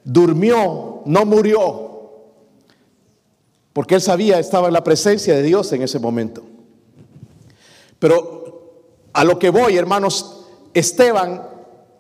Durmió, 0.09 1.01
no 1.03 1.25
murió, 1.25 1.87
porque 3.73 3.95
él 3.95 4.01
sabía, 4.01 4.39
estaba 4.39 4.67
en 4.67 4.73
la 4.73 4.85
presencia 4.85 5.35
de 5.35 5.43
Dios 5.43 5.73
en 5.73 5.81
ese 5.81 5.99
momento. 5.99 6.43
Pero 7.99 9.09
a 9.11 9.25
lo 9.25 9.37
que 9.37 9.49
voy, 9.49 9.75
hermanos, 9.75 10.45
Esteban, 10.73 11.43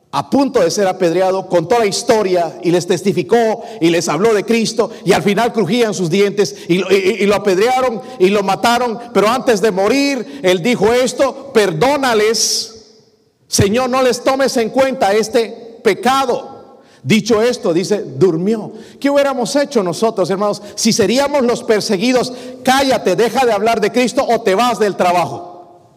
a 0.09 0.29
punto 0.29 0.61
de 0.61 0.71
ser 0.71 0.87
apedreado, 0.87 1.49
contó 1.49 1.77
la 1.79 1.85
historia 1.85 2.57
y 2.63 2.71
les 2.71 2.87
testificó 2.87 3.61
y 3.81 3.89
les 3.89 4.07
habló 4.07 4.33
de 4.33 4.45
Cristo 4.45 4.89
y 5.03 5.11
al 5.11 5.21
final 5.21 5.51
crujían 5.51 5.93
sus 5.93 6.09
dientes 6.09 6.55
y, 6.69 6.75
y, 6.75 7.25
lo 7.25 7.35
apedrearon 7.35 8.01
y 8.19 8.29
lo 8.29 8.41
mataron. 8.41 8.97
Pero 9.13 9.27
antes 9.27 9.59
de 9.59 9.71
morir, 9.71 10.39
él 10.43 10.63
dijo 10.63 10.93
esto, 10.93 11.51
perdónales, 11.51 13.01
Señor, 13.49 13.89
no 13.89 14.01
les 14.01 14.23
tomes 14.23 14.55
en 14.55 14.69
cuenta 14.69 15.11
este 15.11 15.81
pecado. 15.83 16.56
Dicho 17.03 17.41
esto, 17.41 17.73
dice, 17.73 18.03
durmió. 18.03 18.73
¿Qué 18.99 19.09
hubiéramos 19.09 19.55
hecho 19.55 19.83
nosotros, 19.83 20.29
hermanos, 20.29 20.61
si 20.75 20.91
seríamos 20.91 21.43
los 21.43 21.63
perseguidos? 21.63 22.33
Cállate, 22.63 23.15
deja 23.15 23.45
de 23.45 23.51
hablar 23.51 23.79
de 23.79 23.91
Cristo 23.91 24.25
o 24.27 24.41
te 24.41 24.55
vas 24.55 24.79
del 24.79 24.95
trabajo. 24.95 25.91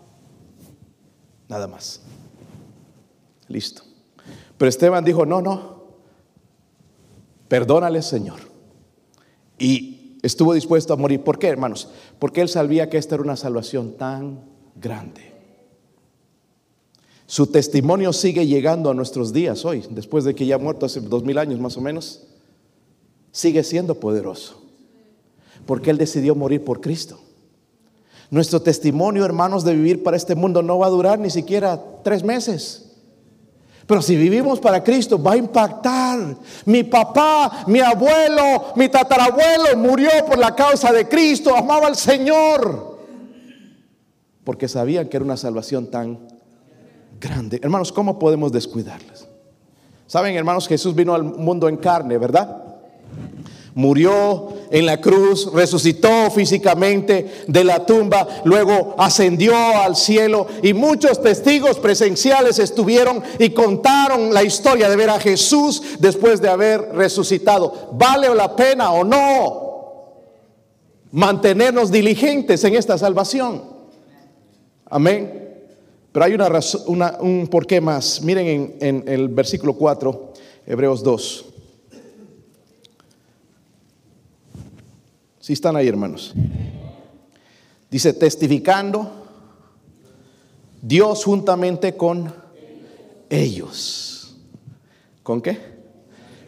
Nada 1.49 1.67
más. 1.67 2.01
Listo. 3.49 3.83
Pero 4.57 4.69
Esteban 4.69 5.05
dijo, 5.05 5.27
no, 5.27 5.41
no, 5.41 5.85
perdónale 7.49 8.03
Señor. 8.03 8.41
Y 9.59 10.19
estuvo 10.23 10.55
dispuesto 10.55 10.93
a 10.93 10.97
morir. 10.97 11.23
¿Por 11.23 11.39
qué, 11.39 11.49
hermanos? 11.49 11.89
Porque 12.19 12.41
él 12.41 12.49
sabía 12.49 12.89
que 12.89 12.99
esta 12.99 13.17
era 13.17 13.25
una 13.25 13.37
salvación 13.37 13.97
tan 13.97 14.45
grande. 14.77 15.30
Su 17.31 17.47
testimonio 17.47 18.13
sigue 18.13 18.45
llegando 18.45 18.91
a 18.91 18.95
nuestros 18.95 19.33
días 19.33 19.65
hoy, 19.65 19.87
después 19.89 20.25
de 20.25 20.35
que 20.35 20.47
ya 20.47 20.57
ha 20.57 20.59
muerto 20.59 20.85
hace 20.85 21.01
dos 21.01 21.23
mil 21.23 21.39
años 21.39 21.61
más 21.61 21.77
o 21.77 21.81
menos. 21.81 22.25
Sigue 23.31 23.63
siendo 23.63 23.95
poderoso. 23.95 24.61
Porque 25.65 25.91
él 25.91 25.97
decidió 25.97 26.35
morir 26.35 26.65
por 26.65 26.81
Cristo. 26.81 27.21
Nuestro 28.33 28.61
testimonio, 28.61 29.25
hermanos, 29.25 29.63
de 29.63 29.77
vivir 29.77 30.03
para 30.03 30.17
este 30.17 30.35
mundo 30.35 30.61
no 30.61 30.81
va 30.81 30.89
a 30.89 30.91
durar 30.91 31.21
ni 31.21 31.31
siquiera 31.31 31.81
tres 32.03 32.25
meses. 32.25 32.97
Pero 33.87 34.03
si 34.03 34.17
vivimos 34.17 34.59
para 34.59 34.83
Cristo, 34.83 35.23
va 35.23 35.35
a 35.35 35.37
impactar. 35.37 36.37
Mi 36.65 36.83
papá, 36.83 37.63
mi 37.69 37.79
abuelo, 37.79 38.73
mi 38.75 38.89
tatarabuelo 38.89 39.77
murió 39.77 40.11
por 40.27 40.37
la 40.37 40.53
causa 40.57 40.93
de 40.93 41.07
Cristo, 41.07 41.55
amaba 41.55 41.87
al 41.87 41.95
Señor. 41.95 42.99
Porque 44.43 44.67
sabían 44.67 45.09
que 45.09 45.17
era 45.17 45.25
una 45.25 45.37
salvación 45.37 45.93
tan 45.93 46.30
grande. 47.21 47.61
Hermanos, 47.63 47.93
¿cómo 47.93 48.19
podemos 48.19 48.51
descuidarlas? 48.51 49.29
Saben, 50.07 50.35
hermanos, 50.35 50.67
Jesús 50.67 50.95
vino 50.95 51.15
al 51.15 51.23
mundo 51.23 51.69
en 51.69 51.77
carne, 51.77 52.19
¿verdad? 52.19 52.65
Murió 53.75 54.49
en 54.71 54.85
la 54.85 55.01
cruz, 55.01 55.53
resucitó 55.53 56.31
físicamente 56.33 57.45
de 57.47 57.63
la 57.63 57.87
tumba, 57.87 58.27
luego 58.45 58.97
ascendió 58.99 59.55
al 59.57 59.95
cielo 59.95 60.49
y 60.63 60.75
muchos 60.75 61.23
testigos 61.23 61.79
presenciales 61.79 62.59
estuvieron 62.59 63.23
y 63.39 63.51
contaron 63.51 64.35
la 64.35 64.43
historia 64.43 64.89
de 64.89 64.97
ver 64.97 65.11
a 65.11 65.21
Jesús 65.21 65.83
después 66.01 66.41
de 66.41 66.49
haber 66.49 66.81
resucitado. 66.95 67.91
¿Vale 67.93 68.35
la 68.35 68.57
pena 68.57 68.91
o 68.91 69.05
no 69.05 69.71
mantenernos 71.13 71.93
diligentes 71.93 72.65
en 72.65 72.75
esta 72.75 72.99
salvación? 72.99 73.63
Amén. 74.87 75.50
Pero 76.13 76.25
hay 76.25 76.35
una 76.35 76.49
razón, 76.49 76.83
un 77.21 77.47
porqué 77.49 77.81
más. 77.81 78.21
Miren 78.23 78.47
en, 78.47 78.77
en 78.81 79.09
el 79.09 79.29
versículo 79.29 79.75
4, 79.75 80.35
Hebreos 80.67 81.03
2. 81.03 81.45
Si 85.41 85.53
están 85.53 85.77
ahí, 85.77 85.89
hermanos. 85.89 86.35
Dice, 87.91 88.13
testificando 88.13 89.11
Dios 90.83 91.25
juntamente 91.25 91.97
con 91.97 92.33
ellos. 93.29 94.37
¿Con 95.23 95.41
qué? 95.41 95.59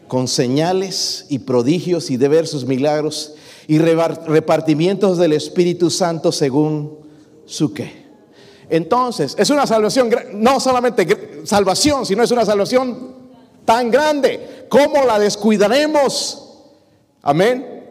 Con 0.07 0.27
señales 0.27 1.25
y 1.29 1.39
prodigios 1.39 2.11
y 2.11 2.17
diversos 2.17 2.65
milagros 2.65 3.35
y 3.67 3.77
repartimientos 3.77 5.17
del 5.17 5.33
Espíritu 5.33 5.89
Santo 5.89 6.31
según 6.31 6.99
su 7.45 7.73
qué. 7.73 8.02
Entonces, 8.73 9.35
es 9.37 9.51
una 9.51 9.67
salvación, 9.67 10.09
no 10.33 10.59
solamente 10.59 11.43
salvación, 11.45 12.07
sino 12.07 12.23
es 12.23 12.31
una 12.31 12.43
salvación 12.43 13.13
tan 13.65 13.91
grande. 13.91 14.65
¿Cómo 14.67 15.03
la 15.05 15.19
descuidaremos? 15.19 16.55
Amén. 17.21 17.83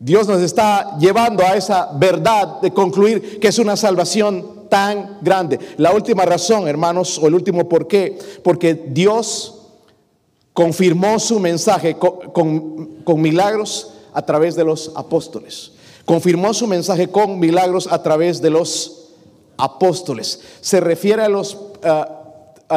Dios 0.00 0.26
nos 0.26 0.40
está 0.40 0.96
llevando 0.98 1.44
a 1.44 1.58
esa 1.58 1.90
verdad 1.96 2.62
de 2.62 2.72
concluir 2.72 3.38
que 3.38 3.48
es 3.48 3.58
una 3.58 3.76
salvación 3.76 4.66
tan 4.70 5.18
grande. 5.20 5.58
La 5.76 5.92
última 5.92 6.24
razón, 6.24 6.68
hermanos, 6.68 7.18
o 7.18 7.26
el 7.26 7.34
último 7.34 7.68
por 7.68 7.86
qué, 7.86 8.18
porque 8.42 8.72
Dios 8.72 9.60
confirmó 10.54 11.18
su 11.18 11.38
mensaje 11.38 11.98
con, 11.98 13.20
milagros 13.20 13.92
a 14.14 14.22
través 14.22 14.56
de 14.56 14.64
los 14.64 14.90
apóstoles. 14.96 15.72
Confirmó 16.06 16.54
su 16.54 16.66
mensaje 16.66 17.08
con 17.08 17.38
milagros 17.38 17.86
a 17.90 18.02
través 18.02 18.40
de 18.40 18.48
los 18.48 18.70
apóstoles. 18.70 19.03
Se 20.60 20.80
refiere 20.80 21.22
a 21.22 21.28
los, 21.28 21.58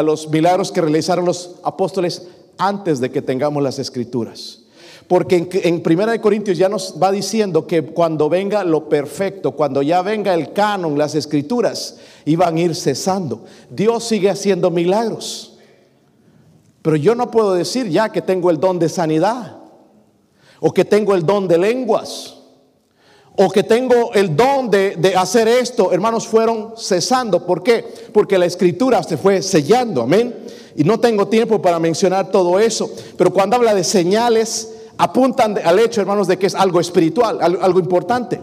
los 0.03 0.29
milagros 0.29 0.71
que 0.71 0.81
realizaron 0.81 1.25
los 1.25 1.55
apóstoles 1.63 2.27
antes 2.57 2.99
de 2.99 3.11
que 3.11 3.21
tengamos 3.21 3.63
las 3.63 3.79
escrituras. 3.79 4.59
Porque 5.07 5.47
en, 5.63 5.81
Primera 5.81 6.11
de 6.11 6.19
Corintios 6.19 6.57
ya 6.57 6.67
nos 6.67 6.95
va 7.01 7.11
diciendo 7.11 7.65
que 7.65 7.81
cuando 7.81 8.27
venga 8.27 8.65
lo 8.65 8.89
perfecto, 8.89 9.53
cuando 9.53 9.81
ya 9.81 10.01
venga 10.01 10.33
el 10.33 10.51
canon, 10.51 10.97
las 10.97 11.15
escrituras, 11.15 11.97
iban 12.25 12.57
a 12.57 12.59
ir 12.59 12.75
cesando. 12.75 13.45
Dios 13.69 14.03
sigue 14.03 14.29
haciendo 14.29 14.69
milagros. 14.69 15.57
Pero 16.81 16.97
yo 16.97 17.15
no 17.15 17.31
puedo 17.31 17.53
decir 17.53 17.87
ya 17.87 18.09
que 18.09 18.21
tengo 18.21 18.49
el 18.49 18.59
don 18.59 18.79
de 18.79 18.89
sanidad 18.89 19.57
o 20.59 20.73
que 20.73 20.83
tengo 20.83 21.15
el 21.15 21.25
don 21.25 21.47
de 21.47 21.57
lenguas 21.57 22.36
o 23.39 23.49
que 23.51 23.63
tengo 23.63 24.13
el 24.13 24.35
don 24.35 24.71
de, 24.71 25.13
hacer 25.15 25.47
esto, 25.47 25.91
hermanos, 25.93 26.27
fueron 26.27 26.73
cesando. 26.75 27.45
¿Por 27.45 27.61
qué? 27.61 27.85
Porque 28.11 28.37
la 28.37 28.47
escritura 28.47 29.03
se 29.03 29.15
fue 29.15 29.43
sellando, 29.43 30.01
amén. 30.01 30.35
Y 30.75 30.83
no 30.83 30.99
tengo 30.99 31.27
tiempo 31.27 31.61
para 31.61 31.77
mencionar 31.77 32.31
todo 32.31 32.59
eso, 32.59 32.89
pero 33.15 33.31
cuando 33.31 33.55
habla 33.55 33.75
de 33.75 33.83
señales, 33.83 34.73
apuntan 34.97 35.59
al 35.63 35.77
hecho, 35.77 36.01
hermanos, 36.01 36.27
de 36.27 36.37
que 36.37 36.47
es 36.47 36.55
algo 36.55 36.79
espiritual, 36.79 37.37
algo, 37.39 37.79
importante. 37.79 38.39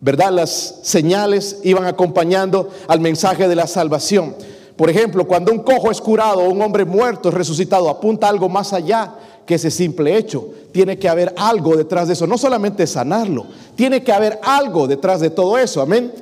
¿Verdad? 0.00 0.30
Las 0.30 0.78
señales 0.82 1.58
iban 1.64 1.84
acompañando 1.84 2.70
al 2.86 3.00
mensaje 3.00 3.48
de 3.48 3.56
la 3.56 3.66
salvación. 3.66 4.34
Por 4.76 4.88
ejemplo, 4.88 5.26
cuando 5.26 5.52
un 5.52 5.58
cojo 5.58 5.90
es 5.90 6.00
curado 6.00 6.40
o 6.40 6.50
un 6.50 6.62
hombre 6.62 6.84
muerto 6.84 7.28
es 7.28 7.34
resucitado, 7.34 7.90
apunta 7.90 8.28
algo 8.28 8.48
más 8.48 8.72
allá 8.72 9.12
que 9.46 9.54
ese 9.54 9.70
simple 9.70 10.16
hecho. 10.16 10.48
Tiene 10.72 10.98
que 10.98 11.08
haber 11.08 11.34
algo 11.36 11.76
detrás 11.76 12.06
de 12.06 12.14
eso, 12.14 12.26
no 12.26 12.38
solamente 12.38 12.86
sanarlo, 12.86 13.46
tiene 13.74 14.02
que 14.02 14.12
haber 14.12 14.38
algo 14.42 14.86
detrás 14.86 15.20
de 15.20 15.30
todo 15.30 15.58
eso, 15.58 15.80
amén. 15.80 16.12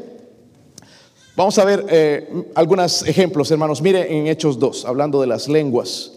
Vamos 1.36 1.56
a 1.58 1.64
ver 1.64 1.86
eh, 1.88 2.50
algunos 2.56 3.06
ejemplos, 3.06 3.48
hermanos. 3.52 3.80
Mire 3.80 4.12
en 4.12 4.26
Hechos 4.26 4.58
2, 4.58 4.84
hablando 4.86 5.20
de 5.20 5.28
las 5.28 5.46
lenguas, 5.46 6.10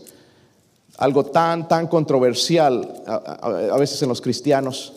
algo 0.98 1.26
tan, 1.26 1.68
tan 1.68 1.88
controversial 1.88 3.04
a, 3.06 3.78
veces 3.78 4.02
en 4.02 4.10
los 4.10 4.20
cristianos 4.20 4.94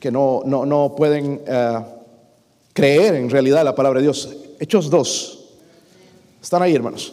que 0.00 0.10
no, 0.10 0.42
no, 0.44 0.94
pueden 0.96 1.42
eh, 1.46 1.78
creer 2.72 3.14
en 3.16 3.28
realidad 3.28 3.62
la 3.62 3.74
palabra 3.74 4.00
de 4.00 4.04
Dios. 4.04 4.28
Hechos 4.58 4.88
2. 4.88 5.40
¿Están 6.42 6.62
ahí, 6.62 6.74
hermanos? 6.74 7.12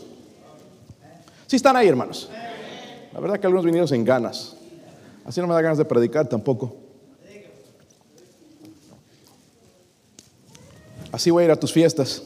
Sí, 1.48 1.58
están 1.58 1.76
ahí, 1.76 1.88
hermanos. 1.90 2.30
La 3.14 3.20
verdad 3.20 3.40
que 3.40 3.48
algunos 3.48 3.66
vinieron 3.66 3.94
en 3.94 4.06
ganas. 4.06 4.56
Así 5.26 5.42
no 5.42 5.48
me 5.48 5.54
da 5.54 5.62
ganas 5.62 5.78
de 5.78 5.86
predicar 5.86 6.28
tampoco. 6.28 6.76
Así 11.12 11.30
voy 11.30 11.44
a 11.44 11.46
ir 11.48 11.52
a 11.52 11.58
tus 11.58 11.74
fiestas, 11.74 12.24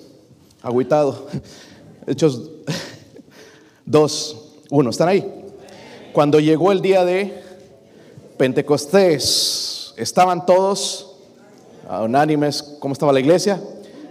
agüitado. 0.61 1.27
Hechos 2.07 2.51
2, 3.85 4.45
1. 4.69 4.89
¿Están 4.91 5.07
ahí? 5.07 5.45
Cuando 6.13 6.39
llegó 6.39 6.71
el 6.71 6.81
día 6.81 7.03
de 7.03 7.41
Pentecostés, 8.37 9.93
estaban 9.97 10.45
todos 10.45 11.15
unánimes. 11.89 12.61
¿Cómo 12.79 12.93
estaba 12.93 13.11
la 13.11 13.19
iglesia? 13.19 13.59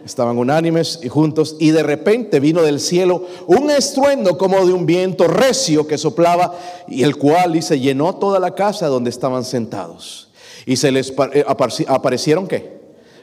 Estaban 0.04 0.36
unánimes 0.36 1.00
y 1.02 1.08
juntos 1.08 1.56
y 1.58 1.70
de 1.70 1.82
repente 1.82 2.38
vino 2.38 2.62
del 2.62 2.78
cielo 2.78 3.24
un 3.46 3.70
estruendo 3.70 4.36
como 4.36 4.66
de 4.66 4.72
un 4.74 4.84
viento 4.84 5.26
recio 5.26 5.86
que 5.86 5.96
soplaba 5.96 6.54
y 6.86 7.04
el 7.04 7.16
cual 7.16 7.56
y 7.56 7.62
se 7.62 7.80
llenó 7.80 8.16
toda 8.16 8.38
la 8.38 8.54
casa 8.54 8.88
donde 8.88 9.08
estaban 9.08 9.44
sentados. 9.44 10.28
Y 10.66 10.76
se 10.76 10.92
les 10.92 11.12
eh, 11.32 11.44
aparecieron 11.88 12.46
qué? 12.46 12.80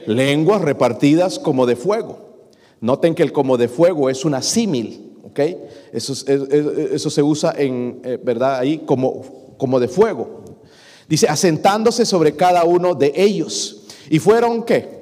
Lenguas 0.08 0.62
repartidas 0.62 1.38
como 1.38 1.68
de 1.68 1.76
fuego. 1.76 2.18
Noten 2.80 3.14
que 3.14 3.22
el 3.22 3.32
como 3.32 3.58
de 3.58 3.68
fuego 3.68 4.10
es 4.10 4.26
una 4.26 4.42
símil, 4.42 5.18
¿ok? 5.24 5.40
Eso, 5.94 6.14
eso 6.28 7.10
se 7.12 7.22
usa 7.22 7.54
en, 7.56 8.02
eh, 8.04 8.18
¿verdad? 8.24 8.58
Ahí 8.58 8.80
como, 8.80 9.22
como 9.58 9.80
de 9.80 9.88
fuego. 9.88 10.42
Dice, 11.08 11.28
asentándose 11.28 12.08
sobre 12.08 12.36
cada 12.36 12.64
uno 12.64 12.96
de 12.96 13.14
ellos. 13.16 13.84
¿Y 14.10 14.18
fueron 14.18 14.64
qué? 14.64 15.01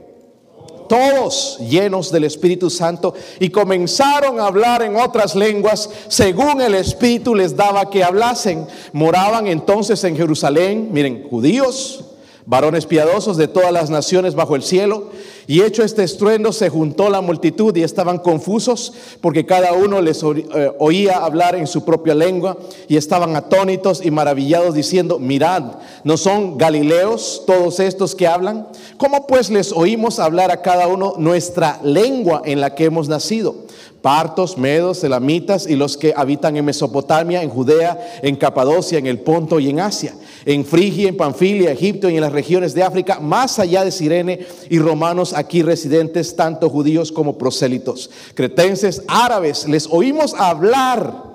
Todos 0.89 1.57
llenos 1.59 2.11
del 2.11 2.25
Espíritu 2.25 2.69
Santo 2.69 3.13
y 3.39 3.49
comenzaron 3.49 4.41
a 4.41 4.47
hablar 4.47 4.81
en 4.81 4.97
otras 4.97 5.35
lenguas 5.35 5.89
según 6.09 6.59
el 6.59 6.75
Espíritu 6.75 7.33
les 7.33 7.55
daba 7.55 7.89
que 7.89 8.03
hablasen. 8.03 8.67
Moraban 8.91 9.47
entonces 9.47 10.03
en 10.03 10.17
Jerusalén, 10.17 10.89
miren, 10.91 11.25
judíos, 11.29 12.09
varones 12.50 12.88
piadosos 12.88 13.38
de 13.38 13.47
todas 13.47 13.72
las 13.72 13.91
naciones 13.91 14.34
bajo 14.34 14.56
el 14.56 14.64
cielo. 14.64 15.10
Y 15.45 15.62
hecho 15.62 15.84
este 15.84 16.04
estruendo, 16.04 16.52
se 16.52 16.70
juntó 16.70 17.08
la 17.10 17.22
multitud 17.22 17.76
y 17.76 17.84
estaban 17.84 18.18
confusos 18.18 18.91
porque 19.22 19.45
cada 19.45 19.74
uno 19.74 20.02
les 20.02 20.24
eh, 20.24 20.72
oía 20.80 21.18
hablar 21.18 21.56
en 21.56 21.68
su 21.68 21.86
propia 21.86 22.16
lengua 22.16 22.58
y 22.88 22.97
estaban 22.97 23.36
atónitos 23.36 24.04
y 24.04 24.10
maravillados 24.10 24.74
diciendo, 24.74 25.20
mirad, 25.20 25.64
¿no 26.04 26.18
son 26.18 26.58
galileos 26.58 27.43
todos 27.45 27.80
estos 27.80 28.16
que 28.16 28.26
hablan? 28.26 28.68
¿Cómo 28.97 29.28
pues 29.28 29.52
les 29.52 29.72
oímos 29.72 30.18
hablar 30.18 30.50
a 30.50 30.64
cada 30.64 30.88
uno 30.88 31.14
nuestra 31.18 31.80
lengua 31.84 32.41
en 32.45 32.62
la 32.62 32.74
que 32.74 32.86
hemos 32.86 33.08
nacido? 33.08 33.56
Partos, 34.02 34.58
medos, 34.58 35.04
elamitas 35.04 35.68
y 35.68 35.76
los 35.76 35.97
que 35.97 36.14
habitan 36.16 36.56
en 36.56 36.66
Mesopotamia, 36.66 37.43
en 37.43 37.50
Judea, 37.50 38.20
en 38.22 38.36
Capadocia, 38.36 38.97
en 38.97 39.08
el 39.08 39.20
Ponto 39.20 39.60
y 39.60 39.70
en 39.70 39.80
Asia, 39.80 40.16
en 40.45 40.66
Frigia, 40.66 41.10
en 41.10 41.18
Panfilia, 41.18 41.72
Egipto 41.72 42.10
y 42.10 42.16
en 42.16 42.22
las 42.22 42.32
regiones 42.32 42.74
de 42.74 42.84
África, 42.84 43.20
más 43.20 43.60
allá 43.60 43.84
de 43.84 43.91
Sirene 43.91 44.45
y 44.70 44.80
romanos 44.80 45.34
aquí 45.34 45.62
residentes, 45.62 46.36
tanto 46.36 46.70
judíos 46.70 47.12
como 47.12 47.38
prosélitos, 47.38 48.10
cretenses, 48.36 49.04
árabes, 49.08 49.68
les 49.68 49.88
oímos 49.88 50.34
hablar 50.34 51.30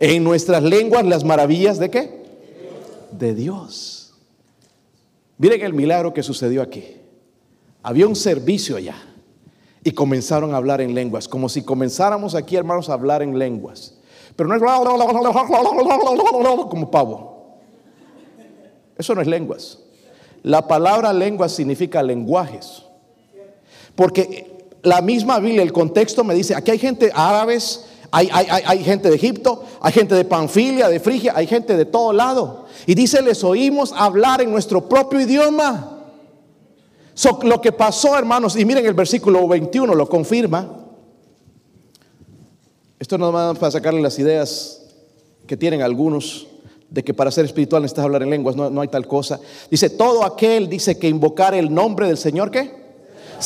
en 0.00 0.24
nuestras 0.24 0.62
lenguas 0.62 1.04
las 1.04 1.24
maravillas 1.24 1.78
de 1.78 1.90
qué? 1.90 2.22
De 3.12 3.34
Dios. 3.34 4.14
Miren 5.38 5.60
el 5.62 5.74
milagro 5.74 6.14
que 6.14 6.22
sucedió 6.22 6.62
aquí. 6.62 6.84
Había 7.82 8.06
un 8.06 8.16
servicio 8.16 8.76
allá 8.76 8.96
y 9.84 9.92
comenzaron 9.92 10.54
a 10.54 10.56
hablar 10.56 10.80
en 10.80 10.94
lenguas, 10.94 11.28
como 11.28 11.48
si 11.48 11.62
comenzáramos 11.62 12.34
aquí, 12.34 12.56
hermanos, 12.56 12.88
a 12.88 12.94
hablar 12.94 13.22
en 13.22 13.38
lenguas. 13.38 13.94
Pero 14.36 14.48
no 14.48 14.54
es 14.54 14.62
como 16.68 16.90
pavo. 16.90 17.58
Eso 18.96 19.14
no 19.14 19.20
es 19.20 19.26
lenguas. 19.26 19.78
La 20.42 20.66
palabra 20.66 21.12
lengua 21.12 21.48
significa 21.48 22.02
lenguajes. 22.02 22.84
Porque 23.94 24.68
la 24.82 25.00
misma 25.02 25.38
Biblia, 25.38 25.62
el 25.62 25.72
contexto 25.72 26.24
me 26.24 26.34
dice, 26.34 26.54
aquí 26.54 26.70
hay 26.70 26.78
gente 26.78 27.10
árabes, 27.14 27.86
hay, 28.10 28.28
hay, 28.30 28.84
gente 28.84 29.08
de 29.08 29.16
Egipto, 29.16 29.64
hay 29.80 29.92
gente 29.92 30.14
de 30.14 30.24
Panfilia, 30.24 30.88
de 30.88 31.00
Frigia, 31.00 31.32
hay 31.34 31.46
gente 31.46 31.76
de 31.76 31.84
todo 31.84 32.12
lado. 32.12 32.66
Y 32.86 32.94
dice, 32.94 33.22
les 33.22 33.42
oímos 33.42 33.92
hablar 33.96 34.42
en 34.42 34.50
nuestro 34.50 34.88
propio 34.88 35.20
idioma 35.20 35.91
lo 37.42 37.60
que 37.60 37.72
pasó, 37.72 38.16
hermanos, 38.16 38.56
y 38.56 38.64
miren 38.64 38.86
el 38.86 38.94
versículo 38.94 39.46
21 39.46 39.94
lo 39.94 40.08
confirma. 40.08 40.78
Esto 42.98 43.18
no 43.18 43.32
va 43.32 43.54
para 43.54 43.72
sacarle 43.72 44.00
las 44.00 44.18
ideas 44.18 44.82
que 45.46 45.56
tienen 45.56 45.82
algunos 45.82 46.46
de 46.88 47.02
que 47.02 47.14
para 47.14 47.30
ser 47.30 47.44
espiritual 47.44 47.82
necesitas 47.82 48.04
hablar 48.04 48.22
en 48.22 48.30
lenguas, 48.30 48.54
no, 48.54 48.70
no 48.70 48.80
hay 48.80 48.88
tal 48.88 49.06
cosa. 49.06 49.40
Dice, 49.70 49.90
todo 49.90 50.24
aquel, 50.24 50.68
dice 50.68 50.98
que 50.98 51.08
invocar 51.08 51.54
el 51.54 51.72
nombre 51.72 52.06
del 52.06 52.18
Señor, 52.18 52.50
¿qué? 52.50 52.82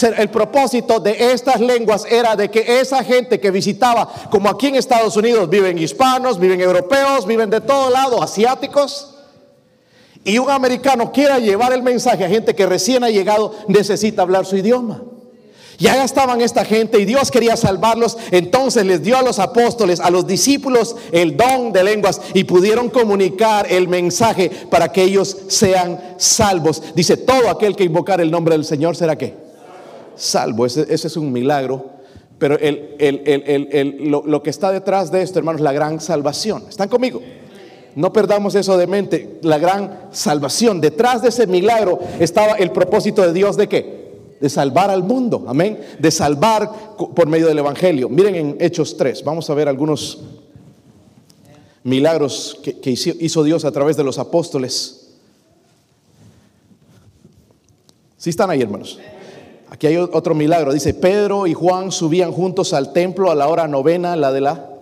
El 0.03 0.29
propósito 0.29 1.01
de 1.01 1.33
estas 1.33 1.61
lenguas 1.61 2.05
era 2.11 2.37
de 2.37 2.51
que 2.51 2.81
esa 2.81 3.03
gente 3.03 3.41
que 3.41 3.51
visitaba, 3.51 4.12
como 4.31 4.51
aquí 4.51 4.67
en 4.67 4.77
Estados 4.77 5.17
Unidos, 5.17 5.49
viven 5.49 5.79
hispanos, 5.79 6.39
viven 6.39 6.61
europeos, 6.61 7.27
viven 7.27 7.49
de 7.49 7.62
todo 7.62 7.89
lado, 7.89 8.23
asiáticos, 8.23 9.16
y 10.27 10.41
un 10.41 10.51
americano 10.51 11.12
quiera 11.12 11.39
llevar 11.39 11.72
el 11.72 11.85
mensaje 11.85 12.24
a 12.24 12.29
gente 12.29 12.57
que 12.57 12.66
recién 12.66 13.05
ha 13.05 13.11
llegado, 13.11 13.55
necesita 13.68 14.22
hablar 14.22 14.45
su 14.45 14.57
idioma. 14.57 15.01
Y 15.79 15.87
allá 15.87 16.03
estaban 16.03 16.41
esta 16.41 16.64
gente 16.64 16.99
y 16.99 17.05
Dios 17.05 17.31
quería 17.31 17.57
salvarlos. 17.57 18.18
Entonces 18.33 18.85
les 18.85 19.05
dio 19.05 19.16
a 19.16 19.22
los 19.22 19.39
apóstoles, 19.39 20.01
a 20.01 20.11
los 20.11 20.27
discípulos, 20.27 20.97
el 21.12 21.37
don 21.37 21.72
de 21.72 21.85
lenguas 21.85 22.20
y 22.35 22.43
pudieron 22.43 22.91
comunicar 22.91 23.70
el 23.70 23.87
mensaje 23.87 24.51
para 24.68 24.91
que 24.91 25.05
ellos 25.05 25.37
sean 25.47 26.16
salvos. 26.16 26.83
Dice, 26.97 27.16
todo 27.18 27.49
aquel 27.49 27.77
que 27.77 27.85
invocar 27.85 28.20
el 28.20 28.33
nombre 28.33 28.57
del 28.57 28.64
Señor 28.64 28.97
será 28.97 29.16
qué? 29.16 29.33
Salvo. 30.16 30.66
Ese, 30.66 30.93
es 30.93 31.16
un 31.16 31.31
milagro. 31.31 31.91
Pero 32.39 32.59
lo, 34.01 34.24
lo 34.27 34.43
que 34.43 34.51
está 34.51 34.72
detrás 34.72 35.12
de 35.12 35.22
esto, 35.22 35.39
hermanos, 35.39 35.61
la 35.61 35.72
gran 35.72 36.01
salvación. 36.01 36.64
¿Están 36.68 36.89
conmigo? 36.89 37.22
No 37.97 38.13
perdamos 38.13 38.55
eso 38.55 38.77
de 38.77 38.87
mente, 38.87 39.39
la 39.41 39.57
gran 39.57 40.11
salvación. 40.13 40.83
Detrás 40.83 41.23
de 41.23 41.31
ese 41.31 41.47
milagro 41.47 41.99
estaba 42.21 42.53
el 42.53 42.71
propósito 42.71 43.23
de 43.23 43.33
Dios 43.33 43.57
de 43.57 43.71
qué? 43.71 44.37
De 44.39 44.51
salvar 44.51 44.91
al 44.91 45.03
mundo, 45.03 45.47
amén. 45.49 45.81
De 45.99 46.11
salvar 46.11 46.71
por 46.97 47.27
medio 47.27 47.47
del 47.47 47.59
Evangelio. 47.59 48.11
Miren 48.11 48.35
en 48.35 48.57
Hechos 48.61 48.99
3, 48.99 49.25
vamos 49.25 49.49
a 49.49 49.55
ver 49.55 49.67
algunos 49.67 50.19
milagros 51.85 52.61
que, 52.63 52.91
hizo, 52.91 53.43
Dios 53.43 53.65
a 53.65 53.73
través 53.73 53.97
de 53.97 54.05
los 54.05 54.19
apóstoles. 54.19 55.15
Si 58.19 58.29
están 58.29 58.51
ahí, 58.51 58.61
hermanos? 58.61 58.99
Aquí 59.71 59.87
hay 59.87 59.97
otro 59.97 60.35
milagro. 60.35 60.75
Dice, 60.75 60.93
Pedro 60.93 61.47
y 61.47 61.55
Juan 61.55 61.91
subían 61.91 62.31
juntos 62.31 62.75
al 62.75 62.93
templo 62.93 63.31
a 63.31 63.35
la 63.35 63.49
hora 63.49 63.67
novena, 63.67 64.17
la 64.17 64.33
de 64.33 64.43
la 64.43 64.76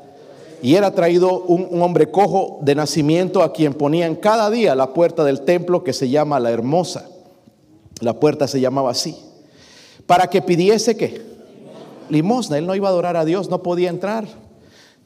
y 0.62 0.74
era 0.76 0.92
traído 0.92 1.40
un, 1.42 1.82
hombre 1.82 2.10
cojo 2.10 2.58
de 2.62 2.74
nacimiento 2.74 3.42
a 3.42 3.52
quien 3.52 3.74
ponían 3.74 4.16
cada 4.16 4.50
día 4.50 4.74
la 4.74 4.92
puerta 4.92 5.24
del 5.24 5.42
templo 5.42 5.84
que 5.84 5.92
se 5.92 6.08
llama 6.08 6.40
la 6.40 6.50
hermosa. 6.50 7.08
La 8.00 8.18
puerta 8.18 8.48
se 8.48 8.60
llamaba 8.60 8.90
así. 8.90 9.16
Para 10.06 10.28
que 10.28 10.42
pidiese 10.42 10.96
qué? 10.96 11.22
Limosna. 12.08 12.58
Él 12.58 12.66
no 12.66 12.74
iba 12.74 12.88
a 12.88 12.90
adorar 12.90 13.16
a 13.16 13.24
Dios, 13.24 13.48
no 13.48 13.62
podía 13.62 13.90
entrar. 13.90 14.26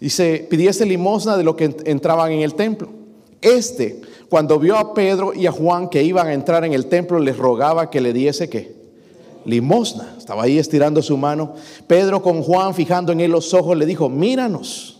Dice, 0.01 0.46
pidiese 0.49 0.86
limosna 0.86 1.36
de 1.36 1.44
lo 1.44 1.57
que 1.57 1.76
entraban 1.84 2.32
en 2.32 2.40
el 2.40 2.55
templo. 2.55 2.88
Este, 3.40 4.01
cuando 4.28 4.59
vio 4.59 4.76
a 4.76 4.94
Pedro 4.94 5.32
y 5.34 5.46
a 5.46 5.53
Juan 5.53 5.88
que 5.88 6.03
iban 6.03 6.28
a 6.28 6.34
entrar 6.34 6.64
en 6.64 6.72
el 6.72 6.86
templo, 6.86 7.18
les 7.18 7.36
rogaba 7.36 7.90
que 7.90 8.01
le 8.01 8.12
diese 8.12 8.49
qué? 8.49 8.76
Limosna. 9.44 10.14
Estaba 10.18 10.44
ahí 10.44 10.59
estirando 10.59 11.03
su 11.03 11.16
mano. 11.16 11.55
Pedro 11.86 12.22
con 12.22 12.42
Juan, 12.42 12.74
fijando 12.74 13.12
en 13.12 13.20
él 13.20 13.30
los 13.30 13.55
ojos, 13.55 13.76
le 13.76 13.86
dijo, 13.86 14.09
míranos. 14.09 14.97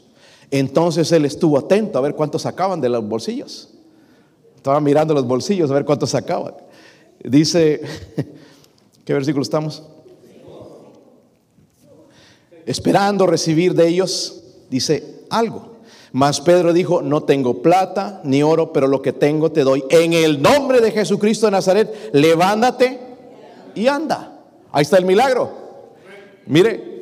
Entonces 0.51 1.11
él 1.13 1.25
estuvo 1.25 1.59
atento 1.59 1.99
a 1.99 2.03
ver 2.03 2.15
cuántos 2.15 2.43
sacaban 2.43 2.81
de 2.81 2.89
los 2.89 3.07
bolsillos. 3.07 3.71
Estaba 4.57 4.81
mirando 4.81 5.15
los 5.15 5.27
bolsillos 5.27 5.71
a 5.71 5.75
ver 5.75 5.85
cuántos 5.85 6.11
sacaban. 6.11 6.55
Dice, 7.23 7.81
¿qué 9.05 9.13
versículo 9.13 9.43
estamos? 9.43 9.83
Esperando 12.65 13.27
recibir 13.27 13.75
de 13.75 13.89
ellos, 13.89 14.43
dice 14.69 15.25
algo. 15.31 15.79
Mas 16.13 16.41
Pedro 16.41 16.73
dijo, 16.73 17.03
no 17.03 17.23
tengo 17.23 17.63
plata 17.63 18.21
ni 18.25 18.43
oro, 18.43 18.73
pero 18.73 18.87
lo 18.87 19.03
que 19.03 19.13
tengo 19.13 19.53
te 19.53 19.63
doy. 19.63 19.85
En 19.91 20.13
el 20.13 20.41
nombre 20.41 20.81
de 20.81 20.91
Jesucristo 20.91 21.47
de 21.47 21.53
Nazaret, 21.53 22.11
levántate 22.13 22.99
y 23.75 23.87
anda. 23.87 24.41
Ahí 24.73 24.83
está 24.83 24.97
el 24.99 25.05
milagro. 25.05 25.51
Mire, 26.47 26.98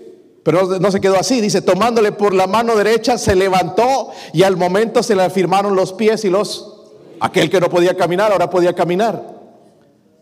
pero 0.47 0.79
no 0.79 0.93
se 0.93 1.01
quedó 1.01 1.19
así. 1.19 1.41
Dice, 1.41 1.61
tomándole 1.61 2.13
por 2.13 2.33
la 2.33 2.47
mano 2.47 2.77
derecha, 2.77 3.19
se 3.19 3.35
levantó 3.35 4.11
y 4.33 4.45
al 4.45 4.57
momento 4.57 5.03
se 5.03 5.17
le 5.17 5.25
afirmaron 5.25 5.75
los 5.75 5.93
pies 5.93 6.25
y 6.25 6.31
los... 6.31 6.73
Aquel 7.19 7.51
que 7.51 7.59
no 7.59 7.69
podía 7.69 7.97
caminar, 7.97 8.31
ahora 8.31 8.49
podía 8.49 8.73
caminar. 8.73 9.41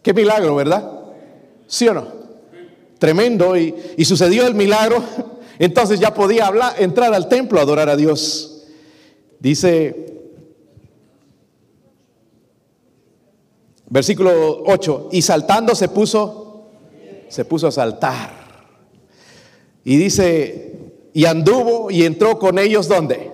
Qué 0.02 0.14
milagro, 0.14 0.56
¿verdad? 0.56 0.90
¿Sí 1.66 1.86
o 1.88 1.92
no? 1.92 2.06
Tremendo. 2.98 3.54
Y, 3.54 3.74
y 3.98 4.06
sucedió 4.06 4.46
el 4.46 4.54
milagro. 4.54 5.04
Entonces 5.58 6.00
ya 6.00 6.14
podía 6.14 6.46
hablar, 6.46 6.76
entrar 6.78 7.12
al 7.12 7.28
templo 7.28 7.58
a 7.58 7.62
adorar 7.64 7.90
a 7.90 7.96
Dios. 7.96 8.64
Dice, 9.40 10.22
versículo 13.90 14.62
8, 14.64 15.10
y 15.12 15.20
saltando 15.20 15.74
se 15.74 15.90
puso, 15.90 16.70
se 17.28 17.44
puso 17.44 17.66
a 17.66 17.72
saltar. 17.72 18.43
Y 19.85 19.97
dice, 19.97 20.72
y 21.12 21.26
anduvo 21.26 21.91
y 21.91 22.05
entró 22.05 22.39
con 22.39 22.59
ellos 22.59 22.89
donde. 22.89 23.30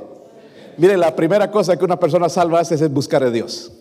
Mire, 0.77 0.97
la 0.97 1.15
primera 1.15 1.51
cosa 1.51 1.77
que 1.77 1.85
una 1.85 1.99
persona 1.99 2.29
salva 2.29 2.61
hace 2.61 2.75
es 2.75 2.93
buscar 2.93 3.23
a 3.23 3.31
Dios. 3.31 3.73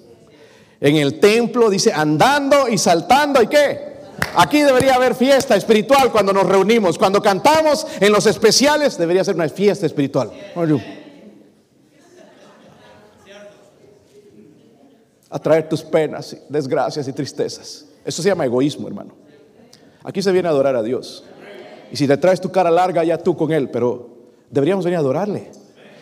En 0.80 0.96
el 0.96 1.20
templo 1.20 1.70
dice, 1.70 1.92
andando 1.92 2.68
y 2.70 2.78
saltando, 2.78 3.42
¿y 3.42 3.48
qué? 3.48 3.90
Aquí 4.36 4.62
debería 4.62 4.96
haber 4.96 5.16
fiesta 5.16 5.56
espiritual 5.56 6.12
cuando 6.12 6.32
nos 6.32 6.46
reunimos. 6.46 6.98
Cuando 6.98 7.22
cantamos 7.22 7.88
en 8.00 8.12
los 8.12 8.26
especiales, 8.26 8.98
debería 8.98 9.24
ser 9.24 9.36
una 9.36 9.50
fiesta 9.50 9.86
espiritual 9.86 10.32
a 15.30 15.40
traer 15.40 15.70
tus 15.70 15.84
penas, 15.84 16.36
desgracias 16.50 17.08
y 17.08 17.14
tristezas. 17.14 17.86
Eso 18.04 18.22
se 18.22 18.30
llama 18.30 18.46
egoísmo, 18.46 18.88
hermano. 18.88 19.14
Aquí 20.04 20.22
se 20.22 20.32
viene 20.32 20.48
a 20.48 20.52
adorar 20.52 20.76
a 20.76 20.82
Dios. 20.82 21.24
Y 21.92 21.98
si 21.98 22.08
te 22.08 22.18
traes 22.18 22.42
tu 22.42 22.52
cara 22.52 22.70
larga, 22.70 23.04
ya 23.04 23.18
tú 23.18 23.36
con 23.36 23.52
Él, 23.52 23.70
pero 23.70 24.10
deberíamos 24.50 24.86
venir 24.86 24.98
a 24.98 25.00
adorarle. 25.00 25.50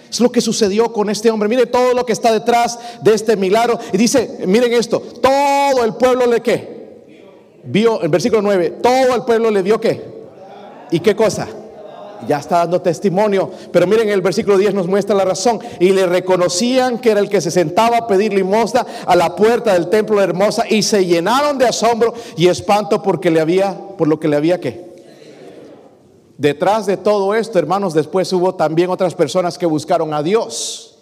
Es 0.10 0.20
lo 0.20 0.32
que 0.32 0.42
sucedió 0.42 0.92
con 0.94 1.10
este 1.10 1.30
hombre. 1.30 1.50
Mire 1.50 1.66
todo 1.66 1.94
lo 1.94 2.06
que 2.06 2.14
está 2.14 2.32
detrás 2.32 2.80
de 3.04 3.14
este 3.14 3.36
milagro. 3.36 3.78
Y 3.92 3.98
dice, 3.98 4.40
miren 4.46 4.74
esto, 4.74 5.00
todo 5.00 5.84
el 5.84 5.96
pueblo 5.96 6.26
le 6.26 6.42
qué? 6.42 6.78
Vio, 7.64 8.02
en 8.04 8.10
versículo 8.10 8.42
9, 8.42 8.78
todo 8.82 9.16
el 9.16 9.24
pueblo 9.24 9.52
le 9.52 9.62
vio 9.62 9.80
qué? 9.82 10.02
¿Y 10.92 11.02
qué 11.02 11.16
cosa? 11.16 11.48
ya 12.26 12.38
está 12.38 12.60
dando 12.60 12.82
testimonio. 12.82 13.52
Pero 13.72 13.86
miren, 13.86 14.10
el 14.10 14.22
versículo 14.22 14.58
10 14.58 14.74
nos 14.74 14.88
muestra 14.88 15.16
la 15.16 15.26
razón. 15.26 15.60
Y 15.80 15.92
le 15.92 16.06
reconocían 16.06 17.00
que 17.00 17.12
era 17.12 17.20
el 17.20 17.30
que 17.30 17.42
se 17.42 17.52
sentaba 17.52 17.98
a 17.98 18.08
pedir 18.08 18.34
limosna 18.34 18.86
a 19.06 19.16
la 19.16 19.36
puerta 19.36 19.74
del 19.74 19.90
templo 19.90 20.18
de 20.18 20.24
hermosa 20.24 20.64
y 20.70 20.84
se 20.84 21.06
llenaron 21.06 21.58
de 21.58 21.68
asombro 21.68 22.14
y 22.36 22.48
espanto 22.48 23.04
porque 23.04 23.30
le 23.30 23.42
había, 23.42 23.78
por 23.98 24.08
lo 24.08 24.20
que 24.20 24.28
le 24.28 24.38
había 24.38 24.60
que. 24.60 24.87
Detrás 26.38 26.86
de 26.86 26.98
todo 26.98 27.34
esto, 27.34 27.58
hermanos, 27.58 27.94
después 27.94 28.32
hubo 28.32 28.54
también 28.54 28.90
otras 28.90 29.16
personas 29.16 29.58
que 29.58 29.66
buscaron 29.66 30.14
a 30.14 30.22
Dios. 30.22 31.00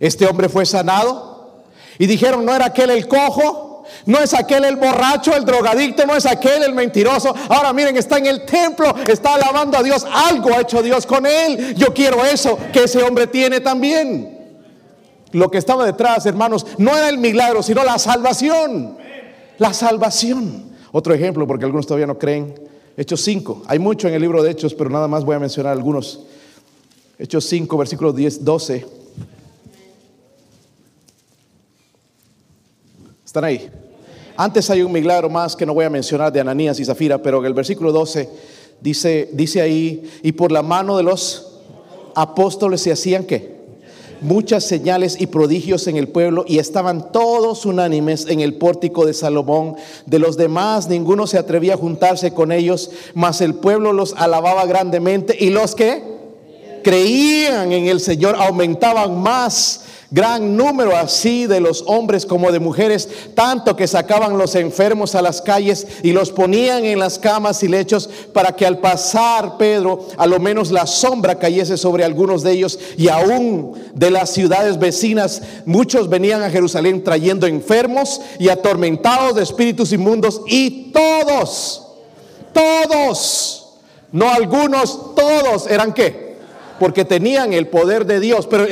Este 0.00 0.26
hombre 0.26 0.48
fue 0.48 0.66
sanado 0.66 1.62
y 1.98 2.06
dijeron, 2.06 2.44
¿no 2.44 2.54
era 2.54 2.66
aquel 2.66 2.90
el 2.90 3.06
cojo? 3.06 3.84
No 4.04 4.18
es 4.18 4.34
aquel 4.34 4.64
el 4.64 4.76
borracho, 4.76 5.34
el 5.34 5.44
drogadicto, 5.44 6.04
no 6.04 6.16
es 6.16 6.26
aquel 6.26 6.64
el 6.64 6.74
mentiroso. 6.74 7.34
Ahora 7.48 7.72
miren, 7.72 7.96
está 7.96 8.18
en 8.18 8.26
el 8.26 8.44
templo, 8.44 8.92
está 9.06 9.34
alabando 9.34 9.78
a 9.78 9.82
Dios. 9.84 10.04
Algo 10.12 10.52
ha 10.52 10.62
hecho 10.62 10.82
Dios 10.82 11.06
con 11.06 11.24
él. 11.26 11.74
Yo 11.76 11.94
quiero 11.94 12.24
eso 12.24 12.58
que 12.72 12.84
ese 12.84 13.02
hombre 13.02 13.28
tiene 13.28 13.60
también. 13.60 14.36
Lo 15.30 15.50
que 15.50 15.58
estaba 15.58 15.84
detrás, 15.84 16.26
hermanos, 16.26 16.66
no 16.78 16.96
era 16.96 17.08
el 17.08 17.18
milagro, 17.18 17.62
sino 17.62 17.84
la 17.84 17.98
salvación. 17.98 18.98
La 19.58 19.72
salvación. 19.72 20.72
Otro 20.90 21.14
ejemplo, 21.14 21.46
porque 21.46 21.64
algunos 21.64 21.86
todavía 21.86 22.06
no 22.06 22.18
creen. 22.18 22.54
Hechos 22.96 23.20
5. 23.22 23.64
Hay 23.66 23.78
mucho 23.78 24.08
en 24.08 24.14
el 24.14 24.22
libro 24.22 24.42
de 24.42 24.50
Hechos, 24.50 24.72
pero 24.74 24.88
nada 24.88 25.06
más 25.06 25.24
voy 25.24 25.36
a 25.36 25.38
mencionar 25.38 25.72
algunos. 25.72 26.20
Hechos 27.18 27.44
5, 27.44 27.76
versículos 27.76 28.16
10, 28.16 28.44
12. 28.44 28.86
¿Están 33.24 33.44
ahí? 33.44 33.70
Antes 34.36 34.70
hay 34.70 34.82
un 34.82 34.92
milagro 34.92 35.28
más 35.28 35.54
que 35.56 35.66
no 35.66 35.74
voy 35.74 35.84
a 35.84 35.90
mencionar 35.90 36.32
de 36.32 36.40
Ananías 36.40 36.80
y 36.80 36.84
Zafira, 36.84 37.18
pero 37.18 37.40
en 37.40 37.46
el 37.46 37.54
versículo 37.54 37.92
12 37.92 38.28
dice, 38.80 39.30
dice 39.32 39.60
ahí, 39.60 40.10
y 40.22 40.32
por 40.32 40.52
la 40.52 40.62
mano 40.62 40.96
de 40.96 41.02
los 41.02 41.60
apóstoles 42.14 42.80
se 42.80 42.92
hacían 42.92 43.24
qué? 43.24 43.55
Muchas 44.20 44.64
señales 44.64 45.20
y 45.20 45.26
prodigios 45.26 45.86
en 45.86 45.96
el 45.96 46.08
pueblo 46.08 46.44
y 46.48 46.58
estaban 46.58 47.12
todos 47.12 47.66
unánimes 47.66 48.26
en 48.26 48.40
el 48.40 48.54
pórtico 48.54 49.04
de 49.04 49.14
Salomón. 49.14 49.76
De 50.06 50.18
los 50.18 50.36
demás 50.36 50.88
ninguno 50.88 51.26
se 51.26 51.38
atrevía 51.38 51.74
a 51.74 51.78
juntarse 51.78 52.32
con 52.32 52.50
ellos, 52.52 52.90
mas 53.14 53.40
el 53.40 53.54
pueblo 53.54 53.92
los 53.92 54.14
alababa 54.16 54.64
grandemente 54.66 55.36
y 55.38 55.50
los 55.50 55.74
que 55.74 56.15
creían 56.86 57.72
en 57.72 57.88
el 57.88 57.98
Señor 57.98 58.36
aumentaban 58.38 59.20
más 59.20 59.80
gran 60.08 60.56
número 60.56 60.96
así 60.96 61.48
de 61.48 61.58
los 61.58 61.82
hombres 61.88 62.24
como 62.24 62.52
de 62.52 62.60
mujeres, 62.60 63.08
tanto 63.34 63.74
que 63.74 63.88
sacaban 63.88 64.38
los 64.38 64.54
enfermos 64.54 65.16
a 65.16 65.20
las 65.20 65.42
calles 65.42 65.84
y 66.04 66.12
los 66.12 66.30
ponían 66.30 66.84
en 66.84 67.00
las 67.00 67.18
camas 67.18 67.64
y 67.64 67.66
lechos 67.66 68.08
para 68.32 68.54
que 68.54 68.64
al 68.64 68.78
pasar 68.78 69.58
Pedro, 69.58 70.06
a 70.16 70.28
lo 70.28 70.38
menos 70.38 70.70
la 70.70 70.86
sombra 70.86 71.40
cayese 71.40 71.76
sobre 71.76 72.04
algunos 72.04 72.44
de 72.44 72.52
ellos 72.52 72.78
y 72.96 73.08
aún 73.08 73.72
de 73.92 74.12
las 74.12 74.30
ciudades 74.30 74.78
vecinas, 74.78 75.42
muchos 75.64 76.08
venían 76.08 76.44
a 76.44 76.50
Jerusalén 76.50 77.02
trayendo 77.02 77.48
enfermos 77.48 78.20
y 78.38 78.48
atormentados 78.48 79.34
de 79.34 79.42
espíritus 79.42 79.92
inmundos 79.92 80.40
y 80.46 80.92
todos, 80.92 81.84
todos, 82.52 83.72
no 84.12 84.30
algunos, 84.30 85.16
todos 85.16 85.66
eran 85.66 85.92
qué? 85.92 86.25
Porque 86.78 87.04
tenían 87.04 87.52
el 87.52 87.68
poder 87.68 88.06
de 88.06 88.20
Dios, 88.20 88.46
pero 88.46 88.66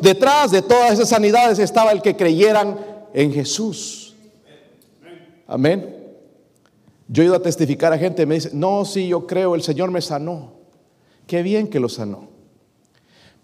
detrás 0.00 0.50
de 0.50 0.62
todas 0.62 0.92
esas 0.92 1.08
sanidades 1.08 1.58
estaba 1.58 1.92
el 1.92 2.02
que 2.02 2.16
creyeran 2.16 2.78
en 3.12 3.32
Jesús. 3.32 4.14
Amén. 5.46 5.96
Yo 7.08 7.22
he 7.22 7.26
ido 7.26 7.34
a 7.34 7.42
testificar 7.42 7.92
a 7.92 7.98
gente 7.98 8.22
y 8.22 8.26
me 8.26 8.34
dice, 8.34 8.50
no, 8.52 8.84
sí, 8.84 9.08
yo 9.08 9.26
creo, 9.26 9.54
el 9.54 9.62
Señor 9.62 9.90
me 9.90 10.02
sanó. 10.02 10.52
Qué 11.26 11.42
bien 11.42 11.68
que 11.68 11.80
lo 11.80 11.88
sanó. 11.88 12.28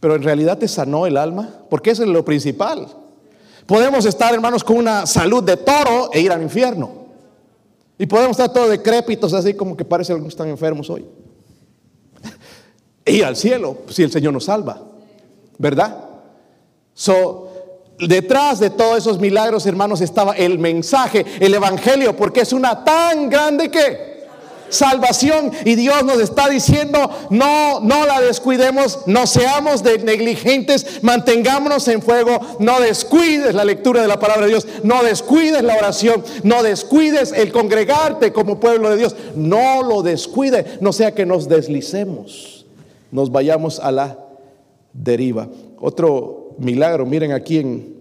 Pero 0.00 0.16
en 0.16 0.22
realidad 0.22 0.58
te 0.58 0.68
sanó 0.68 1.06
el 1.06 1.16
alma, 1.16 1.62
porque 1.70 1.90
eso 1.90 2.02
es 2.02 2.08
lo 2.08 2.24
principal. 2.24 2.86
Podemos 3.66 4.04
estar, 4.04 4.34
hermanos, 4.34 4.62
con 4.62 4.76
una 4.76 5.06
salud 5.06 5.42
de 5.42 5.56
toro 5.56 6.10
e 6.12 6.20
ir 6.20 6.30
al 6.30 6.42
infierno. 6.42 7.04
Y 7.96 8.06
podemos 8.06 8.32
estar 8.32 8.52
todos 8.52 8.68
decrépitos, 8.68 9.32
así 9.32 9.54
como 9.54 9.76
que 9.76 9.84
parece 9.84 10.14
que 10.14 10.28
están 10.28 10.48
enfermos 10.48 10.90
hoy 10.90 11.06
ir 13.07 13.24
al 13.24 13.36
cielo 13.36 13.78
si 13.88 14.02
el 14.02 14.12
Señor 14.12 14.32
nos 14.32 14.44
salva. 14.44 14.80
¿Verdad? 15.59 15.96
So, 16.94 17.48
detrás 17.98 18.59
de 18.61 18.70
todos 18.70 18.98
esos 18.98 19.18
milagros, 19.18 19.66
hermanos, 19.66 20.00
estaba 20.00 20.32
el 20.32 20.59
mensaje, 20.59 21.24
el 21.40 21.55
evangelio, 21.55 22.16
porque 22.16 22.40
es 22.40 22.52
una 22.52 22.84
tan 22.84 23.28
grande 23.28 23.70
que 23.70 24.14
salvación 24.68 25.52
y 25.64 25.76
Dios 25.76 26.02
nos 26.05 26.18
está 26.20 26.48
diciendo, 26.48 27.11
no, 27.30 27.80
no 27.80 28.07
la 28.07 28.20
descuidemos, 28.20 29.00
no 29.07 29.26
seamos 29.26 29.82
de 29.82 29.98
negligentes, 29.98 31.02
mantengámonos 31.02 31.86
en 31.88 32.02
fuego, 32.02 32.40
no 32.59 32.80
descuides 32.80 33.55
la 33.55 33.64
lectura 33.64 34.02
de 34.02 34.09
la 34.09 34.18
palabra 34.18 34.46
de 34.46 34.50
Dios, 34.50 34.66
no 34.82 35.05
descuides 35.05 35.62
la 35.62 35.76
oración, 35.76 36.24
no 36.42 36.62
descuides 36.62 37.32
el 37.32 37.52
congregarte 37.52 38.32
como 38.32 38.59
pueblo 38.59 38.90
de 38.90 38.96
Dios, 38.96 39.14
no 39.36 39.82
lo 39.82 40.02
descuide, 40.02 40.78
no 40.80 40.92
sea 40.92 41.14
que 41.14 41.26
nos 41.26 41.48
deslicemos 41.48 42.53
nos 43.14 43.30
vayamos 43.30 43.78
a 43.78 43.92
la 43.92 44.18
deriva. 44.92 45.48
Otro 45.78 46.56
milagro, 46.58 47.06
miren 47.06 47.30
aquí 47.30 47.58
en, 47.58 47.94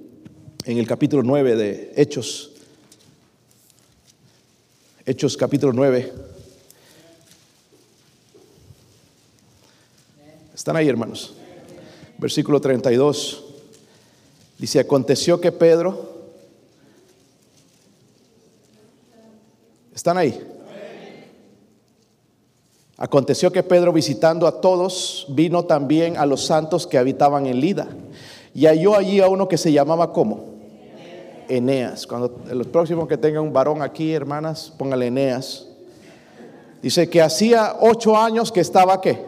en 0.66 0.80
el 0.80 0.88
capítulo 0.88 1.22
9 1.22 1.55
de 1.55 1.93
Hechos. 1.95 2.49
Hechos 5.05 5.38
capítulo 5.38 5.72
9. 5.72 6.11
Están 10.55 10.78
ahí, 10.78 10.89
hermanos. 10.89 11.36
versículo 12.18 12.59
32. 12.59 13.43
Dice, 14.57 14.80
aconteció 14.80 15.39
que 15.39 15.51
Pedro, 15.51 16.11
¿están 19.93 20.18
ahí? 20.18 20.53
Aconteció 23.04 23.51
que 23.51 23.64
Pedro 23.64 23.91
visitando 23.91 24.47
a 24.47 24.62
todos 24.62 25.26
vino 25.28 25.66
también 25.66 26.16
a 26.16 26.26
los 26.26 26.45
santos 26.45 26.88
que 26.88 26.97
habitaban 26.97 27.47
en 27.47 27.60
Lida 27.60 27.89
y 28.54 28.66
halló 28.66 28.95
allí 28.95 29.20
a 29.20 29.28
uno 29.28 29.49
que 29.49 29.58
se 29.58 29.74
llamaba 29.74 30.14
¿cómo? 30.14 30.45
Eneas. 31.49 32.08
Cuando 32.08 32.34
los 32.49 32.66
próximos 32.68 33.10
que 33.10 33.18
tengan 33.18 33.43
un 33.43 33.51
varón 33.51 33.82
aquí, 33.82 34.14
hermanas, 34.14 34.72
póngale 34.78 35.08
Eneas. 35.08 35.68
Dice 36.82 37.10
que 37.10 37.22
hacía 37.22 37.76
ocho 37.82 38.16
años 38.16 38.54
que 38.54 38.62
estaba 38.62 39.01
qué? 39.01 39.20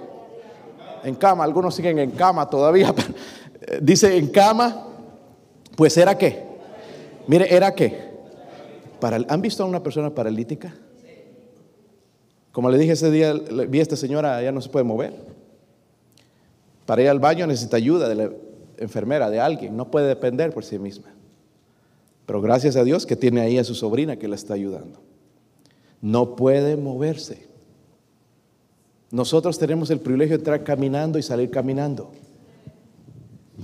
En 1.03 1.15
cama. 1.15 1.43
Algunos 1.43 1.75
siguen 1.75 1.99
en 1.99 2.11
cama 2.11 2.49
todavía. 2.49 2.95
Dice 3.81 4.15
en 4.15 4.29
cama. 4.29 4.87
Pues 5.75 5.97
era 5.97 6.17
qué? 6.17 6.45
Mire, 7.27 7.53
era 7.53 7.75
qué? 7.75 8.09
¿Han 9.27 9.41
visto 9.41 9.63
a 9.63 9.65
una 9.65 9.83
persona 9.83 10.15
paralítica? 10.15 10.73
Como 12.55 12.69
le 12.69 12.77
dije 12.77 12.93
ese 12.93 13.11
día, 13.11 13.33
vi 13.33 13.79
a 13.79 13.81
esta 13.81 13.97
señora, 13.97 14.41
ya 14.41 14.53
no 14.53 14.61
se 14.61 14.69
puede 14.69 14.85
mover. 14.85 15.13
Para 16.85 17.01
ir 17.01 17.09
al 17.09 17.19
baño 17.19 17.45
necesita 17.45 17.75
ayuda 17.75 18.07
de 18.07 18.15
la 18.15 18.31
enfermera, 18.77 19.29
de 19.29 19.41
alguien, 19.41 19.75
no 19.75 19.91
puede 19.91 20.07
depender 20.07 20.53
por 20.53 20.63
sí 20.63 20.79
misma. 20.79 21.13
Pero 22.25 22.41
gracias 22.41 22.77
a 22.77 22.85
Dios 22.85 23.05
que 23.05 23.17
tiene 23.17 23.41
ahí 23.41 23.57
a 23.57 23.65
su 23.65 23.75
sobrina 23.75 24.15
que 24.15 24.29
la 24.29 24.35
está 24.35 24.53
ayudando. 24.53 25.01
No 25.99 26.37
puede 26.37 26.77
moverse. 26.77 27.45
Nosotros 29.11 29.59
tenemos 29.59 29.89
el 29.89 29.99
privilegio 29.99 30.37
de 30.37 30.39
entrar 30.39 30.63
caminando 30.63 31.19
y 31.19 31.23
salir 31.23 31.51
caminando. 31.51 32.13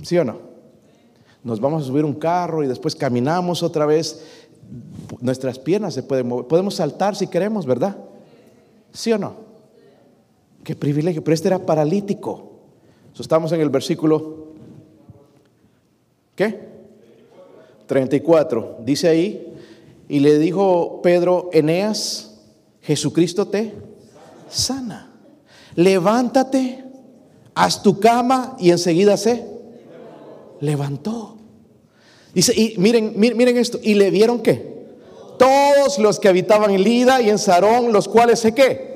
¿Sí 0.02 0.18
o 0.18 0.24
no? 0.24 0.36
Nos 1.42 1.60
vamos 1.60 1.84
a 1.84 1.86
subir 1.86 2.04
un 2.04 2.12
carro 2.12 2.62
y 2.62 2.66
después 2.66 2.94
caminamos 2.94 3.62
otra 3.62 3.86
vez. 3.86 4.22
Nuestras 5.22 5.58
piernas 5.58 5.94
se 5.94 6.02
pueden 6.02 6.28
mover. 6.28 6.46
Podemos 6.46 6.74
saltar 6.74 7.16
si 7.16 7.26
queremos, 7.26 7.64
¿verdad? 7.64 7.96
¿Sí 8.92 9.12
o 9.12 9.18
no? 9.18 9.36
Qué 10.64 10.76
privilegio, 10.76 11.24
pero 11.24 11.34
este 11.34 11.48
era 11.48 11.64
paralítico. 11.64 12.50
estamos 13.18 13.52
en 13.52 13.60
el 13.60 13.70
versículo, 13.70 14.48
¿qué? 16.36 16.72
34. 17.86 18.78
Dice 18.84 19.08
ahí, 19.08 19.54
y 20.08 20.20
le 20.20 20.38
dijo 20.38 21.00
Pedro, 21.02 21.50
Eneas, 21.52 22.40
Jesucristo 22.80 23.48
te 23.48 23.74
sana. 24.48 25.10
Levántate, 25.74 26.84
haz 27.54 27.82
tu 27.82 27.98
cama 27.98 28.56
y 28.58 28.70
enseguida 28.70 29.16
se 29.16 29.44
levantó. 30.60 31.38
Dice, 32.34 32.52
y 32.58 32.74
miren, 32.78 33.14
miren 33.16 33.56
esto, 33.56 33.78
y 33.82 33.94
le 33.94 34.10
dieron 34.10 34.42
qué? 34.42 34.71
Todos 35.38 35.98
los 35.98 36.18
que 36.20 36.28
habitaban 36.28 36.70
en 36.70 36.82
Lida 36.82 37.20
y 37.20 37.30
en 37.30 37.38
Sarón, 37.38 37.92
los 37.92 38.08
cuales 38.08 38.40
sé 38.40 38.54
qué. 38.54 38.92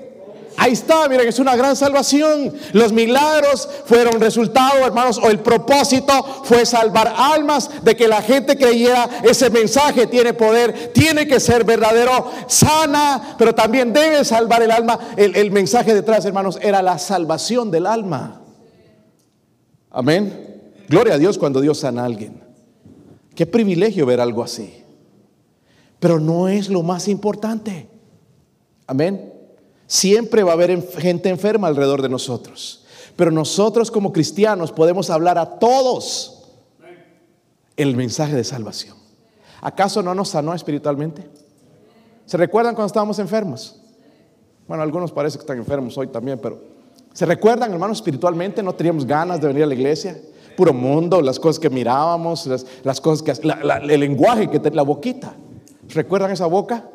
Ahí 0.58 0.72
está, 0.72 1.06
miren, 1.08 1.28
es 1.28 1.38
una 1.38 1.54
gran 1.54 1.76
salvación. 1.76 2.52
Los 2.72 2.92
milagros 2.92 3.68
fueron 3.84 4.20
resultado, 4.20 4.86
hermanos, 4.86 5.18
o 5.18 5.28
el 5.28 5.40
propósito 5.40 6.12
fue 6.44 6.64
salvar 6.64 7.12
almas, 7.14 7.84
de 7.84 7.94
que 7.94 8.08
la 8.08 8.22
gente 8.22 8.56
creyera 8.56 9.08
ese 9.22 9.50
mensaje 9.50 10.06
tiene 10.06 10.32
poder, 10.32 10.92
tiene 10.94 11.26
que 11.26 11.40
ser 11.40 11.64
verdadero, 11.64 12.30
sana, 12.46 13.34
pero 13.38 13.54
también 13.54 13.92
debe 13.92 14.24
salvar 14.24 14.62
el 14.62 14.70
alma. 14.70 14.98
El, 15.16 15.36
el 15.36 15.50
mensaje 15.50 15.94
detrás, 15.94 16.24
hermanos, 16.24 16.58
era 16.62 16.80
la 16.80 16.98
salvación 16.98 17.70
del 17.70 17.86
alma. 17.86 18.40
Amén. 19.90 20.62
Gloria 20.88 21.14
a 21.14 21.18
Dios 21.18 21.36
cuando 21.36 21.60
Dios 21.60 21.80
sana 21.80 22.02
a 22.02 22.06
alguien. 22.06 22.42
Qué 23.34 23.44
privilegio 23.44 24.06
ver 24.06 24.22
algo 24.22 24.42
así 24.42 24.85
pero 26.00 26.20
no 26.20 26.48
es 26.48 26.68
lo 26.68 26.82
más 26.82 27.08
importante. 27.08 27.88
Amén. 28.86 29.32
Siempre 29.86 30.42
va 30.42 30.50
a 30.50 30.54
haber 30.54 30.82
gente 30.98 31.28
enferma 31.28 31.68
alrededor 31.68 32.02
de 32.02 32.08
nosotros, 32.08 32.84
pero 33.14 33.30
nosotros 33.30 33.90
como 33.90 34.12
cristianos 34.12 34.72
podemos 34.72 35.10
hablar 35.10 35.38
a 35.38 35.58
todos 35.58 36.32
el 37.76 37.94
mensaje 37.96 38.34
de 38.34 38.44
salvación. 38.44 38.96
¿Acaso 39.60 40.02
no 40.02 40.14
nos 40.14 40.30
sanó 40.30 40.54
espiritualmente? 40.54 41.28
¿Se 42.24 42.36
recuerdan 42.36 42.74
cuando 42.74 42.88
estábamos 42.88 43.18
enfermos? 43.18 43.80
Bueno, 44.66 44.82
algunos 44.82 45.12
parece 45.12 45.38
que 45.38 45.42
están 45.42 45.58
enfermos 45.58 45.96
hoy 45.96 46.08
también, 46.08 46.38
pero 46.42 46.60
¿se 47.12 47.24
recuerdan, 47.24 47.72
hermanos, 47.72 47.98
espiritualmente? 47.98 48.62
No 48.62 48.74
teníamos 48.74 49.06
ganas 49.06 49.40
de 49.40 49.46
venir 49.46 49.62
a 49.62 49.66
la 49.66 49.74
iglesia. 49.74 50.20
Puro 50.56 50.72
mundo, 50.72 51.20
las 51.20 51.38
cosas 51.38 51.60
que 51.60 51.70
mirábamos, 51.70 52.46
las, 52.82 53.00
cosas 53.00 53.22
que, 53.22 53.30
el 53.30 54.00
lenguaje 54.00 54.48
que 54.50 54.58
te, 54.58 54.70
la 54.70 54.82
boquita. 54.82 55.34
¿Recuerdan 55.88 56.30
esa 56.30 56.46
boca? 56.46 56.88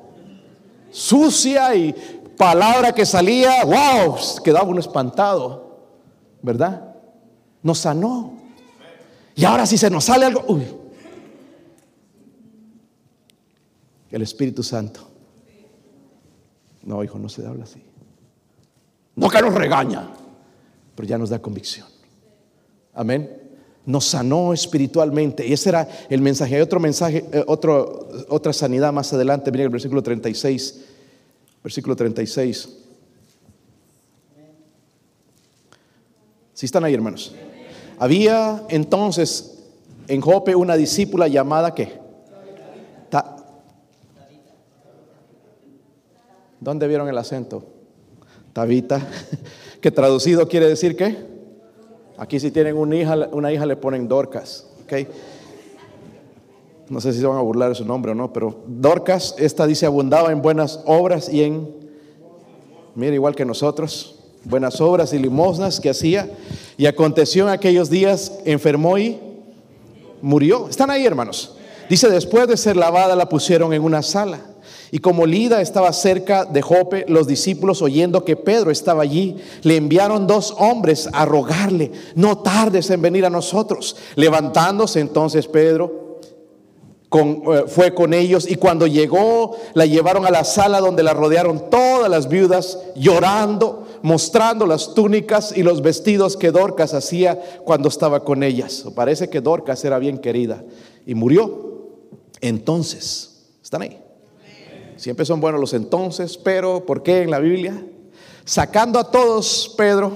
Sucia 0.91 1.75
y 1.75 1.93
palabra 2.37 2.93
que 2.93 3.05
salía, 3.05 3.63
wow, 3.63 4.15
quedaba 4.43 4.67
uno 4.67 4.79
espantado, 4.79 5.79
¿verdad? 6.41 6.95
Nos 7.63 7.79
sanó. 7.79 8.33
Y 9.35 9.45
ahora 9.45 9.65
si 9.65 9.77
se 9.77 9.89
nos 9.89 10.05
sale 10.05 10.25
algo, 10.25 10.43
uy. 10.47 10.65
El 14.11 14.21
Espíritu 14.21 14.61
Santo. 14.61 15.07
No, 16.83 17.03
hijo, 17.03 17.17
no 17.17 17.29
se 17.29 17.45
habla 17.45 17.63
así. 17.63 17.81
No 19.15 19.29
que 19.29 19.41
nos 19.41 19.53
regaña, 19.53 20.09
pero 20.95 21.07
ya 21.07 21.17
nos 21.17 21.29
da 21.29 21.39
convicción. 21.39 21.87
Amén 22.93 23.40
nos 23.85 24.05
sanó 24.05 24.53
espiritualmente. 24.53 25.45
Y 25.45 25.53
ese 25.53 25.69
era 25.69 25.87
el 26.09 26.21
mensaje. 26.21 26.55
Hay 26.55 26.61
otro 26.61 26.79
mensaje, 26.79 27.25
eh, 27.31 27.43
otro, 27.47 28.07
otra 28.29 28.53
sanidad 28.53 28.93
más 28.93 29.11
adelante. 29.13 29.51
Miren 29.51 29.65
el 29.65 29.71
versículo 29.71 30.03
36. 30.03 30.81
Versículo 31.63 31.95
36. 31.95 32.69
Si 36.53 36.65
están 36.65 36.83
ahí, 36.83 36.93
hermanos. 36.93 37.33
Había 37.97 38.63
entonces 38.69 39.59
en 40.07 40.21
Jope 40.21 40.55
una 40.55 40.75
discípula 40.75 41.27
llamada 41.27 41.73
¿qué? 41.73 42.01
¿Dónde 46.61 46.87
vieron 46.87 47.09
el 47.09 47.17
acento? 47.17 47.65
Tabita, 48.53 49.01
que 49.81 49.89
traducido 49.89 50.47
quiere 50.47 50.67
decir 50.67 50.95
qué? 50.95 51.30
Aquí 52.17 52.39
si 52.39 52.51
tienen 52.51 52.77
una 52.77 52.95
hija, 52.95 53.15
una 53.31 53.51
hija 53.51 53.65
le 53.65 53.75
ponen 53.75 54.07
Dorcas, 54.07 54.67
¿ok? 54.83 55.07
No 56.89 56.99
sé 56.99 57.13
si 57.13 57.19
se 57.19 57.25
van 57.25 57.37
a 57.37 57.41
burlar 57.41 57.69
de 57.69 57.75
su 57.75 57.85
nombre 57.85 58.11
o 58.11 58.15
no, 58.15 58.33
pero 58.33 58.55
Dorcas, 58.67 59.35
esta 59.37 59.65
dice, 59.65 59.85
abundaba 59.85 60.31
en 60.31 60.41
buenas 60.41 60.81
obras 60.85 61.29
y 61.29 61.43
en, 61.43 61.69
mira, 62.95 63.13
igual 63.13 63.33
que 63.33 63.45
nosotros, 63.45 64.19
buenas 64.43 64.81
obras 64.81 65.13
y 65.13 65.19
limosnas 65.19 65.79
que 65.79 65.89
hacía. 65.89 66.29
Y 66.77 66.85
aconteció 66.85 67.43
en 67.43 67.49
aquellos 67.49 67.89
días, 67.89 68.39
enfermó 68.43 68.97
y 68.97 69.19
murió. 70.21 70.67
Están 70.67 70.89
ahí, 70.89 71.05
hermanos. 71.05 71.55
Dice, 71.89 72.09
después 72.09 72.47
de 72.47 72.57
ser 72.57 72.75
lavada, 72.75 73.15
la 73.15 73.29
pusieron 73.29 73.73
en 73.73 73.83
una 73.83 74.01
sala 74.01 74.50
y 74.91 74.99
como 74.99 75.25
Lida 75.25 75.61
estaba 75.61 75.93
cerca 75.93 76.43
de 76.43 76.61
Jope, 76.61 77.05
los 77.07 77.25
discípulos 77.25 77.81
oyendo 77.81 78.25
que 78.25 78.35
Pedro 78.35 78.71
estaba 78.71 79.03
allí, 79.03 79.37
le 79.63 79.77
enviaron 79.77 80.27
dos 80.27 80.53
hombres 80.57 81.09
a 81.13 81.25
rogarle, 81.25 81.91
no 82.15 82.39
tardes 82.39 82.89
en 82.89 83.01
venir 83.01 83.25
a 83.25 83.29
nosotros. 83.29 83.95
Levantándose 84.15 84.99
entonces 84.99 85.47
Pedro 85.47 86.19
eh, 87.13 87.63
fue 87.67 87.93
con 87.93 88.13
ellos 88.13 88.49
y 88.49 88.55
cuando 88.55 88.85
llegó 88.85 89.55
la 89.73 89.85
llevaron 89.85 90.25
a 90.25 90.31
la 90.31 90.43
sala 90.43 90.81
donde 90.81 91.03
la 91.03 91.13
rodearon 91.13 91.69
todas 91.69 92.09
las 92.09 92.27
viudas 92.27 92.77
llorando, 92.95 93.87
mostrando 94.01 94.65
las 94.65 94.93
túnicas 94.93 95.55
y 95.55 95.63
los 95.63 95.81
vestidos 95.81 96.35
que 96.35 96.51
Dorcas 96.51 96.93
hacía 96.93 97.41
cuando 97.63 97.87
estaba 97.87 98.25
con 98.25 98.43
ellas. 98.43 98.85
Parece 98.93 99.29
que 99.29 99.39
Dorcas 99.39 99.85
era 99.85 99.99
bien 99.99 100.17
querida 100.17 100.65
y 101.05 101.15
murió. 101.15 101.69
Entonces, 102.41 103.45
¿están 103.61 103.83
ahí? 103.83 104.00
Siempre 105.01 105.25
son 105.25 105.41
buenos 105.41 105.59
los 105.59 105.73
entonces, 105.73 106.37
pero 106.37 106.85
¿por 106.85 107.01
qué 107.01 107.23
en 107.23 107.31
la 107.31 107.39
Biblia? 107.39 107.83
Sacando 108.45 108.99
a 108.99 109.09
todos, 109.09 109.73
Pedro, 109.75 110.11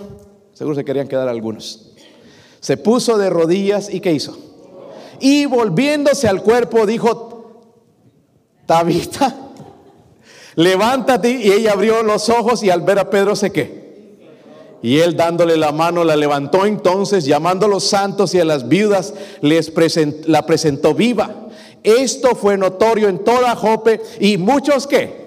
seguro 0.54 0.76
se 0.76 0.86
querían 0.86 1.08
quedar 1.08 1.28
algunos, 1.28 1.92
se 2.60 2.78
puso 2.78 3.18
de 3.18 3.32
rodillas 3.32 3.92
y 3.92 4.00
¿qué 4.00 4.14
hizo? 4.14 4.38
Y 5.20 5.48
volviéndose 5.48 6.28
al 6.28 6.44
cuerpo 6.44 6.86
dijo, 6.86 7.64
Tabita, 8.68 9.36
levántate. 10.56 11.32
Y 11.32 11.52
ella 11.52 11.72
abrió 11.72 12.04
los 12.04 12.30
ojos 12.30 12.62
y 12.62 12.70
al 12.70 12.82
ver 12.82 13.00
a 13.00 13.10
Pedro 13.10 13.36
se 13.36 13.52
qué. 13.52 13.86
Y 14.84 15.00
él 15.00 15.18
dándole 15.18 15.58
la 15.58 15.72
mano 15.72 16.04
la 16.04 16.16
levantó 16.16 16.64
entonces, 16.64 17.26
llamando 17.26 17.66
a 17.66 17.70
los 17.70 17.86
santos 17.86 18.36
y 18.36 18.40
a 18.40 18.46
las 18.46 18.68
viudas, 18.68 19.16
les 19.42 19.74
la 20.28 20.46
presentó 20.46 20.94
viva. 20.94 21.45
Esto 21.86 22.36
fue 22.36 22.58
notorio 22.58 23.08
en 23.08 23.20
toda 23.20 23.56
Jope 23.56 24.02
y 24.20 24.38
muchos 24.38 24.88
que, 24.88 25.26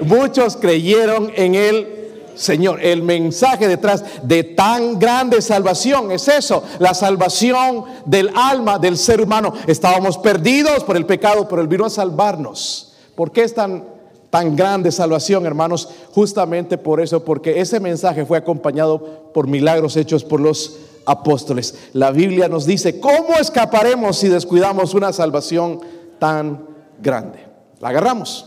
muchos 0.00 0.56
creyeron 0.56 1.32
en 1.36 1.54
él 1.54 2.00
Señor, 2.40 2.82
el 2.82 3.02
mensaje 3.02 3.68
detrás 3.68 4.02
de 4.22 4.42
tan 4.42 4.98
grande 4.98 5.42
salvación 5.42 6.10
es 6.10 6.26
eso, 6.26 6.62
la 6.78 6.94
salvación 6.94 7.84
del 8.06 8.30
alma 8.34 8.78
del 8.78 8.96
ser 8.96 9.20
humano. 9.20 9.52
Estábamos 9.66 10.16
perdidos 10.16 10.82
por 10.84 10.96
el 10.96 11.04
pecado, 11.04 11.46
pero 11.46 11.60
Él 11.60 11.68
vino 11.68 11.84
a 11.84 11.90
salvarnos. 11.90 12.94
¿Por 13.14 13.30
qué 13.30 13.42
es 13.42 13.52
tan, 13.52 13.84
tan 14.30 14.56
grande 14.56 14.90
salvación, 14.90 15.44
hermanos? 15.44 15.90
Justamente 16.14 16.78
por 16.78 17.02
eso, 17.02 17.22
porque 17.26 17.60
ese 17.60 17.78
mensaje 17.78 18.24
fue 18.24 18.38
acompañado 18.38 19.30
por 19.34 19.46
milagros 19.46 19.98
hechos 19.98 20.24
por 20.24 20.40
los 20.40 20.78
apóstoles. 21.06 21.74
La 21.92 22.10
Biblia 22.10 22.48
nos 22.48 22.66
dice, 22.66 23.00
¿cómo 23.00 23.34
escaparemos 23.38 24.16
si 24.16 24.28
descuidamos 24.28 24.94
una 24.94 25.12
salvación 25.12 25.80
tan 26.18 26.66
grande? 27.00 27.46
La 27.80 27.88
agarramos. 27.88 28.46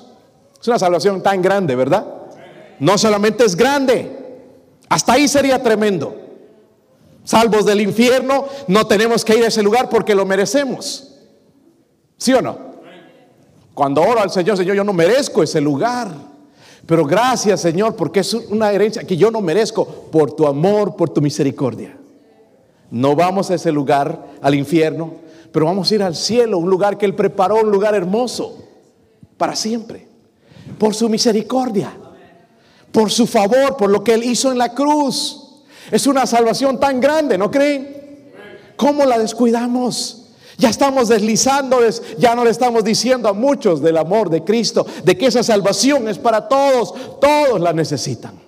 Es 0.61 0.67
una 0.67 0.79
salvación 0.79 1.21
tan 1.21 1.41
grande, 1.41 1.75
¿verdad? 1.75 2.05
No 2.79 2.97
solamente 2.97 3.45
es 3.45 3.55
grande, 3.55 4.23
hasta 4.89 5.13
ahí 5.13 5.27
sería 5.27 5.61
tremendo. 5.61 6.15
Salvos 7.23 7.65
del 7.65 7.81
infierno, 7.81 8.45
no 8.67 8.85
tenemos 8.85 9.23
que 9.23 9.37
ir 9.37 9.43
a 9.43 9.47
ese 9.47 9.63
lugar 9.63 9.89
porque 9.89 10.15
lo 10.15 10.25
merecemos. 10.25 11.15
¿Sí 12.17 12.33
o 12.33 12.41
no? 12.41 12.57
Cuando 13.73 14.01
oro 14.01 14.21
al 14.21 14.29
Señor, 14.29 14.55
Señor, 14.57 14.75
yo 14.75 14.83
no 14.83 14.93
merezco 14.93 15.41
ese 15.41 15.59
lugar. 15.59 16.11
Pero 16.85 17.05
gracias, 17.05 17.61
Señor, 17.61 17.95
porque 17.95 18.19
es 18.19 18.33
una 18.33 18.71
herencia 18.71 19.03
que 19.03 19.17
yo 19.17 19.31
no 19.31 19.41
merezco 19.41 19.85
por 19.85 20.33
tu 20.33 20.45
amor, 20.45 20.95
por 20.95 21.09
tu 21.09 21.21
misericordia. 21.21 21.97
No 22.93 23.15
vamos 23.15 23.51
a 23.51 23.55
ese 23.55 23.71
lugar, 23.71 24.31
al 24.41 24.55
infierno, 24.55 25.15
pero 25.51 25.65
vamos 25.65 25.91
a 25.91 25.95
ir 25.95 26.03
al 26.03 26.15
cielo, 26.15 26.57
un 26.57 26.69
lugar 26.69 26.97
que 26.97 27.05
Él 27.05 27.15
preparó, 27.15 27.57
un 27.57 27.71
lugar 27.71 27.93
hermoso, 27.93 28.63
para 29.37 29.55
siempre, 29.55 30.07
por 30.77 30.95
su 30.95 31.09
misericordia 31.09 31.91
por 32.93 33.11
su 33.11 33.27
favor, 33.27 33.75
por 33.75 33.89
lo 33.89 34.03
que 34.03 34.13
Él 34.13 34.23
hizo 34.23 34.51
en 34.51 34.57
la 34.59 34.73
cruz. 34.73 35.63
Es 35.91 36.07
una 36.07 36.25
salvación 36.25 36.79
tan 36.79 37.01
grande, 37.01 37.37
¿no 37.37 37.51
creen? 37.51 38.31
¿Cómo 38.77 39.03
la 39.03 39.17
descuidamos? 39.19 40.19
Ya 40.57 40.69
estamos 40.69 41.09
deslizando, 41.09 41.79
ya 42.19 42.35
no 42.35 42.45
le 42.45 42.51
estamos 42.51 42.83
diciendo 42.83 43.27
a 43.27 43.33
muchos 43.33 43.81
del 43.81 43.97
amor 43.97 44.29
de 44.29 44.43
Cristo, 44.43 44.85
de 45.03 45.17
que 45.17 45.25
esa 45.25 45.41
salvación 45.41 46.07
es 46.07 46.19
para 46.19 46.47
todos, 46.47 46.93
todos 47.19 47.59
la 47.59 47.73
necesitan. 47.73 48.39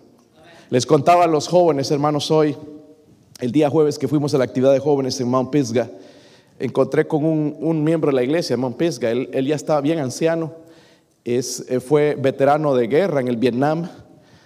Les 0.70 0.86
contaba 0.86 1.24
a 1.24 1.28
los 1.28 1.48
jóvenes, 1.48 1.90
hermanos, 1.90 2.30
hoy, 2.30 2.56
el 3.40 3.52
día 3.52 3.70
jueves 3.70 4.00
que 4.00 4.08
fuimos 4.08 4.34
a 4.34 4.38
la 4.38 4.46
actividad 4.46 4.72
de 4.72 4.80
jóvenes 4.80 5.20
en 5.20 5.28
Mount 5.28 5.50
Pisgah, 5.50 5.90
encontré 6.58 7.06
con 7.06 7.26
un, 7.26 7.84
miembro 7.84 8.10
de 8.10 8.16
la 8.16 8.24
iglesia, 8.24 8.56
Mount 8.56 8.78
Pisgah, 8.78 9.12
él, 9.12 9.46
ya 9.46 9.56
estaba 9.56 9.82
bien 9.82 10.00
anciano, 10.00 10.54
eh, 11.26 11.42
fue 11.86 12.16
veterano 12.16 12.76
de 12.76 12.88
guerra 12.88 13.20
en 13.20 13.28
el 13.28 13.38
Vietnam, 13.38 13.90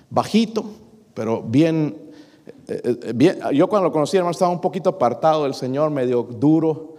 bajito, 0.10 0.66
pero 1.14 1.44
bien, 1.44 1.98
eh, 2.68 2.82
eh, 2.84 3.14
bien, 3.14 3.38
yo 3.54 3.68
cuando 3.68 3.90
lo 3.90 3.94
conocí, 3.94 4.18
hermano, 4.18 4.32
estaba 4.32 4.52
un 4.52 4.62
poquito 4.62 4.90
apartado 4.90 5.44
del 5.44 5.54
Señor, 5.54 5.92
medio 5.92 6.24
duro, 6.24 6.96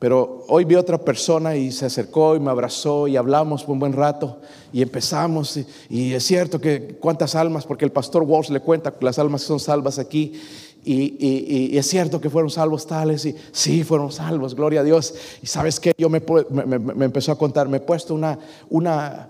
pero 0.00 0.46
hoy 0.48 0.64
vi 0.64 0.76
otra 0.76 0.96
persona 0.96 1.54
y 1.56 1.70
se 1.70 1.84
acercó 1.84 2.34
y 2.34 2.40
me 2.40 2.50
abrazó 2.50 3.06
y 3.06 3.18
hablamos 3.18 3.68
un 3.68 3.78
buen 3.78 3.92
rato 3.92 4.40
y 4.72 4.80
empezamos. 4.80 5.60
Y, 5.90 6.14
es 6.14 6.24
cierto 6.24 6.58
que 6.58 6.96
cuántas 6.98 7.34
almas, 7.34 7.66
porque 7.66 7.84
el 7.84 7.92
pastor 7.92 8.22
Walsh 8.22 8.48
le 8.48 8.60
cuenta 8.60 8.94
las 9.00 9.18
almas 9.18 9.42
son 9.42 9.60
salvas 9.60 9.98
aquí. 9.98 10.40
Y, 10.84 11.76
es 11.76 11.86
cierto 11.86 12.20
que 12.20 12.30
fueron 12.30 12.50
salvos 12.50 12.86
tales 12.86 13.24
y 13.26 13.34
sí, 13.52 13.84
fueron 13.84 14.10
salvos, 14.10 14.54
gloria 14.54 14.80
a 14.80 14.84
Dios. 14.84 15.14
Y 15.42 15.46
sabes 15.46 15.78
que 15.78 15.92
yo 15.98 16.08
me, 16.08 16.22
me, 16.50 16.78
me, 16.78 17.04
empezó 17.04 17.32
a 17.32 17.38
contar, 17.38 17.68
me 17.68 17.78
he 17.78 17.80
puesto 17.80 18.14
una, 18.14 18.38
una, 18.70 19.28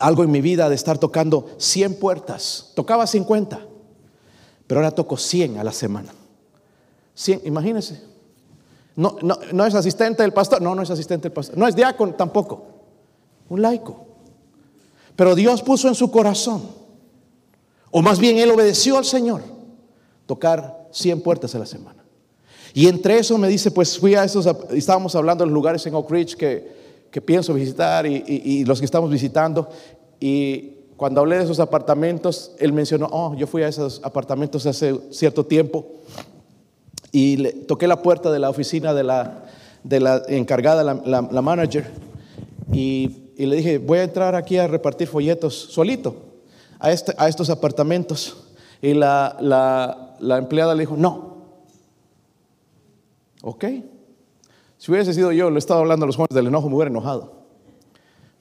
algo 0.00 0.24
en 0.24 0.30
mi 0.30 0.40
vida 0.40 0.68
de 0.68 0.74
estar 0.74 0.98
tocando 0.98 1.50
100 1.58 1.98
puertas. 1.98 2.72
Tocaba 2.74 3.06
50, 3.06 3.60
pero 4.66 4.80
ahora 4.80 4.90
toco 4.90 5.16
100 5.16 5.58
a 5.58 5.64
la 5.64 5.72
semana. 5.72 6.12
100, 7.14 7.42
imagínense. 7.44 8.02
No, 8.96 9.16
no, 9.22 9.38
no 9.52 9.66
es 9.66 9.74
asistente 9.74 10.22
del 10.22 10.32
pastor, 10.32 10.60
no, 10.60 10.74
no 10.74 10.82
es 10.82 10.90
asistente 10.90 11.28
del 11.28 11.32
pastor, 11.32 11.56
no 11.56 11.66
es 11.66 11.76
diácono 11.76 12.14
tampoco, 12.14 12.66
un 13.48 13.62
laico. 13.62 14.04
Pero 15.16 15.34
Dios 15.34 15.62
puso 15.62 15.88
en 15.88 15.94
su 15.94 16.10
corazón, 16.10 16.62
o 17.90 18.02
más 18.02 18.18
bien 18.18 18.38
Él 18.38 18.50
obedeció 18.50 18.98
al 18.98 19.04
Señor, 19.04 19.42
tocar 20.30 20.86
100 20.92 21.22
puertas 21.22 21.56
a 21.56 21.58
la 21.58 21.66
semana. 21.66 22.04
Y 22.72 22.86
entre 22.86 23.18
eso 23.18 23.36
me 23.36 23.48
dice, 23.48 23.72
pues 23.72 23.98
fui 23.98 24.14
a 24.14 24.22
esos, 24.22 24.46
estábamos 24.70 25.16
hablando 25.16 25.42
de 25.42 25.46
los 25.46 25.54
lugares 25.54 25.84
en 25.86 25.94
Oak 25.96 26.08
Ridge 26.08 26.36
que, 26.36 26.72
que 27.10 27.20
pienso 27.20 27.52
visitar 27.52 28.06
y, 28.06 28.64
los 28.64 28.78
que 28.78 28.84
estamos 28.84 29.10
visitando. 29.10 29.68
Y 30.20 30.74
cuando 30.96 31.20
hablé 31.20 31.38
de 31.38 31.42
esos 31.42 31.58
apartamentos, 31.58 32.52
él 32.60 32.72
mencionó, 32.72 33.08
oh, 33.10 33.34
yo 33.34 33.48
fui 33.48 33.64
a 33.64 33.66
esos 33.68 34.00
apartamentos 34.04 34.64
hace 34.66 34.96
cierto 35.10 35.44
tiempo 35.44 35.84
y 37.10 37.36
le, 37.38 37.52
toqué 37.52 37.88
la 37.88 38.00
puerta 38.00 38.30
de 38.30 38.38
la 38.38 38.50
oficina 38.50 38.94
de 38.94 39.02
la, 39.02 39.46
de 39.82 39.98
la 39.98 40.22
encargada, 40.28 40.84
la, 40.84 41.42
manager, 41.42 41.90
y, 42.72 43.32
le 43.36 43.56
dije, 43.56 43.78
voy 43.78 43.98
a 43.98 44.04
entrar 44.04 44.36
aquí 44.36 44.58
a 44.58 44.68
repartir 44.68 45.08
folletos 45.08 45.56
solito 45.56 46.14
a, 46.78 46.92
este, 46.92 47.14
a 47.18 47.28
estos 47.28 47.50
apartamentos. 47.50 48.36
Y 48.80 48.94
la 48.94 50.09
empleada 50.20 50.74
le 50.74 50.82
dijo, 50.82 50.96
no. 50.96 51.30
Ok. 53.42 53.64
Si 54.78 54.90
hubiese 54.90 55.12
sido 55.12 55.32
yo, 55.32 55.50
le 55.50 55.58
estaba 55.58 55.80
hablando 55.80 56.04
a 56.04 56.06
los 56.06 56.16
jóvenes 56.16 56.34
del 56.34 56.46
enojo, 56.46 56.68
me 56.68 56.76
hubiera 56.76 56.90
enojado. 56.90 57.40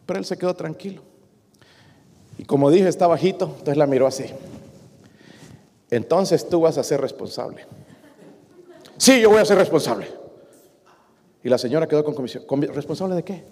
Pero 0.06 0.20
él 0.20 0.26
se 0.26 0.38
quedó 0.38 0.54
tranquilo. 0.54 1.02
Y 2.38 2.46
como 2.46 2.72
dije, 2.72 2.88
está 2.88 3.08
bajito, 3.08 3.46
entonces 3.46 3.78
la 3.78 3.86
miró 3.86 4.08
así. 4.08 4.26
Entonces 5.90 6.48
tú 6.48 6.62
vas 6.62 6.78
a 6.78 6.84
ser 6.84 7.02
responsable. 7.02 7.66
Sí, 8.98 9.22
yo 9.22 9.30
voy 9.30 9.40
a 9.40 9.46
ser 9.46 9.58
responsable. 9.58 10.08
Y 11.44 11.50
la 11.50 11.58
señora 11.58 11.88
quedó 11.88 12.04
con 12.04 12.14
comisión. 12.14 12.44
¿Responsable 12.74 13.16
de 13.16 13.24
qué? 13.24 13.46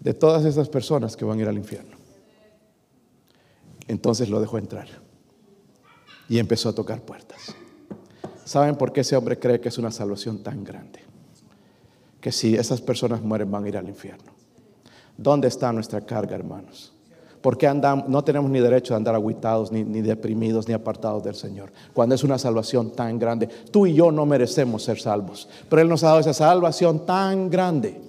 De 0.00 0.14
todas 0.14 0.44
esas 0.44 0.68
personas 0.68 1.16
que 1.16 1.24
van 1.24 1.38
a 1.38 1.42
ir 1.42 1.48
al 1.48 1.56
infierno. 1.56 1.96
Entonces 3.86 4.28
lo 4.28 4.40
dejó 4.40 4.58
entrar. 4.58 5.03
Y 6.28 6.38
empezó 6.38 6.70
a 6.70 6.74
tocar 6.74 7.00
puertas. 7.02 7.54
¿Saben 8.44 8.76
por 8.76 8.92
qué 8.92 9.00
ese 9.00 9.16
hombre 9.16 9.38
cree 9.38 9.60
que 9.60 9.68
es 9.68 9.78
una 9.78 9.90
salvación 9.90 10.42
tan 10.42 10.64
grande? 10.64 11.00
Que 12.20 12.32
si 12.32 12.54
esas 12.54 12.80
personas 12.80 13.22
mueren 13.22 13.50
van 13.50 13.64
a 13.64 13.68
ir 13.68 13.76
al 13.76 13.88
infierno. 13.88 14.32
¿Dónde 15.16 15.48
está 15.48 15.72
nuestra 15.72 16.00
carga, 16.00 16.34
hermanos? 16.34 16.92
Porque 17.40 17.66
andamos, 17.66 18.08
no 18.08 18.24
tenemos 18.24 18.50
ni 18.50 18.58
derecho 18.58 18.94
a 18.94 18.96
andar 18.96 19.14
aguitados, 19.14 19.70
ni, 19.70 19.84
ni, 19.84 20.00
deprimidos, 20.00 20.66
ni 20.66 20.72
apartados 20.72 21.22
del 21.22 21.34
Señor. 21.34 21.70
Cuando 21.92 22.14
es 22.14 22.24
una 22.24 22.38
salvación 22.38 22.90
tan 22.92 23.18
grande. 23.18 23.48
Tú 23.70 23.86
y 23.86 23.92
yo 23.92 24.10
no 24.10 24.24
merecemos 24.24 24.82
ser 24.82 24.98
salvos. 24.98 25.48
Pero 25.68 25.82
Él 25.82 25.88
nos 25.88 26.02
ha 26.04 26.08
dado 26.08 26.20
esa 26.20 26.32
salvación 26.32 27.04
tan 27.04 27.50
grande 27.50 28.00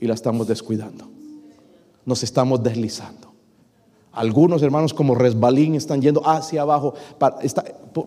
y 0.00 0.06
la 0.06 0.14
estamos 0.14 0.46
descuidando. 0.46 1.06
Nos 2.06 2.22
estamos 2.22 2.62
deslizando. 2.62 3.25
Algunos 4.16 4.62
hermanos 4.62 4.94
como 4.94 5.14
resbalín 5.14 5.74
están 5.74 6.00
yendo 6.00 6.26
hacia 6.26 6.62
abajo. 6.62 6.94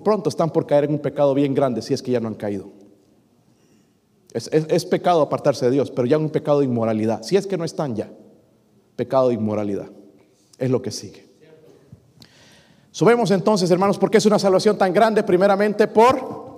pronto 0.04 0.30
están 0.30 0.50
por 0.50 0.66
caer 0.66 0.86
en 0.86 0.94
un 0.94 1.00
pecado 1.00 1.36
bien 1.36 1.54
grande 1.54 1.84
si 1.84 1.94
es 1.94 2.02
que 2.02 2.10
ya 2.10 2.20
no 2.20 2.28
han 2.28 2.34
caído. 2.34 2.72
Es, 4.34 4.86
pecado 4.86 5.22
apartarse 5.22 5.66
de 5.66 5.72
Dios, 5.72 5.92
pero 5.92 6.08
ya 6.08 6.18
un 6.18 6.32
pecado 6.32 6.60
de 6.60 6.66
inmoralidad. 6.66 7.22
Si 7.22 7.38
es 7.38 7.46
que 7.46 7.58
no 7.58 7.64
están 7.64 7.96
ya, 7.96 8.10
pecado 8.96 9.28
de 9.28 9.36
inmoralidad. 9.36 9.86
Es 10.58 10.72
lo 10.72 10.82
que 10.82 10.90
sigue. 10.90 11.28
Subemos 12.90 13.30
entonces, 13.30 13.70
hermanos, 13.70 14.00
¿por 14.00 14.10
qué 14.10 14.18
es 14.18 14.26
una 14.26 14.40
salvación 14.40 14.80
tan 14.80 14.92
grande? 14.92 15.22
Primeramente 15.22 15.88
por... 15.88 16.50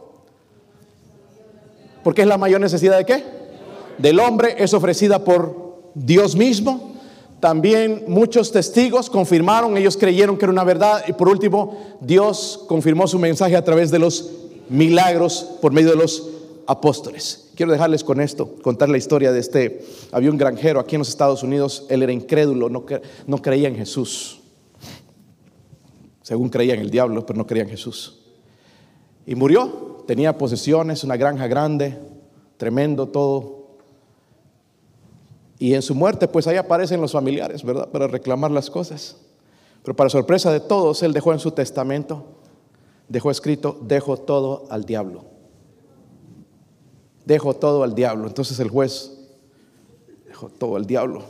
Porque 2.05 2.21
es 2.21 2.27
la 2.27 2.37
mayor 2.37 2.61
necesidad 2.61 2.97
de 2.97 3.05
qué? 3.05 3.23
Del 3.97 4.17
hombre, 4.21 4.55
es 4.57 4.73
ofrecida 4.73 5.25
por 5.25 5.91
Dios 5.93 6.37
mismo 6.37 6.90
también 7.41 8.05
muchos 8.07 8.51
testigos 8.51 9.09
confirmaron, 9.09 9.75
ellos 9.75 9.97
creyeron 9.97 10.37
que 10.37 10.45
era 10.45 10.53
una 10.53 10.63
verdad. 10.63 11.03
Y 11.07 11.13
por 11.13 11.27
último, 11.27 11.97
Dios 11.99 12.63
confirmó 12.67 13.07
su 13.07 13.17
mensaje 13.17 13.55
a 13.55 13.63
través 13.63 13.89
de 13.89 13.97
los 13.97 14.29
milagros 14.69 15.49
por 15.59 15.73
medio 15.73 15.89
de 15.89 15.95
los 15.97 16.29
apóstoles. 16.67 17.49
Quiero 17.55 17.71
dejarles 17.71 18.03
con 18.03 18.21
esto, 18.21 18.55
contar 18.61 18.89
la 18.89 18.97
historia 18.97 19.31
de 19.31 19.39
este. 19.39 19.83
Había 20.11 20.29
un 20.29 20.37
granjero 20.37 20.79
aquí 20.79 20.95
en 20.95 20.99
los 20.99 21.09
Estados 21.09 21.41
Unidos, 21.41 21.85
él 21.89 22.03
era 22.03 22.11
incrédulo, 22.11 22.69
no, 22.69 23.41
creía 23.41 23.67
en 23.67 23.75
Jesús. 23.75 24.39
Según 26.21 26.49
creía 26.49 26.75
en 26.75 26.81
el 26.81 26.91
diablo, 26.91 27.25
pero 27.25 27.37
no 27.37 27.47
creía 27.47 27.63
en 27.63 27.69
Jesús. 27.69 28.19
Y 29.25 29.33
murió, 29.33 30.03
tenía 30.07 30.37
posesiones, 30.37 31.03
una 31.03 31.17
granja 31.17 31.47
grande, 31.47 31.97
tremendo 32.57 33.07
todo, 33.07 33.60
y 35.61 35.75
en 35.75 35.83
su 35.83 35.93
muerte, 35.93 36.27
pues 36.27 36.47
ahí 36.47 36.57
aparecen 36.57 36.99
los 36.99 37.11
familiares, 37.11 37.63
¿verdad? 37.63 37.87
Para 37.87 38.07
reclamar 38.07 38.49
las 38.49 38.71
cosas. 38.71 39.15
Pero 39.83 39.95
para 39.95 40.09
sorpresa 40.09 40.51
de 40.51 40.59
todos, 40.59 41.03
él 41.03 41.13
dejó 41.13 41.33
en 41.33 41.37
su 41.37 41.51
testamento, 41.51 42.25
dejó 43.07 43.29
escrito, 43.29 43.77
dejo 43.83 44.17
todo 44.17 44.65
al 44.71 44.85
diablo. 44.85 45.23
Dejo 47.25 47.53
todo 47.53 47.83
al 47.83 47.93
diablo. 47.93 48.25
Entonces 48.25 48.59
el 48.59 48.71
juez 48.71 49.11
dejó 50.25 50.49
todo 50.49 50.77
al 50.77 50.87
diablo. 50.87 51.21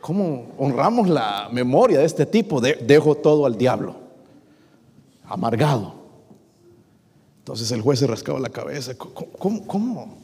¿Cómo 0.00 0.48
honramos 0.58 1.08
la 1.08 1.48
memoria 1.52 2.00
de 2.00 2.06
este 2.06 2.26
tipo? 2.26 2.60
dejo 2.60 3.14
todo 3.14 3.46
al 3.46 3.56
diablo, 3.56 3.94
amargado. 5.28 5.94
Entonces 7.46 7.70
el 7.70 7.80
juez 7.80 8.00
se 8.00 8.08
rascaba 8.08 8.40
la 8.40 8.48
cabeza. 8.48 8.94
¿Cómo? 8.98 9.64
cómo? 9.68 10.16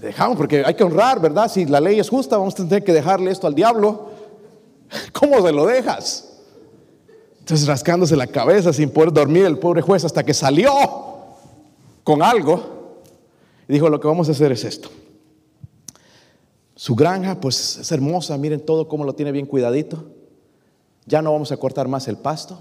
Dejamos, 0.00 0.36
porque 0.36 0.64
hay 0.66 0.74
que 0.74 0.82
honrar, 0.82 1.20
¿verdad? 1.20 1.48
Si 1.48 1.66
la 1.66 1.80
ley 1.80 2.00
es 2.00 2.08
justa, 2.08 2.36
vamos 2.36 2.54
a 2.54 2.56
tener 2.56 2.82
que 2.82 2.92
dejarle 2.92 3.30
esto 3.30 3.46
al 3.46 3.54
diablo. 3.54 4.10
¿Cómo 5.12 5.40
se 5.40 5.52
lo 5.52 5.66
dejas? 5.66 6.32
Entonces 7.38 7.68
rascándose 7.68 8.16
la 8.16 8.26
cabeza 8.26 8.72
sin 8.72 8.90
poder 8.90 9.12
dormir 9.12 9.44
el 9.44 9.56
pobre 9.56 9.82
juez 9.82 10.04
hasta 10.04 10.24
que 10.24 10.34
salió 10.34 10.72
con 12.02 12.24
algo. 12.24 12.96
Y 13.68 13.74
dijo, 13.74 13.88
lo 13.88 14.00
que 14.00 14.08
vamos 14.08 14.28
a 14.28 14.32
hacer 14.32 14.50
es 14.50 14.64
esto. 14.64 14.88
Su 16.74 16.96
granja, 16.96 17.40
pues 17.40 17.76
es 17.76 17.92
hermosa, 17.92 18.36
miren 18.36 18.66
todo 18.66 18.88
cómo 18.88 19.04
lo 19.04 19.14
tiene 19.14 19.30
bien 19.30 19.46
cuidadito. 19.46 20.06
Ya 21.06 21.22
no 21.22 21.32
vamos 21.32 21.52
a 21.52 21.56
cortar 21.56 21.86
más 21.86 22.08
el 22.08 22.16
pasto. 22.16 22.58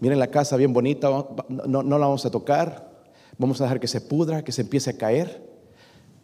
Miren 0.00 0.18
la 0.18 0.28
casa 0.28 0.56
bien 0.56 0.72
bonita, 0.72 1.08
no, 1.48 1.82
la 1.82 2.06
vamos 2.06 2.26
a 2.26 2.30
tocar. 2.30 2.94
Vamos 3.38 3.60
a 3.60 3.64
dejar 3.64 3.80
que 3.80 3.88
se 3.88 4.00
pudra, 4.00 4.42
que 4.42 4.52
se 4.52 4.62
empiece 4.62 4.90
a 4.90 4.96
caer. 4.96 5.46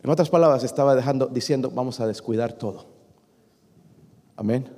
En 0.02 0.10
otras 0.10 0.30
palabras, 0.30 0.64
estaba 0.64 0.94
dejando, 0.94 1.26
diciendo, 1.26 1.70
vamos 1.70 2.00
a 2.00 2.06
descuidar 2.06 2.52
todo. 2.54 2.86
Amén. 4.36 4.68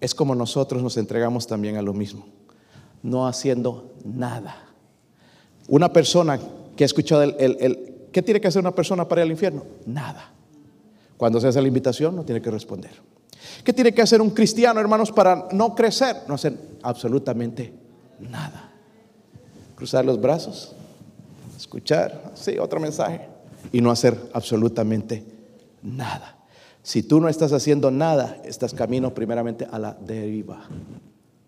Es 0.00 0.14
como 0.14 0.34
nosotros 0.34 0.82
nos 0.82 0.96
entregamos 0.96 1.46
también 1.46 1.76
a 1.76 1.82
lo 1.82 1.94
mismo, 1.94 2.26
no 3.02 3.26
haciendo 3.26 3.94
nada. 4.04 4.56
Una 5.68 5.92
persona 5.92 6.38
que 6.76 6.84
ha 6.84 6.86
escuchado 6.86 7.24
¿qué 7.36 8.22
tiene 8.22 8.40
que 8.40 8.48
hacer 8.48 8.60
una 8.60 8.74
persona 8.74 9.08
para 9.08 9.22
ir 9.22 9.26
al 9.26 9.30
infierno? 9.30 9.64
Nada. 9.86 10.32
Cuando 11.16 11.40
se 11.40 11.48
hace 11.48 11.62
la 11.62 11.68
invitación, 11.68 12.14
no 12.14 12.24
tiene 12.24 12.42
que 12.42 12.50
responder. 12.50 13.13
¿Qué 13.62 13.72
tiene 13.72 13.92
que 13.92 14.02
hacer 14.02 14.20
un 14.20 14.30
cristiano, 14.30 14.80
hermanos, 14.80 15.12
para 15.12 15.48
no 15.52 15.74
crecer? 15.74 16.16
No 16.28 16.34
hacer 16.34 16.56
absolutamente 16.82 17.72
nada. 18.20 18.70
Cruzar 19.74 20.04
los 20.04 20.20
brazos, 20.20 20.72
escuchar, 21.56 22.32
sí, 22.34 22.58
otro 22.58 22.80
mensaje, 22.80 23.28
y 23.72 23.80
no 23.80 23.90
hacer 23.90 24.18
absolutamente 24.32 25.24
nada. 25.82 26.36
Si 26.82 27.02
tú 27.02 27.20
no 27.20 27.28
estás 27.28 27.52
haciendo 27.52 27.90
nada, 27.90 28.38
estás 28.44 28.74
camino 28.74 29.14
primeramente 29.14 29.66
a 29.70 29.78
la 29.78 29.94
deriva, 29.94 30.66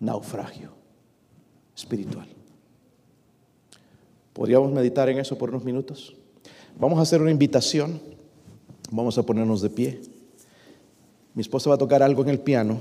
naufragio 0.01 0.71
espiritual. 1.77 2.27
¿Podríamos 4.33 4.73
meditar 4.73 5.09
en 5.09 5.19
eso 5.19 5.37
por 5.37 5.51
unos 5.51 5.65
minutos? 5.65 6.17
Vamos 6.79 6.99
a 6.99 7.03
hacer 7.03 7.23
una 7.23 7.31
invitación. 7.31 8.01
Vamos 8.91 9.19
a 9.19 9.23
ponernos 9.23 9.63
de 9.63 9.71
pie. 9.71 10.01
Mi 11.37 11.43
esposa 11.43 11.69
va 11.69 11.75
a 11.75 11.79
tocar 11.79 12.03
algo 12.03 12.23
en 12.23 12.31
el 12.31 12.41
piano. 12.41 12.81